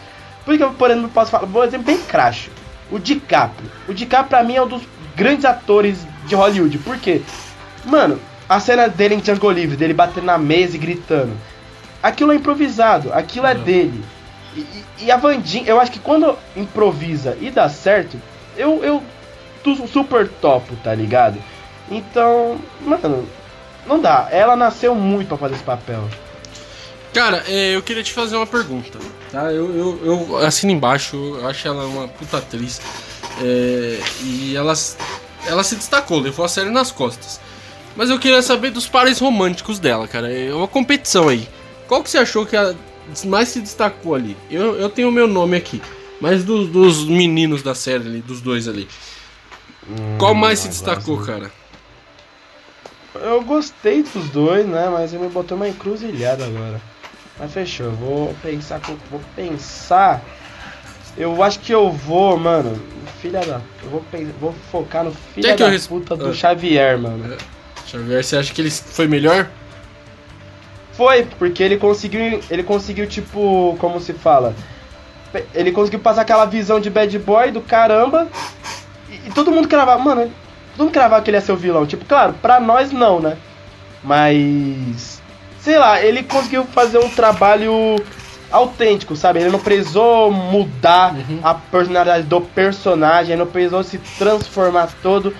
Por 0.44 0.56
que 0.56 0.62
eu, 0.62 0.72
por 0.72 0.90
exemplo, 0.90 1.08
posso 1.10 1.30
falar, 1.30 1.46
vou 1.46 1.64
exemplo 1.64 1.86
bem 1.86 1.98
crash. 1.98 2.50
O 2.90 2.98
DiCaprio. 2.98 3.70
O 3.88 3.94
DiCaprio, 3.94 4.28
pra 4.28 4.42
mim, 4.42 4.56
é 4.56 4.62
um 4.62 4.66
dos 4.68 4.82
grandes 5.16 5.44
atores 5.44 6.06
de 6.26 6.34
Hollywood. 6.34 6.78
Por 6.78 6.98
quê? 6.98 7.22
Mano, 7.84 8.18
a 8.48 8.60
cena 8.60 8.88
dele 8.88 9.14
em 9.14 9.20
Django 9.20 9.50
Livre, 9.50 9.76
dele 9.76 9.94
batendo 9.94 10.24
na 10.26 10.38
mesa 10.38 10.76
e 10.76 10.78
gritando. 10.78 11.32
Aquilo 12.02 12.32
é 12.32 12.34
improvisado, 12.36 13.12
aquilo 13.12 13.46
é 13.46 13.54
dele. 13.54 14.04
E, 14.54 14.66
e- 15.04 15.10
a 15.10 15.16
Vandinha, 15.16 15.64
eu 15.66 15.80
acho 15.80 15.90
que 15.90 15.98
quando 15.98 16.36
improvisa 16.54 17.36
e 17.40 17.50
dá 17.50 17.68
certo, 17.68 18.20
eu, 18.56 18.84
eu 18.84 19.02
super 19.90 20.28
topo, 20.28 20.76
tá 20.76 20.94
ligado? 20.94 21.38
Então, 21.90 22.58
mano, 22.80 23.26
não 23.86 24.00
dá. 24.00 24.28
Ela 24.30 24.56
nasceu 24.56 24.94
muito 24.94 25.28
pra 25.28 25.36
fazer 25.36 25.54
esse 25.54 25.64
papel. 25.64 26.08
Cara, 27.12 27.44
é, 27.46 27.76
eu 27.76 27.82
queria 27.82 28.02
te 28.02 28.12
fazer 28.12 28.36
uma 28.36 28.46
pergunta, 28.46 28.98
tá? 29.30 29.52
Eu, 29.52 29.72
eu, 29.76 30.00
eu 30.04 30.36
assino 30.38 30.72
embaixo, 30.72 31.16
eu 31.16 31.46
acho 31.46 31.68
ela 31.68 31.86
uma 31.86 32.08
puta 32.08 32.38
atriz. 32.38 32.80
é, 33.40 34.00
e 34.22 34.56
ela, 34.56 34.72
ela 35.46 35.62
se 35.62 35.76
destacou, 35.76 36.18
levou 36.18 36.44
a 36.44 36.48
série 36.48 36.70
nas 36.70 36.90
costas. 36.90 37.40
Mas 37.94 38.10
eu 38.10 38.18
queria 38.18 38.42
saber 38.42 38.70
dos 38.70 38.88
pares 38.88 39.20
românticos 39.20 39.78
dela, 39.78 40.08
cara. 40.08 40.32
É 40.32 40.52
uma 40.52 40.66
competição 40.66 41.28
aí. 41.28 41.48
Qual 41.86 42.02
que 42.02 42.10
você 42.10 42.18
achou 42.18 42.44
que 42.44 42.56
a 42.56 42.74
mais 43.26 43.48
se 43.50 43.60
destacou 43.60 44.14
ali? 44.16 44.36
Eu, 44.50 44.74
eu 44.74 44.88
tenho 44.88 45.08
o 45.08 45.12
meu 45.12 45.28
nome 45.28 45.56
aqui. 45.56 45.80
Mas 46.20 46.42
dos, 46.42 46.68
dos 46.68 47.04
meninos 47.04 47.62
da 47.62 47.74
série 47.74 48.06
ali, 48.08 48.20
dos 48.20 48.40
dois 48.40 48.66
ali. 48.66 48.88
Qual 50.18 50.34
mais 50.34 50.58
se 50.60 50.68
destacou, 50.68 51.18
cara? 51.18 51.52
Eu 53.14 53.42
gostei 53.42 54.02
dos 54.02 54.28
dois, 54.30 54.66
né? 54.66 54.88
Mas 54.90 55.12
ele 55.12 55.24
me 55.24 55.28
botou 55.30 55.56
uma 55.56 55.68
encruzilhada 55.68 56.44
agora. 56.44 56.80
Mas 57.38 57.52
fechou, 57.52 57.86
eu 57.86 57.92
vou 57.92 58.34
pensar. 58.42 58.80
Vou 59.10 59.20
pensar. 59.36 60.22
Eu 61.16 61.42
acho 61.42 61.60
que 61.60 61.72
eu 61.72 61.90
vou, 61.90 62.36
mano. 62.38 62.80
Filha 63.22 63.40
da. 63.40 63.60
Eu 63.82 63.90
vou, 63.90 64.04
vou 64.40 64.54
focar 64.70 65.04
no 65.04 65.12
filho 65.12 65.46
que 65.48 65.62
da 65.62 65.68
res- 65.68 65.86
puta 65.86 66.16
do 66.16 66.28
Ah. 66.30 66.32
Xavier, 66.34 66.98
mano. 66.98 67.36
Xavier, 67.86 68.24
você 68.24 68.36
acha 68.36 68.52
que 68.52 68.60
ele 68.60 68.70
foi 68.70 69.06
melhor? 69.06 69.48
Foi, 70.92 71.24
porque 71.38 71.62
ele 71.62 71.76
conseguiu. 71.76 72.40
Ele 72.50 72.62
conseguiu, 72.62 73.06
tipo, 73.06 73.76
como 73.80 74.00
se 74.00 74.12
fala? 74.12 74.54
Ele 75.52 75.72
conseguiu 75.72 75.98
passar 76.00 76.22
aquela 76.22 76.44
visão 76.46 76.78
de 76.78 76.88
bad 76.90 77.16
boy 77.18 77.50
do 77.50 77.60
caramba. 77.60 78.28
E, 79.10 79.28
e 79.28 79.32
todo 79.34 79.50
mundo 79.50 79.66
cravava, 79.68 80.00
mano, 80.02 80.30
mundo 80.78 80.92
cravava 80.92 81.22
que 81.22 81.30
ele 81.30 81.36
ia 81.36 81.40
ser 81.40 81.52
o 81.52 81.56
vilão. 81.56 81.86
Tipo, 81.86 82.04
claro, 82.04 82.34
pra 82.42 82.58
nós 82.60 82.90
não, 82.92 83.20
né? 83.20 83.36
Mas. 84.02 85.22
Sei 85.60 85.78
lá, 85.78 86.00
ele 86.02 86.22
conseguiu 86.22 86.64
fazer 86.64 86.98
um 86.98 87.08
trabalho 87.08 87.96
autêntico, 88.50 89.16
sabe? 89.16 89.40
Ele 89.40 89.50
não 89.50 89.58
precisou 89.58 90.30
mudar 90.30 91.14
Uhum. 91.14 91.40
a 91.42 91.54
personalidade 91.54 92.24
do 92.26 92.40
personagem, 92.40 93.32
ele 93.32 93.42
não 93.42 93.50
precisou 93.50 93.82
se 93.82 93.98
transformar 94.18 94.88
todo 95.02 95.34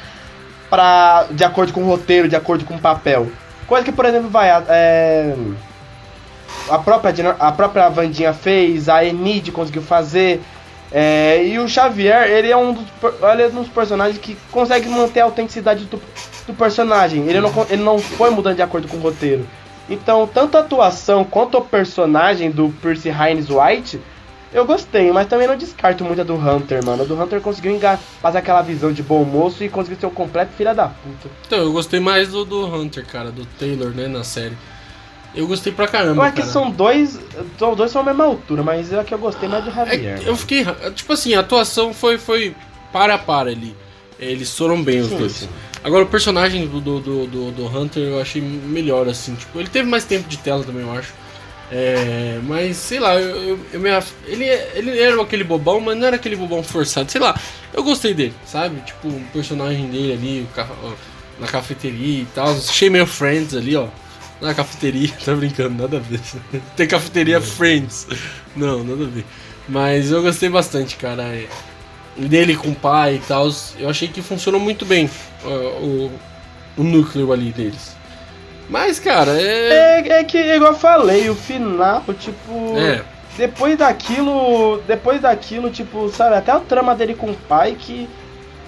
pra, 0.70 1.26
de 1.30 1.44
acordo 1.44 1.72
com 1.72 1.82
o 1.82 1.86
roteiro, 1.86 2.28
de 2.28 2.34
acordo 2.34 2.64
com 2.64 2.74
o 2.74 2.78
papel. 2.80 3.28
Coisa 3.66 3.84
que, 3.84 3.92
por 3.92 4.04
exemplo, 4.06 4.28
vai. 4.30 4.50
a- 4.50 4.62
É, 4.68 5.34
a, 6.70 6.78
própria, 6.78 7.36
a 7.38 7.52
própria 7.52 7.88
Vandinha 7.90 8.32
fez, 8.32 8.88
a 8.88 9.04
Enid 9.04 9.52
conseguiu 9.52 9.82
fazer. 9.82 10.42
É, 10.96 11.44
e 11.44 11.58
o 11.58 11.68
Xavier, 11.68 12.30
ele 12.30 12.50
é 12.52 12.56
um 12.56 12.72
dos, 12.72 12.84
ele 13.32 13.42
é 13.42 13.46
um 13.48 13.62
dos 13.62 13.68
personagens 13.68 14.16
que 14.16 14.36
consegue 14.52 14.88
manter 14.88 15.20
a 15.20 15.24
autenticidade 15.24 15.86
do, 15.86 16.00
do 16.46 16.54
personagem. 16.54 17.26
Ele 17.28 17.40
não, 17.40 17.50
ele 17.68 17.82
não 17.82 17.98
foi 17.98 18.30
mudando 18.30 18.54
de 18.56 18.62
acordo 18.62 18.86
com 18.86 18.96
o 18.98 19.00
roteiro. 19.00 19.44
Então, 19.90 20.24
tanto 20.32 20.56
a 20.56 20.60
atuação 20.60 21.24
quanto 21.24 21.58
o 21.58 21.62
personagem 21.62 22.48
do 22.50 22.72
Percy 22.80 23.08
Hines 23.10 23.48
White, 23.50 24.00
eu 24.52 24.64
gostei, 24.64 25.10
mas 25.10 25.26
também 25.26 25.48
não 25.48 25.56
descarto 25.56 26.04
muito 26.04 26.20
a 26.20 26.24
do 26.24 26.34
Hunter, 26.36 26.82
mano. 26.84 27.02
A 27.02 27.04
do 27.06 27.20
Hunter 27.20 27.40
conseguiu 27.40 27.72
enga- 27.72 27.98
fazer 28.22 28.38
aquela 28.38 28.62
visão 28.62 28.92
de 28.92 29.02
bom 29.02 29.24
moço 29.24 29.64
e 29.64 29.68
conseguiu 29.68 29.98
ser 29.98 30.06
um 30.06 30.10
completo 30.10 30.52
filha 30.56 30.72
da 30.72 30.86
puta. 30.86 31.28
Então, 31.44 31.58
eu 31.58 31.72
gostei 31.72 31.98
mais 31.98 32.28
do, 32.28 32.44
do 32.44 32.64
Hunter, 32.72 33.04
cara, 33.04 33.32
do 33.32 33.44
Taylor, 33.58 33.90
né, 33.90 34.06
na 34.06 34.22
série. 34.22 34.56
Eu 35.34 35.46
gostei 35.48 35.72
pra 35.72 35.88
caramba, 35.88 36.22
Eu 36.22 36.22
acho 36.22 36.34
que 36.34 36.40
cara. 36.42 36.52
são 36.52 36.70
dois. 36.70 37.18
Os 37.60 37.76
dois 37.76 37.90
são 37.90 38.02
a 38.02 38.04
mesma 38.04 38.24
altura, 38.24 38.62
mas 38.62 38.92
é 38.92 39.02
que 39.02 39.12
eu 39.12 39.18
gostei 39.18 39.48
mais 39.48 39.64
do 39.64 39.70
É, 39.70 39.74
Javier. 39.74 40.22
eu 40.24 40.36
fiquei. 40.36 40.64
Tipo 40.94 41.12
assim, 41.12 41.34
a 41.34 41.40
atuação 41.40 41.92
foi, 41.92 42.18
foi 42.18 42.54
para 42.92 43.14
a 43.14 43.18
para 43.18 43.50
ali. 43.50 43.74
Eles 44.18 44.56
foram 44.56 44.82
bem 44.82 45.00
os 45.00 45.08
Sim, 45.08 45.18
dois. 45.18 45.32
sim. 45.32 45.48
Agora 45.82 46.04
o 46.04 46.06
personagem 46.06 46.66
do, 46.66 46.80
do, 46.80 47.00
do, 47.00 47.50
do- 47.50 47.66
Hunter 47.78 48.02
eu 48.02 48.20
achei 48.20 48.40
melhor, 48.40 49.08
assim. 49.08 49.34
Tipo, 49.34 49.58
ele 49.58 49.68
teve 49.68 49.88
mais 49.88 50.04
tempo 50.04 50.28
de 50.28 50.38
tela 50.38 50.62
também, 50.62 50.82
eu 50.82 50.92
acho. 50.92 51.12
É, 51.72 52.38
mas 52.44 52.76
sei 52.76 53.00
lá, 53.00 53.14
eu, 53.20 53.36
eu, 53.48 53.58
eu 53.72 53.80
me 53.80 53.90
af- 53.90 54.12
ele, 54.26 54.44
ele 54.44 54.98
era 55.00 55.20
aquele 55.20 55.42
bobão, 55.42 55.80
mas 55.80 55.96
não 55.96 56.06
era 56.06 56.16
aquele 56.16 56.36
bobão 56.36 56.62
forçado. 56.62 57.10
Sei 57.10 57.20
lá, 57.20 57.38
eu 57.72 57.82
gostei 57.82 58.14
dele, 58.14 58.34
sabe? 58.46 58.80
Tipo, 58.82 59.08
o 59.08 59.20
personagem 59.32 59.88
dele 59.88 60.12
ali, 60.12 60.48
o, 60.86 60.94
na 61.40 61.48
cafeteria 61.48 62.20
e 62.22 62.26
tal. 62.34 62.50
Achei 62.50 62.88
meio 62.88 63.06
Friends 63.06 63.54
ali, 63.54 63.74
ó. 63.76 63.88
Na 64.44 64.54
cafeteria, 64.54 65.10
tá 65.24 65.34
brincando, 65.34 65.82
nada 65.82 65.96
a 65.96 66.00
ver. 66.00 66.20
Tem 66.76 66.86
cafeteria 66.86 67.40
Friends. 67.40 68.06
Não, 68.54 68.84
nada 68.84 69.04
a 69.04 69.08
ver. 69.08 69.24
Mas 69.66 70.10
eu 70.10 70.22
gostei 70.22 70.50
bastante, 70.50 70.96
cara. 70.96 71.24
Dele 72.16 72.54
com 72.54 72.68
o 72.68 72.74
pai 72.74 73.14
e 73.14 73.26
tal. 73.26 73.48
Eu 73.78 73.88
achei 73.88 74.06
que 74.06 74.20
funcionou 74.20 74.60
muito 74.60 74.84
bem 74.84 75.10
o, 75.42 75.48
o, 75.48 76.12
o 76.76 76.82
núcleo 76.84 77.32
ali 77.32 77.50
deles. 77.52 77.96
Mas, 78.68 78.98
cara, 78.98 79.32
é... 79.32 80.02
é. 80.02 80.08
É 80.20 80.24
que, 80.24 80.38
igual 80.38 80.72
eu 80.72 80.78
falei, 80.78 81.30
o 81.30 81.34
final, 81.34 82.04
tipo. 82.18 82.76
É. 82.78 83.02
Depois 83.38 83.78
daquilo. 83.78 84.82
Depois 84.86 85.20
daquilo, 85.22 85.70
tipo, 85.70 86.10
sabe, 86.10 86.36
até 86.36 86.54
o 86.54 86.60
trama 86.60 86.94
dele 86.94 87.14
com 87.14 87.30
o 87.30 87.34
pai 87.34 87.76
que 87.78 88.08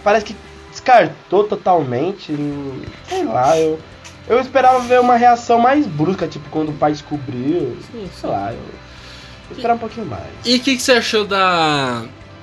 parece 0.02 0.24
que 0.24 0.36
descartou 0.70 1.44
totalmente. 1.44 2.34
Sei 3.08 3.24
lá, 3.24 3.58
eu. 3.58 3.78
Eu 4.28 4.40
esperava 4.40 4.80
ver 4.80 5.00
uma 5.00 5.16
reação 5.16 5.58
mais 5.58 5.86
brusca, 5.86 6.26
tipo, 6.26 6.48
quando 6.50 6.70
o 6.70 6.72
pai 6.72 6.92
descobriu. 6.92 7.76
Sim, 7.92 8.10
sei 8.12 8.30
lá, 8.30 8.52
eu. 8.52 8.58
eu 9.50 9.56
esperava 9.56 9.76
um 9.76 9.80
pouquinho 9.80 10.06
mais. 10.06 10.24
E 10.44 10.56
o 10.56 10.60
que, 10.60 10.76
que, 10.76 10.82
você 10.82 10.92
achou 10.92 11.24
da. 11.24 12.02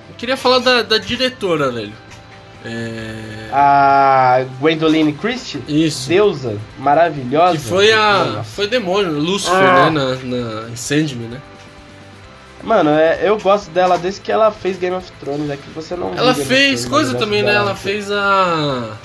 Eu 0.10 0.16
queria 0.16 0.38
falar 0.38 0.60
da, 0.60 0.82
da 0.82 0.98
diretora, 0.98 1.72
velho. 1.72 1.94
É... 2.66 3.50
A 3.52 4.46
Gwendoline 4.62 5.12
Christie? 5.12 5.62
Isso. 5.68 6.08
Deusa, 6.08 6.58
maravilhosa. 6.80 7.58
Que 7.58 7.64
foi 7.64 7.92
a. 7.92 8.42
Foi 8.46 8.68
demônio, 8.68 9.12
Lucifer, 9.12 9.58
ah. 9.58 9.90
né? 9.90 10.18
Na, 10.24 10.38
na 10.70 10.76
Sandman, 10.78 11.28
né? 11.28 11.42
Mano, 12.64 12.92
é, 12.92 13.20
eu 13.22 13.38
gosto 13.38 13.70
dela 13.72 13.98
desde 13.98 14.22
que 14.22 14.32
ela 14.32 14.50
fez 14.50 14.78
Game 14.78 14.96
of 14.96 15.12
Thrones. 15.20 15.50
É 15.50 15.58
que 15.58 15.70
você 15.72 15.98
não. 15.98 16.14
Ela 16.16 16.34
fez 16.34 16.86
coisa 16.86 17.16
também, 17.16 17.44
né? 17.44 17.54
Ela 17.54 17.76
fez 17.76 18.10
a. 18.10 18.98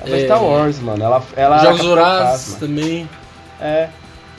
Ela 0.00 0.16
é... 0.16 0.24
Star 0.24 0.42
Wars, 0.42 0.78
mano. 0.80 1.02
Ela, 1.02 1.22
ela 1.36 1.58
Jogos 1.58 1.84
Vorazes 1.84 2.54
também. 2.54 3.08
É. 3.60 3.88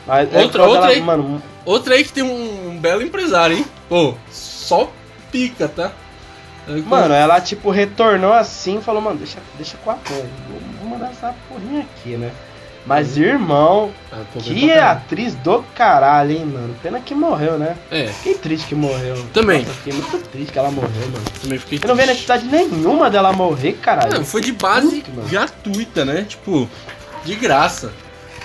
Mas 0.08 0.34
é 0.34 0.42
outra, 0.42 0.64
é 0.64 0.66
outra, 0.66 0.88
aí, 0.88 1.02
mano... 1.02 1.42
outra 1.66 1.96
aí 1.96 2.04
que 2.04 2.14
tem 2.14 2.24
um, 2.24 2.70
um 2.70 2.78
belo 2.78 3.02
empresário, 3.02 3.58
hein? 3.58 3.66
Pô, 3.88 4.16
só 4.32 4.92
pica, 5.32 5.68
tá? 5.68 5.92
Mano, 6.86 7.14
ela 7.14 7.42
tipo 7.42 7.72
retornou 7.72 8.32
assim 8.32 8.78
e 8.78 8.82
falou, 8.82 9.02
mano, 9.02 9.18
deixa, 9.18 9.40
deixa 9.56 9.78
com 9.78 9.92
a 9.92 9.96
porra. 9.96 10.28
Vou, 10.50 10.60
vou 10.80 10.90
mandar 10.90 11.12
essa 11.12 11.34
porrinha 11.48 11.82
aqui, 11.82 12.16
né? 12.16 12.32
Mas, 12.90 13.18
irmão, 13.18 13.92
ah, 14.12 14.24
que 14.40 14.72
é 14.72 14.82
atriz 14.82 15.36
do 15.36 15.64
caralho, 15.76 16.32
hein, 16.32 16.44
mano. 16.44 16.76
Pena 16.82 17.00
que 17.00 17.14
morreu, 17.14 17.56
né? 17.60 17.78
É. 17.92 18.08
Fiquei 18.08 18.34
triste 18.34 18.66
que 18.66 18.74
morreu. 18.74 19.16
Também. 19.32 19.60
Nossa, 19.60 19.74
fiquei 19.74 19.94
muito 19.94 20.18
triste 20.30 20.52
que 20.52 20.58
ela 20.58 20.72
morreu, 20.72 21.08
mano. 21.12 21.24
Também 21.40 21.60
fiquei 21.60 21.80
Eu 21.84 21.88
não 21.88 21.96
vi 21.96 22.08
necessidade 22.08 22.48
nenhuma 22.48 23.12
dela 23.12 23.32
morrer, 23.32 23.74
caralho. 23.74 24.16
Não, 24.16 24.26
foi 24.26 24.42
de 24.42 24.52
base 24.54 25.04
gratuita, 25.30 26.04
né? 26.04 26.26
Tipo, 26.28 26.68
de 27.24 27.36
graça. 27.36 27.94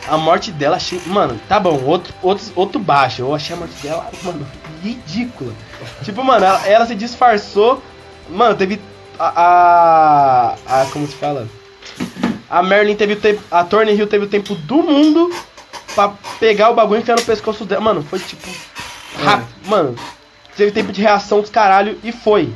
A 0.07 0.19
morte 0.19 0.53
dela 0.53 0.77
achei. 0.77 1.01
Mano, 1.07 1.41
tá 1.49 1.59
bom, 1.59 1.83
outro, 1.83 2.13
outro, 2.21 2.45
outro 2.55 2.79
baixo. 2.79 3.23
Eu 3.23 3.35
achei 3.35 3.57
a 3.57 3.59
morte 3.59 3.75
dela, 3.83 4.11
mano, 4.23 4.47
ridícula. 4.83 5.55
tipo, 6.03 6.23
mano, 6.23 6.45
ela, 6.45 6.69
ela 6.69 6.87
se 6.87 6.95
disfarçou. 6.95 7.83
Mano, 8.29 8.55
teve. 8.55 8.79
A, 9.19 10.57
a, 10.69 10.83
a. 10.83 10.87
Como 10.93 11.07
se 11.07 11.15
fala? 11.15 11.49
A 12.49 12.63
Merlin 12.63 12.95
teve 12.97 13.15
o 13.15 13.17
tempo. 13.17 13.43
A 13.51 13.65
Thornhill 13.65 14.07
teve 14.07 14.25
o 14.25 14.29
tempo 14.29 14.55
do 14.55 14.83
mundo 14.83 15.31
pra 15.95 16.13
pegar 16.39 16.71
o 16.71 16.75
bagulho 16.75 16.99
e 16.99 17.03
enfiar 17.03 17.17
no 17.17 17.25
pescoço 17.25 17.65
dela. 17.65 17.81
Mano, 17.81 18.03
foi 18.03 18.19
tipo. 18.19 18.49
Rápido. 19.23 19.49
É. 19.65 19.69
Mano, 19.69 19.95
teve 20.57 20.73
tempo 20.73 20.93
de 20.93 21.01
reação 21.01 21.41
dos 21.41 21.51
caralho 21.51 21.99
e 22.03 22.13
foi. 22.13 22.53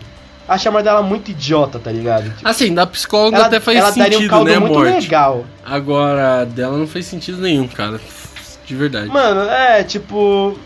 A 0.46 0.56
chamada 0.56 0.84
dela 0.84 1.02
muito 1.02 1.30
idiota, 1.30 1.78
tá 1.78 1.92
ligado? 1.92 2.30
Tipo, 2.34 2.48
assim, 2.48 2.72
da 2.72 2.86
psicóloga 2.86 3.36
ela, 3.36 3.46
até 3.46 3.60
faz 3.60 3.76
ela 3.76 3.92
sentido, 3.92 4.02
daria 4.02 4.26
um 4.26 4.28
caldo 4.30 4.50
né, 4.50 4.58
muito 4.58 4.78
morte. 4.78 4.94
legal. 4.94 5.44
Agora, 5.62 6.46
dela 6.46 6.78
não 6.78 6.86
fez 6.86 7.04
sentido 7.04 7.42
nenhum, 7.42 7.68
cara. 7.68 8.00
De 8.64 8.74
verdade. 8.74 9.08
Mano, 9.08 9.42
é, 9.42 9.82
tipo. 9.82 10.58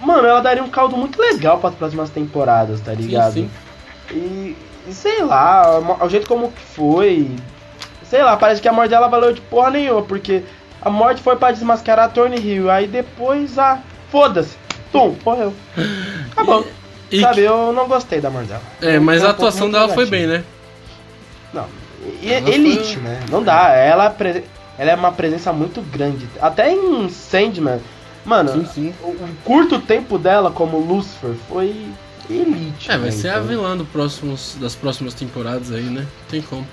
Mano, 0.00 0.28
ela 0.28 0.40
daria 0.40 0.62
um 0.62 0.68
caldo 0.68 0.96
muito 0.96 1.20
legal 1.20 1.58
para 1.58 1.70
as 1.70 1.74
próximas 1.74 2.10
temporadas, 2.10 2.80
tá 2.80 2.92
ligado? 2.92 3.34
Sim, 3.34 3.50
sim. 4.08 4.14
E, 4.16 4.56
e 4.88 4.92
sei 4.92 5.22
lá, 5.22 5.80
o 6.00 6.08
jeito 6.08 6.28
como 6.28 6.52
foi, 6.74 7.30
Sei 8.14 8.22
lá, 8.22 8.36
parece 8.36 8.62
que 8.62 8.68
a 8.68 8.72
morte 8.72 8.90
dela 8.90 9.08
valeu 9.08 9.32
de 9.32 9.40
porra 9.40 9.70
nenhuma, 9.70 10.00
porque 10.00 10.44
a 10.80 10.88
morte 10.88 11.20
foi 11.20 11.34
para 11.34 11.52
desmascarar 11.52 12.04
a 12.04 12.08
Tony 12.08 12.36
Hill. 12.36 12.70
Aí 12.70 12.86
depois, 12.86 13.58
ah, 13.58 13.80
foda-se. 14.08 14.56
Tum, 14.92 15.16
morreu. 15.24 15.52
Acabou. 16.30 16.64
E, 17.10 17.20
Sabe, 17.20 17.40
eu 17.40 17.72
não 17.72 17.88
gostei 17.88 18.20
da 18.20 18.30
morte 18.30 18.46
dela. 18.46 18.62
É, 18.80 19.00
mas 19.00 19.24
a 19.24 19.30
atuação 19.30 19.68
dela 19.68 19.88
foi 19.88 20.06
bem, 20.06 20.28
né? 20.28 20.44
Não. 21.52 21.66
E, 22.22 22.30
elite, 22.30 22.94
foi... 22.94 23.02
né? 23.02 23.20
Não 23.28 23.42
dá. 23.42 23.70
Ela, 23.70 24.14
ela 24.78 24.90
é 24.92 24.94
uma 24.94 25.10
presença 25.10 25.52
muito 25.52 25.82
grande. 25.82 26.28
Até 26.40 26.72
em 26.72 27.08
Sandman. 27.08 27.80
Mano, 28.24 28.52
sim, 28.52 28.66
sim. 28.72 28.94
O, 29.02 29.08
o, 29.08 29.28
curto 29.42 29.80
tempo 29.80 30.18
dela 30.18 30.52
como 30.52 30.78
Lucifer 30.78 31.34
foi 31.48 31.74
elite. 32.30 32.92
É, 32.92 32.96
vai 32.96 33.06
né, 33.06 33.10
ser 33.10 33.30
então. 33.30 33.40
a 33.40 33.44
vilã 33.44 33.76
do 33.76 33.84
próximos, 33.84 34.56
das 34.60 34.76
próximas 34.76 35.14
temporadas 35.14 35.72
aí, 35.72 35.82
né? 35.82 36.06
Tem 36.30 36.40
como. 36.40 36.64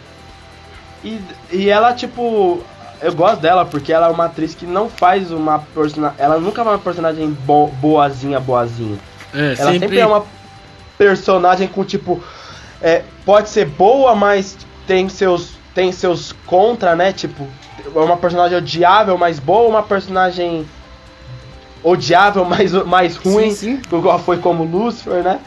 E, 1.04 1.20
e 1.52 1.70
ela, 1.70 1.94
tipo. 1.94 2.62
Eu 3.02 3.16
gosto 3.16 3.42
dela 3.42 3.66
porque 3.66 3.92
ela 3.92 4.08
é 4.08 4.10
uma 4.12 4.26
atriz 4.26 4.54
que 4.54 4.66
não 4.66 4.88
faz 4.88 5.32
uma 5.32 5.60
personagem. 5.74 6.16
Ela 6.20 6.38
nunca 6.38 6.62
é 6.62 6.64
uma 6.64 6.78
personagem 6.78 7.32
bo 7.32 7.68
boazinha, 7.68 8.40
boazinha. 8.40 9.00
É, 9.34 9.40
ela 9.40 9.56
sempre... 9.56 9.80
sempre 9.80 10.00
é 10.00 10.06
uma 10.06 10.24
personagem 10.98 11.68
com, 11.68 11.84
tipo. 11.84 12.22
É, 12.82 13.04
pode 13.26 13.50
ser 13.50 13.66
boa, 13.66 14.16
mas 14.16 14.58
tem 14.86 15.10
seus, 15.10 15.54
tem 15.74 15.92
seus 15.92 16.32
contra, 16.46 16.96
né? 16.96 17.12
Tipo, 17.12 17.48
é 17.96 18.00
uma 18.00 18.18
personagem 18.18 18.58
odiável, 18.58 19.18
mas 19.18 19.40
boa, 19.40 19.68
uma 19.68 19.84
personagem 19.84 20.66
odiável, 21.84 22.44
mais, 22.46 22.72
mais 22.72 23.16
ruim, 23.16 23.52
sim, 23.52 23.82
sim. 23.82 23.98
igual 23.98 24.20
foi 24.20 24.38
como 24.38 24.64
Lucifer, 24.64 25.24
né? 25.24 25.40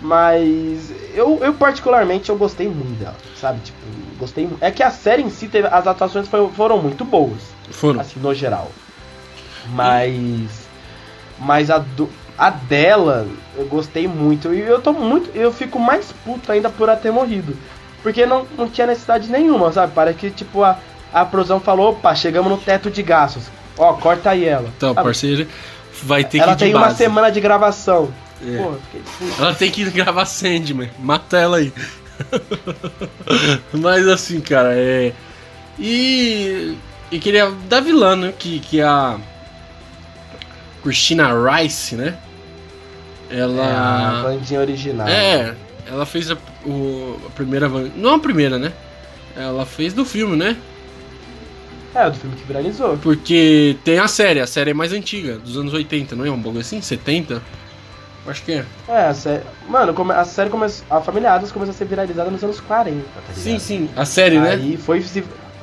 Mas 0.00 0.90
eu, 1.14 1.38
eu 1.42 1.52
particularmente 1.54 2.30
eu 2.30 2.36
gostei 2.36 2.68
muito 2.68 2.98
dela, 2.98 3.16
sabe? 3.36 3.60
Tipo, 3.60 3.78
gostei. 4.18 4.48
É 4.60 4.70
que 4.70 4.82
a 4.82 4.90
série 4.90 5.22
em 5.22 5.30
si 5.30 5.46
teve, 5.46 5.68
as 5.68 5.86
atuações 5.86 6.26
foram, 6.26 6.50
foram 6.50 6.78
muito 6.78 7.04
boas. 7.04 7.40
Foram. 7.70 8.00
Assim, 8.00 8.18
no 8.18 8.34
geral. 8.34 8.70
Mas. 9.68 10.68
Mas 11.38 11.70
a, 11.70 11.78
do, 11.78 12.08
a 12.36 12.50
dela, 12.50 13.26
eu 13.56 13.66
gostei 13.66 14.08
muito. 14.08 14.54
E 14.54 14.60
eu 14.60 14.80
tô 14.80 14.92
muito. 14.92 15.30
Eu 15.36 15.52
fico 15.52 15.78
mais 15.78 16.12
puto 16.24 16.50
ainda 16.50 16.70
por 16.70 16.88
ela 16.88 16.96
ter 16.96 17.10
morrido. 17.10 17.56
Porque 18.02 18.24
não, 18.24 18.46
não 18.56 18.68
tinha 18.68 18.86
necessidade 18.86 19.30
nenhuma, 19.30 19.70
sabe? 19.72 19.92
Parece 19.94 20.18
que, 20.18 20.30
tipo, 20.30 20.62
a, 20.62 20.78
a 21.12 21.26
produção 21.26 21.60
falou, 21.60 21.90
opa, 21.90 22.14
chegamos 22.14 22.50
no 22.50 22.56
teto 22.56 22.90
de 22.90 23.02
gastos. 23.02 23.44
Ó, 23.76 23.92
corta 23.94 24.30
aí 24.30 24.46
ela. 24.46 24.68
Então, 24.76 24.94
parceiro, 24.94 25.46
vai 26.02 26.24
ter 26.24 26.38
ela 26.38 26.56
que 26.56 26.64
Ela 26.64 26.72
tem 26.72 26.74
uma 26.74 26.94
semana 26.94 27.30
de 27.30 27.40
gravação. 27.40 28.10
É. 28.46 28.56
Pô, 28.56 28.74
ela 29.38 29.54
tem 29.54 29.70
que 29.70 29.84
gravar 29.90 30.24
Sandman. 30.24 30.90
Mata 30.98 31.38
ela 31.38 31.58
aí. 31.58 31.72
Mas 33.72 34.08
assim, 34.08 34.40
cara, 34.40 34.74
é. 34.74 35.12
E. 35.78 36.76
E 37.10 37.18
queria. 37.18 37.50
Da 37.68 37.80
vilã, 37.80 38.16
né? 38.16 38.34
Que, 38.38 38.60
que 38.60 38.80
é 38.80 38.84
a. 38.84 39.18
Christina 40.82 41.28
Rice, 41.32 41.94
né? 41.96 42.16
Ela. 43.30 43.66
É 43.66 43.74
a 43.74 44.22
bandinha 44.22 44.60
original. 44.60 45.08
É, 45.08 45.54
ela 45.86 46.06
fez 46.06 46.30
a, 46.30 46.36
o, 46.64 47.20
a 47.26 47.30
primeira. 47.30 47.68
Não 47.68 48.14
a 48.14 48.18
primeira, 48.18 48.58
né? 48.58 48.72
Ela 49.36 49.64
fez 49.64 49.92
do 49.92 50.04
filme, 50.04 50.36
né? 50.36 50.56
É, 51.94 52.08
do 52.08 52.16
filme 52.16 52.36
que 52.36 52.44
viralizou. 52.44 52.96
Porque 52.98 53.76
tem 53.84 53.98
a 53.98 54.06
série, 54.06 54.40
a 54.40 54.46
série 54.46 54.70
é 54.70 54.74
mais 54.74 54.92
antiga, 54.92 55.38
dos 55.38 55.56
anos 55.56 55.72
80, 55.72 56.14
não 56.14 56.24
é? 56.24 56.30
Um 56.30 56.36
bagulho 56.36 56.60
assim? 56.60 56.80
70? 56.80 57.42
Acho 58.26 58.42
que 58.42 58.52
é. 58.52 58.64
É, 58.88 59.06
a 59.06 59.14
série. 59.14 59.42
Mano, 59.68 59.94
a 60.12 60.24
série 60.24 60.50
começou. 60.50 60.84
A 60.90 61.00
Família 61.00 61.32
Adams 61.32 61.52
começou 61.52 61.72
a 61.72 61.76
ser 61.76 61.86
viralizada 61.86 62.30
nos 62.30 62.42
anos 62.44 62.60
40, 62.60 63.00
tá? 63.00 63.32
Sim, 63.34 63.58
sim. 63.58 63.88
A 63.96 64.04
série, 64.04 64.36
Aí 64.36 64.42
né? 64.42 64.50
Aí 64.52 64.76
foi. 64.76 65.04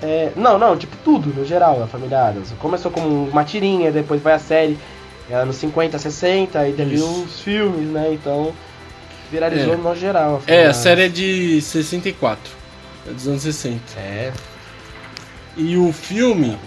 É, 0.02 0.32
não, 0.36 0.60
não, 0.60 0.78
tipo 0.78 0.96
tudo, 1.04 1.34
no 1.34 1.46
geral, 1.46 1.82
a 1.84 1.88
Família 1.88 2.28
Adams. 2.28 2.52
Começou 2.60 2.92
como 2.92 3.26
uma 3.26 3.44
tirinha, 3.44 3.92
depois 3.92 4.22
vai 4.22 4.34
a 4.34 4.40
série. 4.40 4.78
Anos 5.30 5.58
50, 5.58 6.00
60, 6.00 6.58
aí 6.58 6.72
teve 6.72 6.96
Isso. 6.96 7.24
os 7.24 7.42
filmes, 7.42 7.90
né? 7.90 8.14
Então. 8.14 8.54
Viralizou 9.30 9.74
é. 9.74 9.78
no 9.78 9.96
geral. 9.96 10.42
A 10.48 10.52
é, 10.52 10.68
a 10.68 10.74
série 10.74 11.04
é 11.04 11.10
de 11.10 11.62
64. 11.62 12.52
É 13.08 13.12
dos 13.12 13.28
anos 13.28 13.42
60. 13.42 13.82
É. 13.98 14.32
E 15.58 15.76
o 15.76 15.92
filme. 15.92 16.58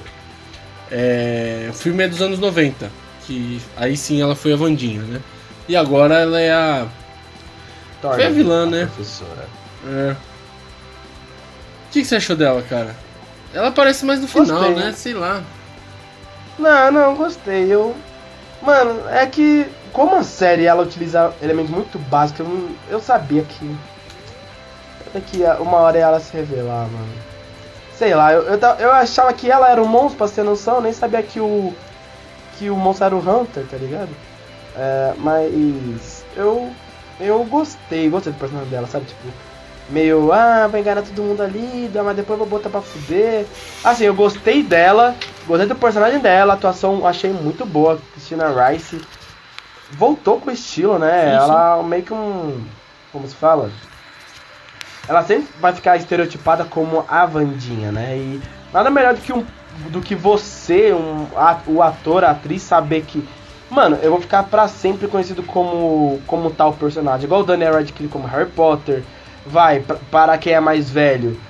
É, 0.91 1.68
o 1.70 1.72
filme 1.72 2.05
é 2.05 2.09
dos 2.09 2.20
anos 2.20 2.38
90. 2.38 2.91
Que 3.26 3.61
aí 3.76 3.97
sim 3.97 4.20
ela 4.20 4.34
foi 4.34 4.53
a 4.53 4.57
Vandinha, 4.57 5.01
né? 5.03 5.20
E 5.70 5.76
agora 5.76 6.16
ela 6.16 6.40
é 6.40 6.50
a. 6.50 6.84
Torna 8.02 8.16
Foi 8.16 8.26
a 8.26 8.30
vilã, 8.30 8.66
né? 8.66 8.86
Professora. 8.86 9.46
É. 9.86 10.10
O 10.10 10.16
que, 11.92 12.00
que, 12.00 12.04
você 12.04 12.16
achou 12.16 12.34
dela, 12.34 12.60
cara? 12.62 12.96
Ela 13.54 13.68
aparece 13.68 14.04
mais 14.04 14.20
no 14.20 14.26
final, 14.26 14.46
gostei. 14.46 14.74
né? 14.74 14.92
Sei 14.96 15.14
lá. 15.14 15.44
Não, 16.58 16.90
não, 16.90 17.14
gostei. 17.14 17.72
Eu. 17.72 17.94
Mano, 18.60 19.08
é 19.10 19.24
que. 19.26 19.64
Como 19.92 20.16
a 20.16 20.24
série 20.24 20.64
ela 20.64 20.82
utiliza 20.82 21.32
elementos 21.40 21.70
muito 21.70 22.00
básicos, 22.00 22.44
eu, 22.44 22.70
eu 22.90 23.00
sabia 23.00 23.44
que. 23.44 23.76
Daqui 25.14 25.44
uma 25.60 25.76
hora 25.76 25.96
ela 25.96 26.18
se 26.18 26.36
revelar, 26.36 26.88
mano. 26.88 27.14
Sei 27.96 28.12
lá, 28.12 28.32
eu, 28.32 28.42
eu, 28.42 28.58
eu 28.58 28.90
achava 28.90 29.32
que 29.32 29.48
ela 29.48 29.70
era 29.70 29.80
um 29.80 29.86
monstro, 29.86 30.18
pra 30.18 30.26
ter 30.26 30.42
noção, 30.42 30.76
eu 30.76 30.82
nem 30.82 30.92
sabia 30.92 31.22
que 31.22 31.38
o. 31.38 31.72
que 32.58 32.68
o 32.70 32.74
monstro 32.74 33.06
era 33.06 33.14
o 33.14 33.20
Hunter, 33.20 33.64
tá 33.70 33.76
ligado? 33.76 34.10
É, 34.76 35.14
mas 35.18 36.24
eu. 36.36 36.70
Eu 37.18 37.44
gostei, 37.44 38.08
gostei 38.08 38.32
do 38.32 38.38
personagem 38.38 38.70
dela, 38.70 38.86
sabe? 38.86 39.04
Tipo, 39.04 39.28
meio, 39.90 40.32
ah, 40.32 40.66
vai 40.68 40.80
enganar 40.80 41.02
todo 41.02 41.22
mundo 41.22 41.42
ali, 41.42 41.90
mas 42.02 42.16
depois 42.16 42.38
vou 42.38 42.48
botar 42.48 42.70
pra 42.70 42.80
fuder. 42.80 43.44
Assim, 43.84 44.04
eu 44.04 44.14
gostei 44.14 44.62
dela, 44.62 45.14
gostei 45.46 45.68
do 45.68 45.74
personagem 45.74 46.18
dela, 46.18 46.54
a 46.54 46.56
atuação 46.56 47.06
achei 47.06 47.30
muito 47.30 47.66
boa, 47.66 48.00
Christina 48.12 48.46
Rice. 48.48 49.02
Voltou 49.90 50.40
com 50.40 50.48
o 50.48 50.52
estilo, 50.52 50.98
né? 50.98 51.24
Sim, 51.24 51.30
sim. 51.30 51.50
Ela 51.50 51.82
meio 51.82 52.02
que 52.02 52.14
um. 52.14 52.64
Como 53.12 53.28
se 53.28 53.34
fala? 53.34 53.70
ela 55.10 55.24
sempre 55.24 55.48
vai 55.60 55.72
ficar 55.72 55.96
estereotipada 55.96 56.64
como 56.64 57.04
a 57.08 57.26
Vandinha, 57.26 57.90
né? 57.90 58.16
E 58.16 58.40
nada 58.72 58.90
melhor 58.90 59.12
do 59.12 59.20
que, 59.20 59.32
um, 59.32 59.44
do 59.88 60.00
que 60.00 60.14
você, 60.14 60.92
um, 60.92 61.26
a, 61.36 61.58
o 61.66 61.82
ator, 61.82 62.22
a 62.22 62.30
atriz, 62.30 62.62
saber 62.62 63.02
que, 63.02 63.28
mano, 63.70 63.98
eu 64.02 64.10
vou 64.10 64.20
ficar 64.20 64.42
para 64.44 64.68
sempre 64.68 65.08
conhecido 65.08 65.42
como, 65.42 66.20
como 66.26 66.50
tal 66.50 66.72
personagem. 66.72 67.24
Igual 67.24 67.42
o 67.42 67.44
Daniel 67.44 67.74
Radcliffe 67.74 68.12
como 68.12 68.26
Harry 68.26 68.50
Potter. 68.50 69.02
Vai, 69.46 69.80
pra, 69.80 69.96
para 70.10 70.38
quem 70.38 70.52
é 70.52 70.60
mais 70.60 70.90
velho, 70.90 71.40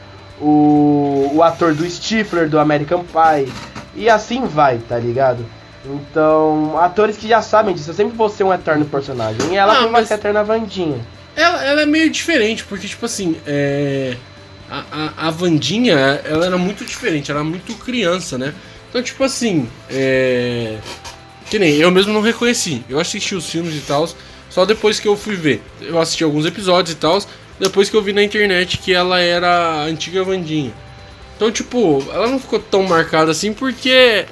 o, 0.40 1.30
o 1.34 1.42
ator 1.42 1.74
do 1.74 1.88
Stifler, 1.88 2.48
do 2.48 2.58
American 2.58 3.04
Pie. 3.04 3.52
E 3.94 4.08
assim 4.08 4.46
vai, 4.46 4.78
tá 4.78 4.98
ligado? 4.98 5.44
Então, 5.84 6.78
atores 6.78 7.16
que 7.16 7.26
já 7.26 7.42
sabem 7.42 7.74
disso, 7.74 7.90
eu 7.90 7.94
sempre 7.94 8.16
vou 8.16 8.28
ser 8.28 8.44
um 8.44 8.52
eterno 8.52 8.84
personagem. 8.84 9.52
E 9.52 9.56
ela 9.56 9.72
ah, 9.72 9.82
mas... 9.82 9.90
vai 9.90 10.06
ser 10.06 10.14
a 10.14 10.16
eterna 10.16 10.44
Vandinha. 10.44 11.00
Ela, 11.34 11.64
ela 11.64 11.82
é 11.82 11.86
meio 11.86 12.10
diferente, 12.10 12.64
porque, 12.64 12.86
tipo 12.86 13.06
assim, 13.06 13.36
é... 13.46 14.16
a, 14.70 14.84
a, 14.92 15.28
a 15.28 15.30
Vandinha, 15.30 15.96
ela 16.24 16.46
era 16.46 16.58
muito 16.58 16.84
diferente, 16.84 17.30
ela 17.30 17.40
era 17.40 17.48
muito 17.48 17.74
criança, 17.74 18.36
né? 18.36 18.54
Então, 18.88 19.02
tipo 19.02 19.24
assim, 19.24 19.68
é... 19.88 20.78
Que 21.50 21.58
nem, 21.58 21.74
eu 21.74 21.90
mesmo 21.90 22.12
não 22.12 22.20
reconheci. 22.20 22.84
Eu 22.88 23.00
assisti 23.00 23.34
os 23.34 23.50
filmes 23.50 23.74
e 23.74 23.80
tal, 23.80 24.08
só 24.48 24.64
depois 24.64 25.00
que 25.00 25.08
eu 25.08 25.16
fui 25.16 25.34
ver. 25.34 25.60
Eu 25.80 26.00
assisti 26.00 26.22
alguns 26.22 26.46
episódios 26.46 26.94
e 26.94 26.96
tal, 26.96 27.20
depois 27.58 27.90
que 27.90 27.96
eu 27.96 28.02
vi 28.02 28.12
na 28.12 28.22
internet 28.22 28.78
que 28.78 28.94
ela 28.94 29.20
era 29.20 29.48
a 29.48 29.82
antiga 29.82 30.22
Vandinha. 30.24 30.72
Então, 31.36 31.50
tipo, 31.50 32.02
ela 32.12 32.28
não 32.28 32.38
ficou 32.38 32.58
tão 32.58 32.84
marcada 32.84 33.30
assim 33.30 33.52
porque 33.52 34.26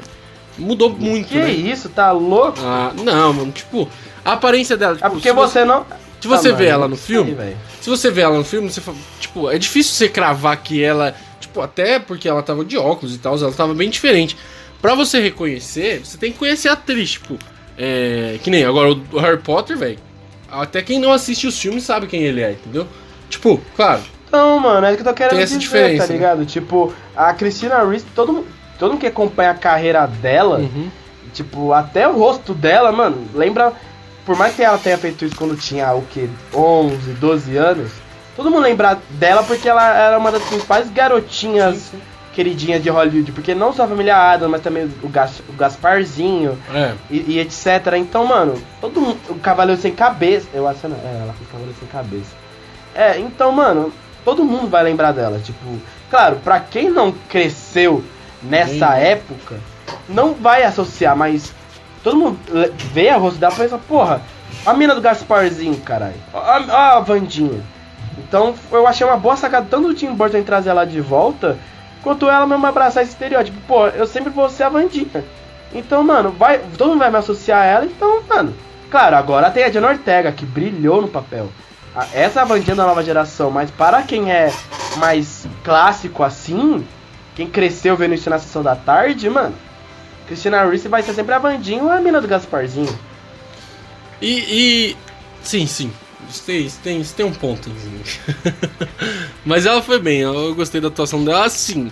mudou 0.57 0.91
muito, 0.91 1.29
que 1.29 1.35
né? 1.37 1.47
Que 1.47 1.53
isso, 1.53 1.89
tá 1.89 2.13
louco? 2.13 2.59
Ah, 2.63 2.93
não, 3.03 3.33
mano, 3.33 3.51
tipo, 3.51 3.89
a 4.25 4.33
aparência 4.33 4.77
dela. 4.77 4.95
Tipo, 4.95 5.07
é 5.07 5.11
porque 5.11 5.33
você 5.33 5.65
não. 5.65 5.87
Se 6.21 6.29
você 6.29 6.51
ah, 6.51 6.53
vê 6.53 6.67
ela 6.67 6.89
no 6.89 6.97
filme, 6.97 7.37
se 7.81 7.89
você 7.89 8.11
vê 8.11 8.23
ela 8.23 8.37
no 8.37 8.45
filme, 8.45 8.71
você 8.71 8.81
fala, 8.81 8.97
tipo, 9.21 9.51
é 9.51 9.57
difícil 9.57 9.95
você 9.95 10.09
cravar 10.09 10.57
que 10.57 10.83
ela, 10.83 11.15
tipo, 11.41 11.61
até 11.61 11.99
porque 11.99 12.29
ela 12.29 12.43
tava 12.43 12.65
de 12.65 12.77
óculos 12.77 13.15
e 13.15 13.19
tal, 13.19 13.37
ela 13.37 13.53
tava 13.53 13.73
bem 13.73 13.89
diferente. 13.89 14.37
Para 14.81 14.95
você 14.95 15.21
reconhecer, 15.21 16.05
você 16.05 16.17
tem 16.17 16.33
que 16.33 16.39
conhecer 16.39 16.69
a 16.69 16.73
atriz, 16.73 17.13
tipo, 17.13 17.37
é, 17.77 18.39
que 18.43 18.51
nem 18.51 18.65
agora 18.65 18.91
o 18.91 19.19
Harry 19.19 19.39
Potter, 19.39 19.77
velho. 19.77 19.99
Até 20.51 20.83
quem 20.83 20.99
não 20.99 21.13
assiste 21.13 21.47
os 21.47 21.59
filmes 21.59 21.85
sabe 21.85 22.07
quem 22.07 22.23
ele 22.23 22.41
é, 22.41 22.53
entendeu? 22.53 22.87
Tipo, 23.29 23.61
claro. 23.77 24.01
Não, 24.31 24.59
mano, 24.61 24.87
é 24.87 24.95
que 24.95 25.01
eu 25.01 25.05
tô 25.05 25.15
querendo 25.15 25.33
tem 25.33 25.43
essa 25.43 25.59
dizer, 25.59 25.61
diferença, 25.61 26.07
tá 26.07 26.13
ligado? 26.13 26.39
Né? 26.41 26.47
Tipo, 26.47 26.93
a 27.17 27.33
Christina 27.35 27.83
Ricci, 27.85 28.07
todo, 28.15 28.47
todo 28.79 28.93
mundo 28.93 29.01
que 29.01 29.07
acompanha 29.07 29.51
a 29.51 29.55
carreira 29.55 30.07
dela, 30.07 30.59
uhum. 30.59 30.91
tipo, 31.33 31.73
até 31.73 32.07
o 32.09 32.17
rosto 32.17 32.55
dela, 32.55 32.93
mano, 32.93 33.27
lembra 33.35 33.73
por 34.29 34.37
mais 34.37 34.55
que 34.55 34.63
ela 34.63 34.77
tenha 34.77 34.99
feito 34.99 35.25
isso 35.25 35.35
quando 35.35 35.57
tinha 35.57 35.91
o 35.95 36.03
que 36.03 36.29
11, 36.55 37.13
12 37.13 37.57
anos, 37.57 37.91
todo 38.37 38.51
mundo 38.51 38.63
lembra 38.63 38.99
dela 39.13 39.43
porque 39.43 39.67
ela 39.67 39.97
era 39.97 40.19
uma 40.19 40.31
das 40.31 40.43
principais 40.43 40.91
garotinhas 40.91 41.77
sim, 41.77 41.97
sim. 41.97 42.03
Queridinhas 42.39 42.83
de 42.83 42.89
Hollywood, 42.89 43.33
porque 43.33 43.55
não 43.55 43.73
só 43.73 43.85
a 43.85 43.89
família 43.89 44.17
Adam, 44.17 44.49
mas 44.49 44.61
também 44.61 44.91
o, 45.03 45.09
Gas, 45.09 45.41
o 45.49 45.53
Gasparzinho 45.55 46.59
é. 46.73 46.95
e, 47.11 47.33
e, 47.33 47.39
etc. 47.41 47.95
Então, 47.97 48.25
mano, 48.25 48.55
todo 48.81 49.01
mundo, 49.01 49.19
o 49.29 49.35
Cavaleiro 49.37 49.81
Sem 49.81 49.93
Cabeça, 49.93 50.49
eu 50.55 50.69
acho, 50.69 50.87
não, 50.87 50.97
é, 50.97 51.21
ela 51.23 51.33
fez 51.33 51.51
Cavaleiro 51.51 51.79
Sem 51.79 51.89
Cabeça. 51.89 52.37
É, 52.95 53.19
então, 53.19 53.51
mano, 53.51 53.93
todo 54.25 54.45
mundo 54.45 54.69
vai 54.69 54.85
lembrar 54.85 55.13
dela, 55.13 55.41
tipo, 55.41 55.79
claro, 56.11 56.37
pra 56.37 56.61
quem 56.61 56.91
não 56.91 57.13
cresceu 57.29 58.05
nessa 58.43 58.95
época, 58.97 59.57
não 60.09 60.33
vai 60.35 60.63
associar, 60.63 61.17
mas 61.17 61.53
Todo 62.03 62.17
mundo 62.17 62.39
vê 62.93 63.09
a 63.09 63.17
rosto 63.17 63.45
e 63.45 63.57
pensa, 63.57 63.79
porra, 63.79 64.23
a 64.65 64.73
mina 64.73 64.95
do 64.95 65.01
Gasparzinho, 65.01 65.77
caralho. 65.81 66.15
A, 66.33 66.97
a 66.97 67.01
Vandinha. 67.01 67.61
Então 68.17 68.55
eu 68.73 68.87
achei 68.87 69.07
uma 69.07 69.17
boa 69.17 69.37
sacada 69.37 69.67
tanto 69.69 69.89
do 69.89 69.95
Tim 69.95 70.15
Burton 70.15 70.39
em 70.39 70.43
trazer 70.43 70.71
ela 70.71 70.85
de 70.85 71.01
volta, 71.01 71.59
quanto 72.03 72.29
ela 72.29 72.47
mesmo 72.47 72.67
abraçar 72.67 73.03
esse 73.03 73.13
estereótipo. 73.13 73.59
Pô, 73.67 73.87
eu 73.89 74.07
sempre 74.07 74.31
vou 74.31 74.49
ser 74.49 74.65
a 74.65 74.69
Vandinha. 74.69 75.25
Então, 75.73 76.03
mano, 76.03 76.31
vai, 76.31 76.59
todo 76.77 76.91
mundo 76.91 77.01
vai 77.01 77.11
me 77.11 77.17
associar 77.17 77.63
a 77.63 77.65
ela, 77.65 77.85
então, 77.85 78.23
mano. 78.29 78.55
Claro, 78.91 79.17
agora 79.17 79.51
tem 79.51 79.65
a 79.65 79.69
Diana 79.69 79.89
Ortega, 79.89 80.33
que 80.33 80.47
brilhou 80.47 81.03
no 81.03 81.09
papel. 81.09 81.49
Essa 82.13 82.41
é 82.41 82.43
a 82.43 82.47
Vandinha 82.47 82.77
da 82.77 82.87
nova 82.87 83.03
geração, 83.03 83.51
mas 83.51 83.71
para 83.71 84.03
quem 84.03 84.31
é 84.31 84.53
mais 84.97 85.47
clássico 85.65 86.23
assim, 86.23 86.87
quem 87.35 87.49
cresceu 87.49 87.97
vendo 87.97 88.15
isso 88.15 88.31
na 88.31 88.39
sessão 88.39 88.63
da 88.63 88.77
tarde, 88.77 89.29
mano, 89.29 89.55
Cristina 90.27 90.65
Ricci 90.65 90.89
vai 90.89 91.03
ser 91.03 91.15
sempre 91.15 91.35
a 91.35 91.39
Vandinha 91.39 91.83
ou 91.83 91.91
a 91.91 92.01
mina 92.01 92.21
do 92.21 92.29
Gasparzinho. 92.29 92.97
E, 94.21 94.91
e. 94.91 94.97
Sim, 95.43 95.67
sim. 95.67 95.93
Isso 96.29 96.43
tem, 96.45 96.67
isso 96.67 96.79
tem, 96.83 97.01
isso 97.01 97.15
tem 97.15 97.25
um 97.25 97.33
ponto. 97.33 97.71
Mas 99.45 99.65
ela 99.65 99.83
foi 99.83 99.99
bem, 99.99 100.21
eu 100.21 100.55
gostei 100.55 100.81
da 100.81 100.89
atuação 100.89 101.25
dela. 101.25 101.47
Assim, 101.47 101.91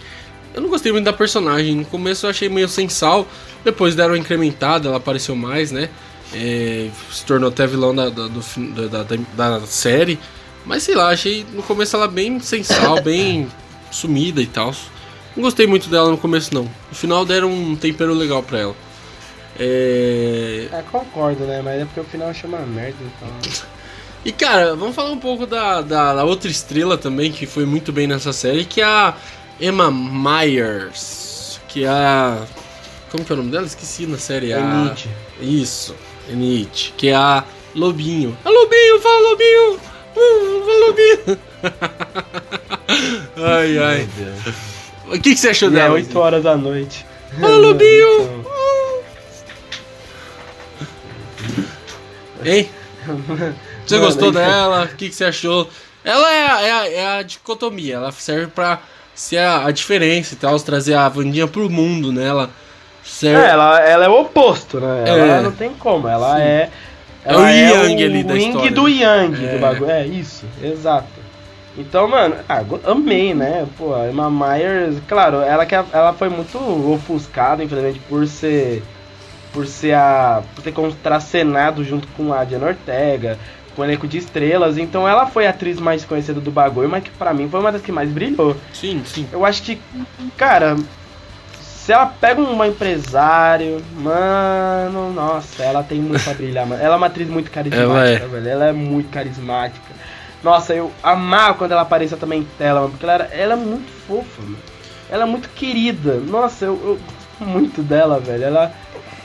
eu 0.55 0.61
não 0.61 0.69
gostei 0.69 0.93
muito 0.93 1.05
da 1.05 1.13
personagem. 1.13 1.77
No 1.77 1.85
começo 1.85 2.27
eu 2.27 2.31
achei 2.31 2.49
meio 2.49 2.69
sem 2.69 2.89
sal. 2.89 3.27
Depois 3.65 3.95
deram 3.95 4.11
uma 4.11 4.19
incrementada, 4.19 4.89
ela 4.89 4.99
apareceu 4.99 5.35
mais, 5.35 5.73
né? 5.73 5.89
É, 6.35 6.89
se 7.11 7.25
tornou 7.25 7.49
até 7.49 7.67
vilão 7.67 7.95
da, 7.95 8.11
da, 8.11 8.29
do, 8.29 8.89
da, 8.89 9.03
da, 9.03 9.59
da, 9.59 9.67
série. 9.67 10.19
Mas 10.65 10.83
sei 10.83 10.95
lá, 10.95 11.09
achei 11.09 11.47
no 11.53 11.63
começo 11.63 11.97
ela 11.97 12.09
bem 12.09 12.39
sem 12.41 12.63
sal, 12.63 13.01
bem 13.01 13.49
sumida 13.91 14.43
e 14.43 14.47
tal. 14.47 14.75
Não 15.35 15.43
gostei 15.43 15.67
muito 15.67 15.89
dela 15.89 16.11
no 16.11 16.19
começo, 16.19 16.53
não. 16.53 16.65
No 16.65 16.95
final 16.95 17.25
deram 17.25 17.51
um 17.51 17.77
tempero 17.77 18.13
legal 18.13 18.43
pra 18.43 18.59
ela. 18.59 18.77
É... 19.59 20.69
é, 20.73 20.83
concordo, 20.91 21.45
né? 21.45 21.63
Mas 21.63 21.81
é 21.81 21.85
porque 21.85 22.01
o 22.01 22.05
final 22.05 22.33
chama 22.35 22.59
merda, 22.61 22.99
então... 23.01 23.67
E 24.27 24.33
cara, 24.33 24.75
vamos 24.75 24.97
falar 24.97 25.13
um 25.13 25.21
pouco 25.21 25.47
da, 25.47 25.81
da, 25.81 26.15
da, 26.17 26.25
outra 26.25 26.51
estrela 26.51 26.99
também 26.99 27.31
que 27.31 27.47
foi 27.47 27.65
muito 27.65 27.93
bem 27.93 28.09
nessa 28.09 28.33
série, 28.33 28.65
que 28.65 28.81
é 28.81 28.85
a 28.85 29.15
Emma 29.61 29.89
Myers. 29.89 31.61
Que 31.69 31.85
é 31.85 31.89
a. 31.89 32.45
Como 33.09 33.25
que 33.25 33.31
é 33.31 33.35
o 33.35 33.37
nome 33.37 33.53
dela? 33.53 33.65
Esqueci 33.65 34.05
na 34.05 34.19
série. 34.19 34.53
A... 34.53 34.93
Isso, 35.41 35.95
Enid. 36.29 36.93
Que 36.97 37.11
é 37.11 37.15
a 37.15 37.45
Lobinho. 37.73 38.37
A 38.45 38.51
Lobinho, 38.51 39.01
fala 39.01 39.31
Lobinho! 39.31 39.75
Uh, 40.17 40.65
fala 40.67 40.87
Lobinho! 40.87 41.39
ai, 43.47 43.79
ai. 43.79 44.09
O 45.07 45.13
que, 45.21 45.35
que 45.35 45.37
você 45.37 45.51
achou 45.51 45.69
e 45.69 45.73
dela? 45.73 45.91
É 45.91 46.03
8 46.03 46.19
horas 46.19 46.43
da 46.43 46.57
noite. 46.57 47.07
Ô, 47.41 47.47
Lobinho! 47.47 48.45
Hein? 52.45 52.69
Você 53.87 53.95
Mano, 53.97 54.07
gostou 54.07 54.33
dela? 54.33 54.85
O 54.85 54.97
que, 54.97 55.09
que 55.09 55.15
você 55.15 55.25
achou? 55.25 55.69
Ela 56.05 56.33
é 56.33 56.47
a, 56.47 56.63
é, 56.63 56.73
a, 56.73 56.91
é 56.91 57.19
a 57.19 57.23
dicotomia, 57.23 57.97
ela 57.97 58.13
serve 58.13 58.49
pra 58.49 58.81
ser 59.15 59.39
a, 59.39 59.67
a, 59.67 59.71
diferença 59.71 60.35
e 60.35 60.37
tal, 60.37 60.59
trazer 60.61 60.95
a 60.95 61.09
Vandinha 61.09 61.47
pro 61.47 61.71
mundo, 61.71 62.13
né? 62.13 62.27
Ela, 62.27 62.51
serve... 63.03 63.43
é, 63.43 63.51
ela, 63.51 63.81
ela 63.81 64.05
é 64.05 64.09
o 64.09 64.21
oposto, 64.21 64.79
né? 64.79 65.05
Ela 65.07 65.39
é. 65.39 65.41
não 65.41 65.53
tem 65.53 65.73
como, 65.73 66.07
ela 66.07 66.37
Sim. 66.37 66.43
é. 66.43 66.71
Ela 67.25 67.51
é 67.51 67.73
o 67.73 67.87
Yang 67.87 68.03
é 68.03 68.07
o 68.07 68.09
ali 68.09 68.25
da 68.25 68.37
história. 68.37 68.71
do 68.71 68.89
Yang 68.89 69.45
é. 69.45 69.55
do 69.55 69.59
bagulho. 69.59 69.91
É 69.91 70.07
isso, 70.07 70.47
exato. 70.63 71.27
Então, 71.77 72.09
mano, 72.09 72.37
ah, 72.49 72.63
amei, 72.85 73.35
né? 73.35 73.67
Pô, 73.77 73.95
a 73.95 74.09
Emma 74.09 74.31
Myers, 74.31 74.97
claro, 75.07 75.41
ela, 75.43 75.67
que 75.67 75.75
ela 75.75 76.15
foi 76.15 76.29
muito 76.29 76.57
ofuscada, 76.93 77.63
infelizmente, 77.63 78.01
por 78.09 78.27
ser. 78.27 78.83
Por 79.53 79.67
ser 79.67 79.95
a. 79.95 80.43
por 80.55 80.63
ter 80.63 80.73
contracenado 80.73 81.83
junto 81.85 82.07
com 82.09 82.33
a 82.33 82.45
Diana 82.45 82.69
Ortega, 82.69 83.39
o 83.83 83.85
elenco 83.85 84.07
de 84.07 84.19
estrelas. 84.19 84.79
Então 84.79 85.09
ela 85.09 85.27
foi 85.27 85.47
a 85.47 85.51
atriz 85.51 85.79
mais 85.79 86.05
conhecida 86.05 86.41
do 86.41 86.51
bagulho, 86.51 86.89
mas 86.89 87.03
que 87.05 87.11
pra 87.11 87.33
mim 87.35 87.49
foi 87.49 87.61
uma 87.61 87.73
das 87.73 87.83
que 87.83 87.93
mais 87.93 88.11
brilhou. 88.11 88.57
Sim, 88.73 89.03
sim. 89.05 89.27
Eu 89.33 89.45
acho 89.45 89.63
que, 89.63 89.81
cara, 90.37 90.77
se 91.61 91.93
ela 91.93 92.07
pega 92.07 92.41
um 92.41 92.65
empresário, 92.65 93.81
mano, 93.99 95.13
nossa, 95.13 95.63
ela 95.63 95.85
tem 95.85 96.01
muito 96.01 96.25
pra 96.25 96.35
brilhar, 96.35 96.67
mano. 96.67 96.83
Ela 96.83 96.95
é 96.95 96.97
uma 96.97 97.07
atriz 97.07 97.29
muito 97.29 97.51
carismática, 97.51 97.93
ela 97.93 98.09
é. 98.09 98.19
velho. 98.19 98.49
Ela 98.49 98.65
é 98.67 98.73
muito 98.73 99.09
carismática. 99.11 99.95
Nossa, 100.43 100.75
eu 100.75 100.91
amava 101.03 101.55
quando 101.55 101.73
ela 101.73 101.83
aparecia 101.83 102.17
também 102.17 102.41
em 102.41 102.49
tela, 102.59 102.81
mano, 102.81 102.91
porque 102.91 103.05
ela, 103.05 103.15
era, 103.15 103.25
ela 103.33 103.53
é 103.53 103.57
muito 103.57 103.89
fofa, 104.07 104.43
mano. 104.43 104.59
Ela 105.09 105.23
é 105.23 105.27
muito 105.27 105.49
querida. 105.51 106.15
Nossa, 106.15 106.65
eu, 106.65 106.73
eu 106.75 106.99
gosto 107.39 107.51
muito 107.51 107.83
dela, 107.83 108.19
velho. 108.19 108.45
Ela, 108.45 108.73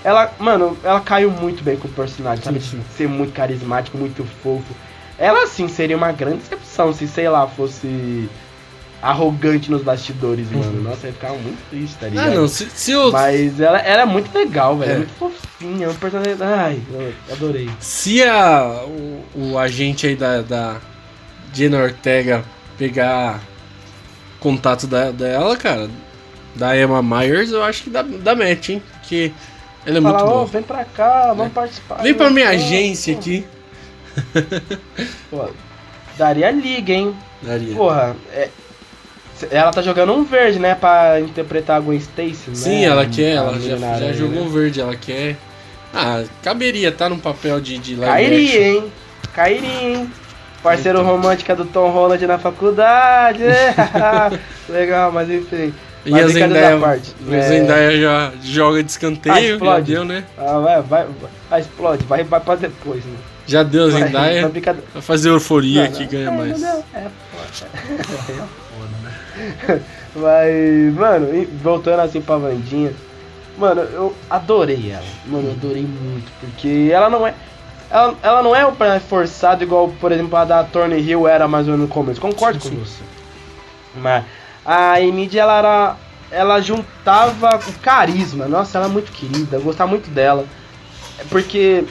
ela, 0.03 0.33
mano, 0.39 0.77
ela 0.83 0.99
caiu 0.99 1.29
muito 1.29 1.63
bem 1.63 1.77
com 1.77 1.87
o 1.87 1.91
personagem, 1.91 2.43
sabe? 2.43 2.59
De 2.59 2.83
ser 2.95 3.07
muito 3.07 3.33
carismático, 3.33 3.97
muito 3.97 4.23
fofo. 4.43 4.73
Ela, 5.17 5.45
sim, 5.47 5.67
seria 5.67 5.95
uma 5.95 6.11
grande 6.11 6.39
excepção 6.39 6.93
se, 6.93 7.07
sei 7.07 7.29
lá, 7.29 7.47
fosse 7.47 8.27
arrogante 9.01 9.69
nos 9.71 9.81
bastidores, 9.81 10.51
mano. 10.51 10.83
Nossa, 10.83 11.07
eu 11.07 11.13
ficava 11.13 11.35
muito 11.35 11.59
triste, 11.69 11.97
tá 11.99 12.07
ligado? 12.07 12.27
Ah, 12.27 12.35
não, 12.35 12.47
se, 12.47 12.69
se 12.69 12.91
eu. 12.91 13.11
Mas 13.11 13.59
ela, 13.59 13.79
ela 13.79 14.01
é 14.03 14.05
muito 14.05 14.33
legal, 14.35 14.77
velho. 14.77 14.91
É. 14.91 14.93
É. 14.93 14.97
muito 14.97 15.13
fofinha. 15.13 15.85
É 15.85 15.89
um 15.89 15.95
personagem. 15.95 16.37
Ai, 16.39 16.81
adorei. 17.31 17.69
Se 17.79 18.23
a, 18.23 18.83
o, 18.85 19.25
o 19.35 19.57
agente 19.57 20.07
aí 20.07 20.15
da, 20.15 20.41
da 20.41 20.77
Jenna 21.53 21.83
Ortega 21.83 22.43
pegar 22.77 23.41
contato 24.39 24.87
da, 24.87 25.11
dela, 25.11 25.55
cara, 25.57 25.89
da 26.55 26.77
Emma 26.77 27.01
Myers, 27.01 27.51
eu 27.51 27.63
acho 27.63 27.83
que 27.83 27.89
dá, 27.89 28.01
dá 28.01 28.35
match, 28.35 28.69
hein? 28.69 28.83
Porque 28.99 29.31
ela 29.85 29.97
é 29.97 30.01
Fala, 30.01 30.17
muito 30.19 30.29
ô, 30.29 30.33
boa. 30.35 30.45
vem 30.45 30.61
pra 30.63 30.85
cá, 30.85 31.33
vamos 31.33 31.53
participar. 31.53 31.95
Vem 32.01 32.13
pra 32.13 32.29
minha 32.29 32.49
agência 32.49 33.13
aqui. 33.15 33.45
Pô, 35.29 35.49
daria 36.17 36.51
liga, 36.51 36.93
hein? 36.93 37.15
Daria. 37.41 37.75
Porra, 37.75 38.15
é- 38.33 38.49
ela 39.49 39.71
tá 39.71 39.81
jogando 39.81 40.13
um 40.13 40.23
verde, 40.23 40.59
né? 40.59 40.75
Pra 40.75 41.19
interpretar 41.19 41.77
a 41.77 41.79
Gwen 41.79 41.97
Stacy, 41.97 42.49
né? 42.49 42.55
Sim, 42.55 42.85
ela 42.85 43.05
quer, 43.07 43.31
ela 43.37 43.59
já, 43.59 43.75
já 43.77 43.87
aranha, 43.95 44.13
jogou 44.13 44.43
né? 44.45 44.49
verde, 44.51 44.81
ela 44.81 44.95
quer. 44.95 45.35
Ah, 45.93 46.23
caberia, 46.43 46.91
tá 46.91 47.09
num 47.09 47.17
papel 47.17 47.59
de, 47.59 47.77
de 47.79 47.95
live 47.95 48.13
Cairia, 48.13 48.47
action. 48.47 48.61
hein? 48.85 48.91
Cairia, 49.33 49.81
hein? 49.81 50.11
Parceiro 50.61 51.01
romântica 51.01 51.55
do 51.55 51.65
Tom 51.65 51.89
Holland 51.89 52.25
na 52.27 52.37
faculdade. 52.37 53.43
Legal, 54.69 55.11
mas 55.11 55.27
enfim. 55.29 55.73
E 56.05 56.19
a 56.19 56.27
Zendaya, 56.27 56.79
parte, 56.79 57.13
a 57.29 57.35
é- 57.35 57.41
Zendaya 57.41 58.01
já 58.01 58.31
joga 58.41 58.77
de 58.81 58.87
Ah, 58.87 58.91
escanteio, 58.91 59.35
já 59.35 59.53
explode. 59.53 59.91
deu, 59.93 60.03
né? 60.05 60.23
Ah, 60.37 60.57
vai, 60.59 60.81
vai, 60.81 61.07
vai, 61.49 61.59
explode, 61.61 62.03
vai, 62.05 62.23
vai 62.23 62.39
pra 62.39 62.55
depois, 62.55 63.05
né? 63.05 63.15
Já 63.47 63.63
deu 63.63 63.85
a 63.85 63.89
Vai, 63.89 64.03
Zendaya. 64.03 64.41
vai 64.43 64.51
brincadeira. 64.51 64.87
Vai 64.93 65.01
fazer 65.01 65.29
euforia 65.29 65.83
Não, 65.85 65.91
que 65.91 66.03
não, 66.03 66.09
ganha 66.09 66.27
é, 66.27 66.31
mais. 66.31 66.61
não, 66.61 66.83
É 66.93 67.07
foda. 67.31 67.69
É 67.89 68.03
foda, 68.33 68.97
né? 69.03 69.81
Mas, 70.15 70.93
mano, 70.95 71.47
voltando 71.63 71.99
assim 72.01 72.21
pra 72.21 72.37
Vandinha, 72.37 72.91
mano, 73.57 73.81
eu 73.81 74.15
adorei 74.29 74.91
ela. 74.91 75.03
Mano, 75.25 75.47
eu 75.49 75.51
adorei 75.53 75.83
muito, 75.83 76.31
porque 76.39 76.89
ela 76.91 77.09
não 77.09 77.25
é. 77.27 77.33
Ela, 77.89 78.15
ela 78.23 78.43
não 78.43 78.55
é 78.55 78.65
um 78.65 78.71
personagem 78.75 79.07
forçado 79.07 79.63
igual, 79.63 79.89
por 79.99 80.11
exemplo, 80.11 80.35
a 80.37 80.45
da 80.45 80.63
Thorny 80.63 80.99
Hill 80.99 81.27
era 81.27 81.47
mais 81.47 81.67
ou 81.67 81.73
menos 81.73 81.87
no 81.89 81.93
começo. 81.93 82.19
Concordo 82.21 82.61
Sim, 82.61 82.69
com 82.71 82.75
sim. 82.77 82.81
você. 82.85 83.03
Mas 83.95 84.23
a 84.65 84.99
Emid, 85.01 85.37
ela 85.37 85.57
era. 85.57 85.95
Ela 86.29 86.61
juntava 86.61 87.57
o 87.67 87.73
carisma. 87.81 88.47
Nossa, 88.47 88.77
ela 88.77 88.87
é 88.87 88.89
muito 88.89 89.11
querida. 89.11 89.57
Eu 89.57 89.61
gostava 89.61 89.89
muito 89.89 90.09
dela. 90.09 90.45
É 91.19 91.23
Porque. 91.25 91.83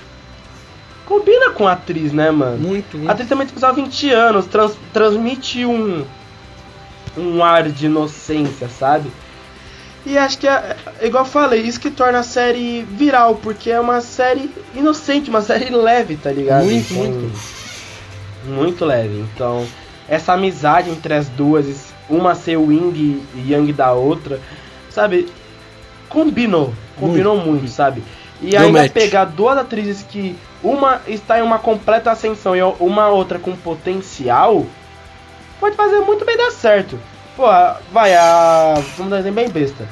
Combina 1.06 1.50
com 1.50 1.66
a 1.66 1.72
atriz, 1.72 2.12
né, 2.12 2.30
mano? 2.30 2.56
Muito, 2.58 2.96
A 2.96 2.98
muito. 2.98 3.10
atriz 3.10 3.28
também 3.28 3.44
tem 3.46 3.52
que 3.52 3.58
usar 3.58 3.72
20 3.72 4.10
anos, 4.12 4.46
trans- 4.46 4.76
transmite 4.92 5.66
um, 5.66 6.04
um 7.18 7.42
ar 7.42 7.68
de 7.68 7.86
inocência, 7.86 8.68
sabe? 8.68 9.10
E 10.06 10.16
acho 10.16 10.38
que 10.38 10.46
é, 10.46 10.76
é 11.00 11.06
igual 11.08 11.24
eu 11.24 11.28
falei, 11.28 11.62
isso 11.62 11.80
que 11.80 11.90
torna 11.90 12.20
a 12.20 12.22
série 12.22 12.82
viral, 12.88 13.34
porque 13.34 13.70
é 13.72 13.80
uma 13.80 14.00
série 14.00 14.50
inocente, 14.72 15.28
uma 15.30 15.42
série 15.42 15.68
leve, 15.70 16.16
tá 16.16 16.30
ligado? 16.30 16.64
Muito, 16.64 16.92
Então, 16.94 17.04
muito. 17.04 17.38
Muito 18.46 18.84
leve. 18.84 19.18
Então, 19.34 19.66
essa 20.08 20.32
amizade 20.34 20.90
entre 20.90 21.12
as 21.12 21.28
duas, 21.28 21.89
uma 22.11 22.34
ser 22.34 22.56
o 22.56 22.66
Wing 22.66 23.22
e 23.34 23.52
Yang 23.52 23.72
da 23.72 23.92
outra, 23.92 24.40
sabe? 24.90 25.28
Combinou. 26.08 26.74
Combinou 26.98 27.36
muito, 27.36 27.68
sabe? 27.68 28.02
E 28.42 28.50
Deu 28.50 28.61
ainda 28.61 28.82
match. 28.82 28.92
pegar 28.92 29.24
duas 29.26 29.56
atrizes 29.56 30.02
que 30.02 30.36
uma 30.62 31.00
está 31.06 31.38
em 31.38 31.42
uma 31.42 31.58
completa 31.58 32.11
ascensão 32.11 32.56
e 32.56 32.62
uma 32.62 33.08
outra 33.08 33.38
com 33.38 33.54
potencial, 33.54 34.66
pode 35.58 35.76
fazer 35.76 36.00
muito 36.00 36.24
bem 36.24 36.36
dar 36.36 36.50
certo. 36.50 36.98
Pô, 37.36 37.46
vai, 37.92 38.14
a. 38.14 38.74
Vamos 38.96 39.11
dar 39.11 39.16
um 39.16 39.20
exemplo 39.20 39.42
bem 39.42 39.48
besta. 39.48 39.86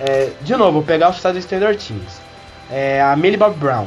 É, 0.00 0.30
de 0.40 0.56
novo, 0.56 0.72
vou 0.72 0.82
pegar 0.82 1.10
o 1.10 1.12
sucesso 1.12 1.34
do 1.34 1.42
Stranger 1.42 1.76
Things. 1.76 2.20
É, 2.70 3.00
a 3.02 3.14
Millie 3.16 3.36
Bob 3.36 3.56
Brown. 3.56 3.86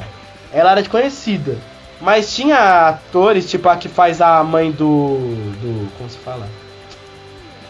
Ela 0.53 0.71
era 0.71 0.81
desconhecida. 0.81 1.57
Mas 2.01 2.33
tinha 2.33 2.89
atores, 2.89 3.49
tipo 3.49 3.69
a 3.69 3.77
que 3.77 3.87
faz 3.87 4.21
a 4.21 4.43
mãe 4.43 4.71
do. 4.71 5.17
do. 5.61 5.91
Como 5.97 6.09
se 6.09 6.17
fala? 6.17 6.47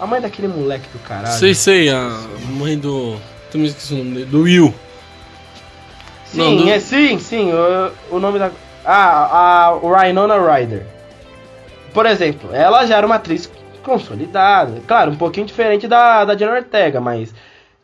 A 0.02 0.08
mãe 0.08 0.20
daquele 0.20 0.48
moleque 0.48 0.90
do 0.92 1.00
caralho. 1.00 1.34
Sei, 1.38 1.54
sei, 1.54 1.90
a 1.90 2.10
mãe 2.50 2.78
do. 2.78 3.16
Também 3.52 3.68
esqueci 3.68 3.94
o 3.94 3.98
nome 3.98 4.14
dele. 4.16 4.26
Do 4.26 4.42
Will. 4.42 4.74
Sim, 6.26 6.38
Não, 6.38 6.56
do- 6.58 6.70
é 6.70 6.80
sim, 6.80 7.20
sim. 7.20 7.52
O, 7.54 8.16
o 8.16 8.20
nome 8.20 8.40
da. 8.40 8.50
Ah, 8.84 9.70
a 9.70 10.02
Rhinona 10.02 10.36
Ryder. 10.40 10.86
Por 11.94 12.06
exemplo, 12.06 12.50
ela 12.54 12.86
já 12.86 12.98
era 12.98 13.06
uma 13.06 13.16
atriz 13.16 13.50
consolidada. 13.84 14.82
Claro, 14.88 15.12
um 15.12 15.16
pouquinho 15.16 15.46
diferente 15.46 15.88
da, 15.88 16.26
da 16.26 16.36
Jenna 16.36 16.54
Ortega, 16.54 17.00
mas. 17.00 17.34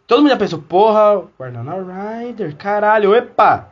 Todo 0.07 0.19
mundo 0.21 0.29
já 0.31 0.37
pensou, 0.37 0.59
porra, 0.59 1.21
Winona 1.39 1.75
Ryder, 2.19 2.55
caralho, 2.55 3.13
epa! 3.13 3.67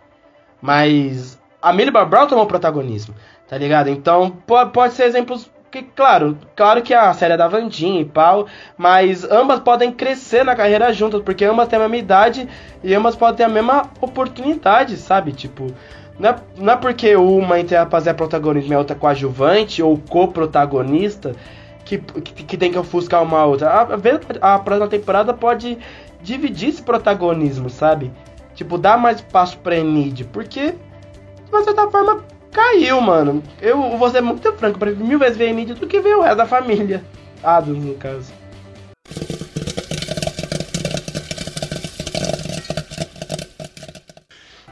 Mas 0.62 1.40
a 1.62 1.72
Millie 1.72 1.92
Brown 1.92 2.28
tomou 2.28 2.46
protagonismo, 2.46 3.16
tá 3.48 3.58
ligado? 3.58 3.88
Então 3.90 4.30
pode, 4.46 4.72
pode 4.72 4.94
ser 4.96 5.06
exemplos 5.06 5.50
que, 5.76 5.84
claro, 5.84 6.38
claro 6.56 6.82
que 6.82 6.94
a 6.94 7.14
série 7.14 7.34
é 7.34 7.38
da 7.38 7.50
Vandinha 7.50 8.00
e 8.00 8.06
pau, 8.06 8.48
mas 8.78 9.30
ambas 9.30 9.60
podem 9.60 9.92
crescer 9.92 10.46
na 10.46 10.56
carreira 10.56 10.94
juntas, 10.94 11.22
porque 11.22 11.44
ambas 11.44 11.68
têm 11.68 11.78
a 11.78 11.82
mesma 11.82 11.98
idade 11.98 12.48
e 12.82 12.94
ambas 12.94 13.16
podem 13.16 13.36
ter 13.36 13.44
a 13.44 13.50
mesma 13.50 13.90
oportunidade, 14.00 14.96
sabe? 14.96 15.34
Tipo, 15.34 15.68
não 16.18 16.30
é, 16.30 16.36
não 16.58 16.74
é 16.74 16.76
porque 16.78 17.14
uma 17.18 17.60
entre 17.60 17.76
a 17.76 17.86
fazer 17.86 18.14
protagonismo 18.14 18.72
e 18.72 18.76
a 18.76 18.80
outra 18.80 18.96
coadjuvante 18.96 19.84
ou 19.84 19.98
co-protagonista 19.98 21.36
que, 21.84 21.98
que, 21.98 22.44
que 22.44 22.58
tem 22.58 22.72
que 22.72 22.80
ofuscar 22.80 23.22
uma 23.22 23.44
outra. 23.44 23.70
A, 23.70 24.56
a, 24.56 24.60
próxima 24.60 24.88
temporada 24.88 25.34
pode 25.34 25.78
dividir 26.22 26.70
esse 26.70 26.82
protagonismo, 26.82 27.70
sabe? 27.70 28.14
Tipo, 28.54 28.78
dar 28.78 28.98
mais 28.98 29.18
espaço 29.18 29.58
pra 29.58 29.76
Enid, 29.76 30.24
porque 30.32 30.72
de 30.72 31.64
certa 31.66 31.90
forma 31.92 32.24
caiu, 32.56 33.02
mano. 33.02 33.44
Eu 33.62 33.98
vou 33.98 34.10
ser 34.10 34.22
muito 34.22 34.52
franco, 34.54 34.80
prefiro 34.80 35.06
mil 35.06 35.20
vezes 35.20 35.38
ver 35.38 35.48
a 35.48 35.50
Enid 35.50 35.74
do 35.74 35.86
que 35.88 36.00
ver 36.00 36.16
o 36.16 36.22
resto 36.22 36.38
da 36.38 36.46
família. 36.48 37.04
Adams, 37.44 37.84
no 37.84 37.94
caso. 37.96 38.32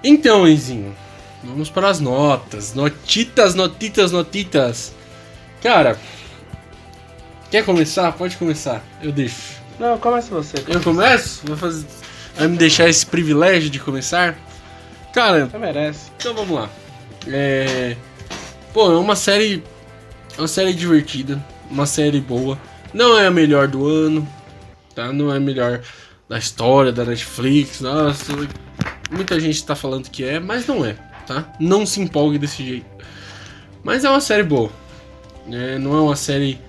Então, 0.04 0.48
Enzinho, 0.48 0.96
vamos 1.44 1.70
para 1.70 1.90
as 1.90 2.00
notas. 2.00 2.74
Notitas, 2.74 3.56
notitas, 3.56 4.12
notitas. 4.12 4.94
Cara, 5.62 5.98
quer 7.50 7.64
começar? 7.64 8.12
Pode 8.14 8.36
começar. 8.38 8.82
Eu 9.02 9.12
deixo. 9.12 9.54
Não, 9.80 9.98
começa 9.98 10.34
você. 10.34 10.56
Eu 10.68 10.82
começo? 10.82 11.46
Vou 11.48 11.58
fazer. 11.58 11.86
Vai 12.36 12.48
me 12.48 12.58
deixar 12.58 12.90
esse 12.90 13.06
privilégio 13.06 13.70
de 13.70 13.80
começar? 13.80 14.36
Cara, 15.14 15.46
Você 15.46 15.58
merece. 15.58 16.12
então 16.18 16.34
vamos 16.34 16.56
lá. 16.56 16.70
É. 17.28 17.96
Pô, 18.74 18.92
é 18.92 18.98
uma 18.98 19.16
série. 19.16 19.64
é 20.38 20.42
Uma 20.42 20.48
série 20.48 20.74
divertida. 20.74 21.44
Uma 21.70 21.86
série 21.86 22.20
boa. 22.20 22.58
Não 22.94 23.18
é 23.18 23.28
a 23.28 23.32
melhor 23.32 23.68
do 23.68 23.88
ano. 23.88 24.28
Tá? 24.94 25.12
Não 25.12 25.32
é 25.34 25.38
a 25.38 25.40
melhor 25.40 25.82
da 26.30 26.38
história 26.38 26.92
da 26.92 27.04
Netflix. 27.06 27.82
Nossa, 27.82 28.32
muita 29.12 29.40
gente 29.40 29.64
tá 29.66 29.76
falando 29.76 30.10
que 30.10 30.24
é, 30.24 30.40
mas 30.40 30.68
não 30.68 30.86
é, 30.86 30.94
tá? 31.26 31.52
Não 31.60 31.86
se 31.86 32.00
empolgue 32.02 32.38
desse 32.38 32.64
jeito. 32.66 32.86
Mas 33.84 34.04
é 34.06 34.10
uma 34.10 34.22
série 34.22 34.44
boa. 34.44 34.70
né? 35.48 35.78
não 35.78 35.96
é 35.98 36.02
uma 36.02 36.16
série 36.16 36.60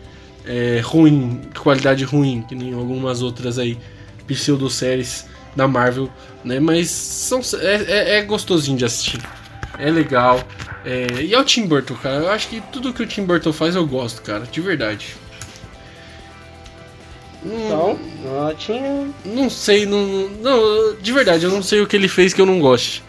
é, 0.46 0.80
ruim, 0.82 1.42
de 1.52 1.60
qualidade 1.60 2.04
ruim, 2.04 2.42
que 2.48 2.54
nem 2.54 2.72
algumas 2.74 3.22
outras 3.22 3.58
aí, 3.58 3.78
pseudo-séries 4.26 5.26
da 5.54 5.68
Marvel, 5.68 6.10
né? 6.42 6.58
Mas 6.58 6.90
são, 6.90 7.40
é, 7.60 7.74
é- 7.74 8.18
é 8.18 8.22
gostosinho 8.22 8.76
de 8.76 8.84
assistir. 8.84 9.20
É 9.78 9.90
legal. 9.90 10.40
É, 10.84 11.22
e 11.22 11.34
é 11.34 11.38
o 11.38 11.44
Tim 11.44 11.66
Burton, 11.66 11.94
cara. 11.94 12.16
Eu 12.16 12.30
acho 12.30 12.48
que 12.48 12.60
tudo 12.72 12.92
que 12.92 13.02
o 13.02 13.06
Tim 13.06 13.24
Burton 13.24 13.52
faz 13.52 13.74
eu 13.74 13.86
gosto, 13.86 14.22
cara. 14.22 14.46
De 14.46 14.60
verdade. 14.60 15.16
Hum, 17.44 17.66
Então, 17.66 17.98
notinha. 18.22 19.08
não 19.24 19.50
sei, 19.50 19.84
não, 19.84 20.28
não, 20.40 20.96
de 20.96 21.12
verdade, 21.12 21.44
eu 21.44 21.50
não 21.50 21.62
sei 21.62 21.80
o 21.82 21.86
que 21.86 21.94
ele 21.96 22.08
fez 22.08 22.32
que 22.32 22.40
eu 22.40 22.46
não 22.46 22.58
goste. 22.58 23.02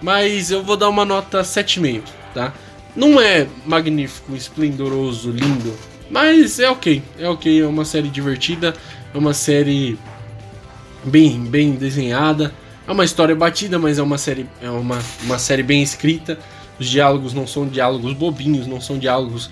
Mas 0.00 0.50
eu 0.50 0.62
vou 0.62 0.76
dar 0.76 0.88
uma 0.88 1.04
nota 1.04 1.42
7,5, 1.42 2.02
tá? 2.34 2.52
Não 2.94 3.20
é 3.20 3.46
magnífico, 3.64 4.34
esplendoroso, 4.36 5.30
lindo, 5.30 5.74
mas 6.10 6.58
é 6.60 6.68
ok, 6.70 7.02
é 7.18 7.28
ok, 7.28 7.62
é 7.62 7.66
uma 7.66 7.84
série 7.84 8.08
divertida, 8.08 8.74
é 9.14 9.18
uma 9.18 9.32
série 9.34 9.98
bem, 11.04 11.40
bem 11.44 11.72
desenhada, 11.72 12.52
é 12.88 12.92
uma 12.92 13.04
história 13.04 13.36
batida, 13.36 13.78
mas 13.78 13.98
é 13.98 14.02
uma 14.02 14.16
série, 14.16 14.48
é 14.62 14.70
uma, 14.70 14.98
uma 15.22 15.38
série 15.38 15.62
bem 15.62 15.82
escrita. 15.82 16.38
Os 16.80 16.88
diálogos 16.88 17.34
não 17.34 17.46
são 17.46 17.66
diálogos 17.66 18.14
bobinhos, 18.14 18.66
não 18.66 18.80
são 18.80 18.98
diálogos 18.98 19.50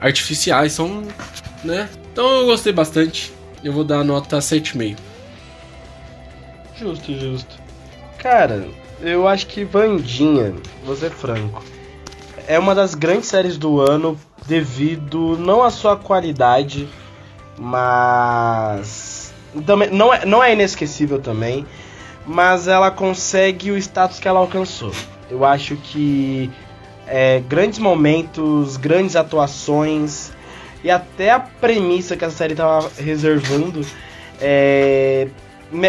artificiais, 0.00 0.72
são, 0.72 1.02
né? 1.64 1.88
Então 2.12 2.40
eu 2.40 2.46
gostei 2.46 2.72
bastante. 2.72 3.32
Eu 3.64 3.72
vou 3.72 3.82
dar 3.82 4.00
a 4.00 4.04
nota 4.04 4.38
7,5. 4.38 4.96
Justo, 6.78 7.12
justo. 7.18 7.56
Cara, 8.18 8.68
eu 9.00 9.26
acho 9.26 9.48
que 9.48 9.64
Vandinha, 9.64 10.54
vou 10.84 10.94
ser 10.94 11.10
franco, 11.10 11.64
é 12.46 12.56
uma 12.56 12.74
das 12.74 12.94
grandes 12.94 13.28
séries 13.28 13.58
do 13.58 13.80
ano 13.80 14.16
devido 14.46 15.36
não 15.38 15.62
à 15.62 15.70
sua 15.70 15.96
qualidade, 15.96 16.88
Mas. 17.58 19.34
Também, 19.64 19.90
não, 19.90 20.12
é, 20.12 20.24
não 20.24 20.44
é 20.44 20.52
inesquecível 20.52 21.18
também. 21.18 21.66
Mas 22.26 22.66
ela 22.66 22.90
consegue 22.90 23.70
o 23.70 23.76
status 23.78 24.18
que 24.18 24.26
ela 24.26 24.40
alcançou. 24.40 24.92
Eu 25.30 25.44
acho 25.44 25.76
que 25.76 26.50
é, 27.06 27.40
grandes 27.48 27.78
momentos, 27.78 28.76
grandes 28.76 29.14
atuações 29.14 30.32
e 30.82 30.90
até 30.90 31.30
a 31.30 31.40
premissa 31.40 32.16
que 32.16 32.24
a 32.24 32.30
série 32.30 32.52
estava 32.52 32.90
reservando 32.98 33.86
é, 34.40 35.28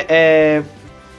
é, 0.07 0.63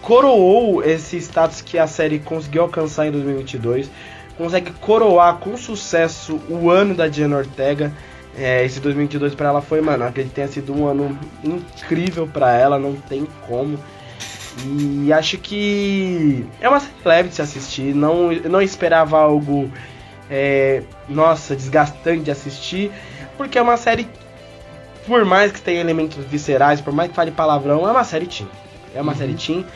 coroou 0.03 0.83
esse 0.83 1.17
status 1.19 1.61
que 1.61 1.79
a 1.79 1.87
série 1.87 2.19
conseguiu 2.19 2.63
alcançar 2.63 3.07
em 3.07 3.11
2022. 3.11 3.91
Consegue 4.37 4.73
coroar 4.81 5.37
com 5.39 5.57
sucesso 5.57 6.41
o 6.49 6.71
ano 6.71 6.95
da 6.95 7.09
Diana 7.09 7.39
Ortega. 7.39 7.93
É, 8.37 8.65
esse 8.65 8.79
2022 8.79 9.35
para 9.35 9.49
ela 9.49 9.61
foi, 9.61 9.81
mano, 9.81 10.05
acredito 10.05 10.31
que 10.31 10.37
tenha 10.37 10.49
sido 10.49 10.73
um 10.73 10.87
ano 10.87 11.19
incrível 11.43 12.27
para 12.27 12.53
ela, 12.53 12.79
não 12.79 12.95
tem 12.95 13.27
como. 13.49 13.79
E 14.65 15.13
acho 15.13 15.39
que 15.39 16.45
é 16.61 16.69
uma 16.69 16.81
série 16.81 16.93
leve 17.05 17.29
de 17.29 17.35
se 17.37 17.43
assistir. 17.43 17.95
Não, 17.95 18.33
não 18.33 18.61
esperava 18.61 19.19
algo, 19.19 19.71
é, 20.31 20.83
nossa, 21.09 21.55
desgastante 21.55 22.23
de 22.23 22.31
assistir, 22.31 22.91
porque 23.37 23.59
é 23.59 23.63
uma 23.63 23.77
série, 23.77 24.09
por 25.07 25.25
mais 25.25 25.53
que 25.53 25.61
tenha 25.61 25.81
elementos 25.81 26.25
viscerais, 26.25 26.81
por 26.81 26.93
mais 26.93 27.11
que 27.11 27.17
fale 27.17 27.31
palavrão, 27.31 27.89
é 27.89 27.91
uma 27.91 28.05
série 28.05 28.27
teen. 28.27 28.49
É 28.95 29.01
uma 29.01 29.13
uhum. 29.13 29.19
série 29.19 29.35
teen. 29.35 29.67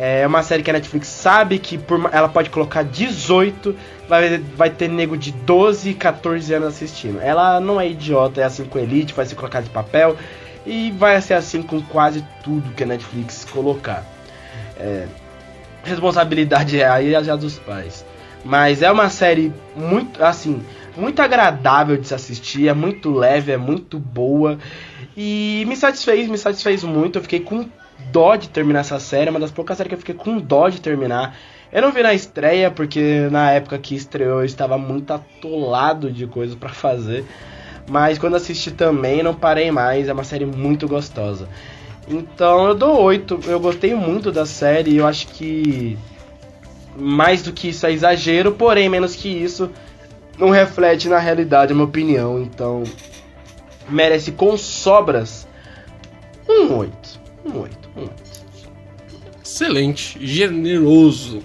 É 0.00 0.24
uma 0.24 0.44
série 0.44 0.62
que 0.62 0.70
a 0.70 0.72
Netflix 0.74 1.08
sabe 1.08 1.58
que 1.58 1.76
por, 1.76 2.08
ela 2.12 2.28
pode 2.28 2.50
colocar 2.50 2.84
18, 2.84 3.74
vai, 4.08 4.38
vai 4.38 4.70
ter 4.70 4.88
nego 4.88 5.16
de 5.16 5.32
12, 5.32 5.92
14 5.94 6.54
anos 6.54 6.68
assistindo. 6.68 7.20
Ela 7.20 7.58
não 7.58 7.80
é 7.80 7.88
idiota, 7.88 8.40
é 8.40 8.44
assim 8.44 8.64
com 8.64 8.78
Elite, 8.78 9.12
vai 9.12 9.26
ser 9.26 9.34
colocada 9.34 9.64
de 9.64 9.70
papel. 9.70 10.16
E 10.64 10.92
vai 10.92 11.20
ser 11.20 11.34
assim 11.34 11.62
com 11.62 11.82
quase 11.82 12.24
tudo 12.44 12.72
que 12.74 12.84
a 12.84 12.86
Netflix 12.86 13.44
colocar. 13.44 14.04
É, 14.78 15.06
responsabilidade 15.82 16.80
é 16.80 16.88
aí 16.88 17.12
já 17.24 17.36
dos 17.36 17.58
pais. 17.58 18.04
Mas 18.44 18.82
é 18.82 18.90
uma 18.90 19.10
série 19.10 19.52
muito, 19.76 20.22
assim, 20.22 20.62
muito 20.96 21.20
agradável 21.20 21.96
de 21.96 22.06
se 22.06 22.14
assistir, 22.14 22.68
é 22.68 22.74
muito 22.74 23.10
leve, 23.12 23.52
é 23.52 23.56
muito 23.56 23.98
boa. 23.98 24.58
E 25.16 25.64
me 25.66 25.76
satisfez, 25.76 26.28
me 26.28 26.38
satisfez 26.38 26.84
muito. 26.84 27.18
Eu 27.18 27.22
fiquei 27.22 27.40
com 27.40 27.68
dó 28.12 28.36
de 28.36 28.48
terminar 28.48 28.80
essa 28.80 28.98
série, 29.00 29.28
é 29.28 29.30
uma 29.30 29.40
das 29.40 29.50
poucas 29.50 29.76
séries 29.76 29.88
que 29.88 29.94
eu 29.94 29.98
fiquei 29.98 30.14
com 30.14 30.38
dó 30.38 30.68
de 30.68 30.80
terminar. 30.80 31.36
Eu 31.70 31.82
não 31.82 31.92
vi 31.92 32.02
na 32.02 32.14
estreia, 32.14 32.70
porque 32.70 33.28
na 33.30 33.50
época 33.50 33.78
que 33.78 33.94
estreou 33.94 34.40
eu 34.40 34.46
estava 34.46 34.78
muito 34.78 35.12
atolado 35.12 36.10
de 36.10 36.26
coisas 36.26 36.56
para 36.56 36.70
fazer. 36.70 37.24
Mas 37.88 38.18
quando 38.18 38.36
assisti 38.36 38.70
também 38.70 39.22
não 39.22 39.34
parei 39.34 39.70
mais, 39.70 40.08
é 40.08 40.12
uma 40.12 40.24
série 40.24 40.46
muito 40.46 40.86
gostosa. 40.86 41.48
Então 42.08 42.68
eu 42.68 42.74
dou 42.74 43.00
8. 43.00 43.40
Eu 43.46 43.60
gostei 43.60 43.94
muito 43.94 44.32
da 44.32 44.46
série. 44.46 44.96
Eu 44.96 45.06
acho 45.06 45.26
que 45.28 45.98
mais 46.96 47.42
do 47.42 47.52
que 47.52 47.68
isso 47.68 47.86
é 47.86 47.92
exagero, 47.92 48.52
porém 48.52 48.88
menos 48.88 49.14
que 49.14 49.28
isso 49.28 49.70
não 50.38 50.50
reflete 50.50 51.08
na 51.08 51.18
realidade, 51.18 51.72
a 51.72 51.74
minha 51.74 51.86
opinião. 51.86 52.40
Então 52.40 52.82
merece 53.88 54.32
com 54.32 54.56
sobras 54.56 55.46
um 56.48 56.76
8. 56.76 57.20
Um 57.44 57.60
8. 57.60 57.90
Um 57.96 58.00
8. 58.02 58.12
Excelente, 59.44 60.18
generoso. 60.24 61.42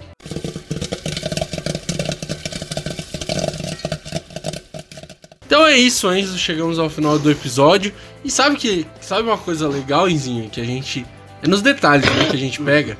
Então 5.46 5.66
é 5.66 5.76
isso, 5.76 6.12
Enzo. 6.12 6.38
Chegamos 6.38 6.78
ao 6.78 6.90
final 6.90 7.18
do 7.18 7.30
episódio. 7.30 7.92
E 8.24 8.30
sabe 8.30 8.56
que 8.56 8.86
sabe 9.04 9.28
uma 9.28 9.38
coisa 9.38 9.68
legal, 9.68 10.08
Enzinho, 10.08 10.48
que 10.48 10.60
a 10.60 10.64
gente 10.64 11.06
é 11.42 11.48
nos 11.48 11.60
detalhes 11.60 12.08
né, 12.16 12.24
que 12.24 12.36
a 12.36 12.38
gente 12.38 12.60
pega. 12.60 12.96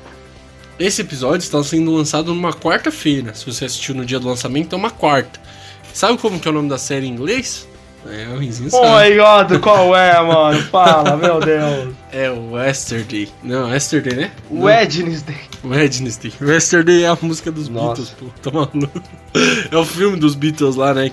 Esse 0.77 1.01
episódio 1.01 1.43
está 1.43 1.63
sendo 1.63 1.91
lançado 1.91 2.33
numa 2.33 2.53
quarta-feira. 2.53 3.33
Se 3.33 3.45
você 3.45 3.65
assistiu 3.65 3.95
no 3.95 4.05
dia 4.05 4.19
do 4.19 4.27
lançamento, 4.27 4.73
é 4.73 4.77
uma 4.77 4.91
quarta. 4.91 5.39
Sabe 5.93 6.17
como 6.17 6.39
que 6.39 6.47
é 6.47 6.51
o 6.51 6.53
nome 6.53 6.69
da 6.69 6.77
série 6.77 7.07
em 7.07 7.09
inglês? 7.09 7.67
É, 8.05 8.27
o 8.27 8.69
sabe. 8.69 8.85
Oh 8.85 8.99
my 8.99 9.15
god, 9.15 9.61
qual 9.61 9.95
é, 9.95 10.21
mano? 10.21 10.61
Fala, 10.63 11.17
meu 11.17 11.39
Deus. 11.39 11.95
É 12.11 12.29
o 12.29 12.57
Yesterday. 12.57 13.29
Não, 13.43 13.73
Yesterday, 13.73 14.15
né? 14.15 14.31
Wednesday. 14.49 15.35
Wednesday. 15.65 16.31
Yesterday 16.39 17.03
é 17.03 17.07
a 17.07 17.17
música 17.21 17.51
dos 17.51 17.67
Nossa. 17.67 18.03
Beatles, 18.03 18.09
pô. 18.11 18.25
Tá 18.41 18.51
maluco. 18.51 19.01
É 19.71 19.75
o 19.75 19.83
filme 19.83 20.17
dos 20.17 20.33
Beatles 20.33 20.75
lá, 20.75 20.93
né? 20.93 21.11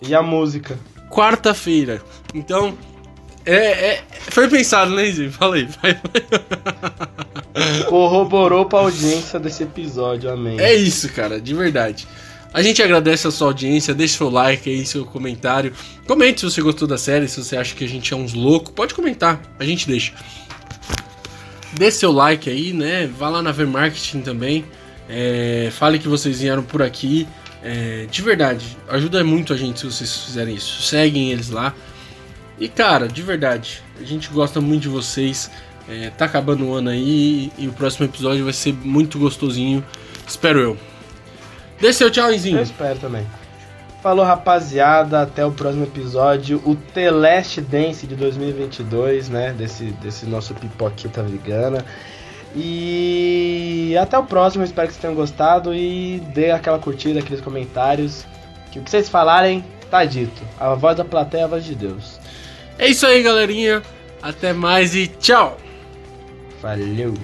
E 0.00 0.12
a 0.12 0.22
música? 0.22 0.76
Quarta-feira. 1.08 2.02
Então, 2.34 2.76
é, 3.44 3.56
é, 3.56 4.04
foi 4.30 4.48
pensado, 4.48 4.94
né? 4.94 5.12
Falei, 5.30 5.68
vai. 5.82 6.00
Corroborou 7.88 8.66
pra 8.66 8.80
audiência 8.80 9.38
desse 9.38 9.62
episódio, 9.62 10.30
amém. 10.30 10.60
É 10.60 10.74
isso, 10.74 11.08
cara, 11.12 11.40
de 11.40 11.54
verdade. 11.54 12.06
A 12.54 12.62
gente 12.62 12.82
agradece 12.82 13.26
a 13.26 13.30
sua 13.30 13.48
audiência, 13.48 13.94
deixe 13.94 14.16
seu 14.16 14.28
like 14.28 14.68
aí, 14.68 14.84
seu 14.84 15.04
comentário. 15.06 15.72
Comente 16.06 16.40
se 16.40 16.46
você 16.46 16.60
gostou 16.60 16.86
da 16.86 16.98
série, 16.98 17.26
se 17.26 17.42
você 17.42 17.56
acha 17.56 17.74
que 17.74 17.82
a 17.82 17.88
gente 17.88 18.12
é 18.12 18.16
uns 18.16 18.34
loucos. 18.34 18.72
Pode 18.74 18.94
comentar, 18.94 19.40
a 19.58 19.64
gente 19.64 19.86
deixa. 19.86 20.12
Dê 21.72 21.90
seu 21.90 22.12
like 22.12 22.50
aí, 22.50 22.72
né? 22.72 23.06
Vá 23.06 23.30
lá 23.30 23.42
na 23.42 23.52
V-Marketing 23.52 24.20
também. 24.20 24.64
É, 25.08 25.70
fale 25.72 25.98
que 25.98 26.08
vocês 26.08 26.40
vieram 26.40 26.62
por 26.62 26.82
aqui. 26.82 27.26
É, 27.62 28.06
de 28.10 28.20
verdade, 28.20 28.76
ajuda 28.88 29.24
muito 29.24 29.52
a 29.52 29.56
gente 29.56 29.80
se 29.80 29.86
vocês 29.86 30.14
fizerem 30.14 30.54
isso. 30.54 30.82
Seguem 30.82 31.32
eles 31.32 31.48
lá. 31.48 31.74
E 32.62 32.68
cara, 32.68 33.08
de 33.08 33.22
verdade, 33.22 33.82
a 34.00 34.04
gente 34.04 34.30
gosta 34.30 34.60
muito 34.60 34.82
de 34.82 34.88
vocês. 34.88 35.50
É, 35.88 36.10
tá 36.10 36.26
acabando 36.26 36.64
o 36.64 36.72
ano 36.72 36.90
aí 36.90 37.50
e 37.58 37.66
o 37.66 37.72
próximo 37.72 38.06
episódio 38.06 38.44
vai 38.44 38.52
ser 38.52 38.72
muito 38.72 39.18
gostosinho. 39.18 39.84
Espero 40.24 40.60
eu. 40.60 40.78
Dê 41.80 41.92
seu 41.92 42.08
tchauzinho. 42.08 42.58
Eu 42.58 42.62
espero 42.62 43.00
também. 43.00 43.26
Falou 44.00 44.24
rapaziada, 44.24 45.22
até 45.22 45.44
o 45.44 45.50
próximo 45.50 45.82
episódio. 45.82 46.62
O 46.64 46.76
The 46.76 47.10
Last 47.10 47.60
Dance 47.62 48.06
de 48.06 48.14
2022, 48.14 49.28
né? 49.28 49.52
Desse, 49.58 49.86
desse 50.00 50.24
nosso 50.26 50.54
pipoquita 50.54 51.20
vegana. 51.20 51.84
E 52.54 53.96
até 54.00 54.16
o 54.16 54.22
próximo, 54.22 54.62
espero 54.62 54.86
que 54.86 54.94
vocês 54.94 55.02
tenham 55.02 55.16
gostado 55.16 55.74
e 55.74 56.22
dê 56.32 56.52
aquela 56.52 56.78
curtida, 56.78 57.18
aqueles 57.18 57.40
comentários. 57.40 58.24
Que 58.70 58.78
o 58.78 58.82
que 58.84 58.88
vocês 58.88 59.08
falarem, 59.08 59.64
tá 59.90 60.04
dito. 60.04 60.40
A 60.60 60.74
voz 60.74 60.96
da 60.96 61.04
plateia 61.04 61.40
é 61.40 61.44
a 61.44 61.48
voz 61.48 61.64
de 61.64 61.74
Deus. 61.74 62.21
É 62.78 62.88
isso 62.88 63.06
aí, 63.06 63.22
galerinha. 63.22 63.82
Até 64.20 64.52
mais 64.52 64.94
e 64.94 65.06
tchau. 65.06 65.58
Valeu. 66.60 67.14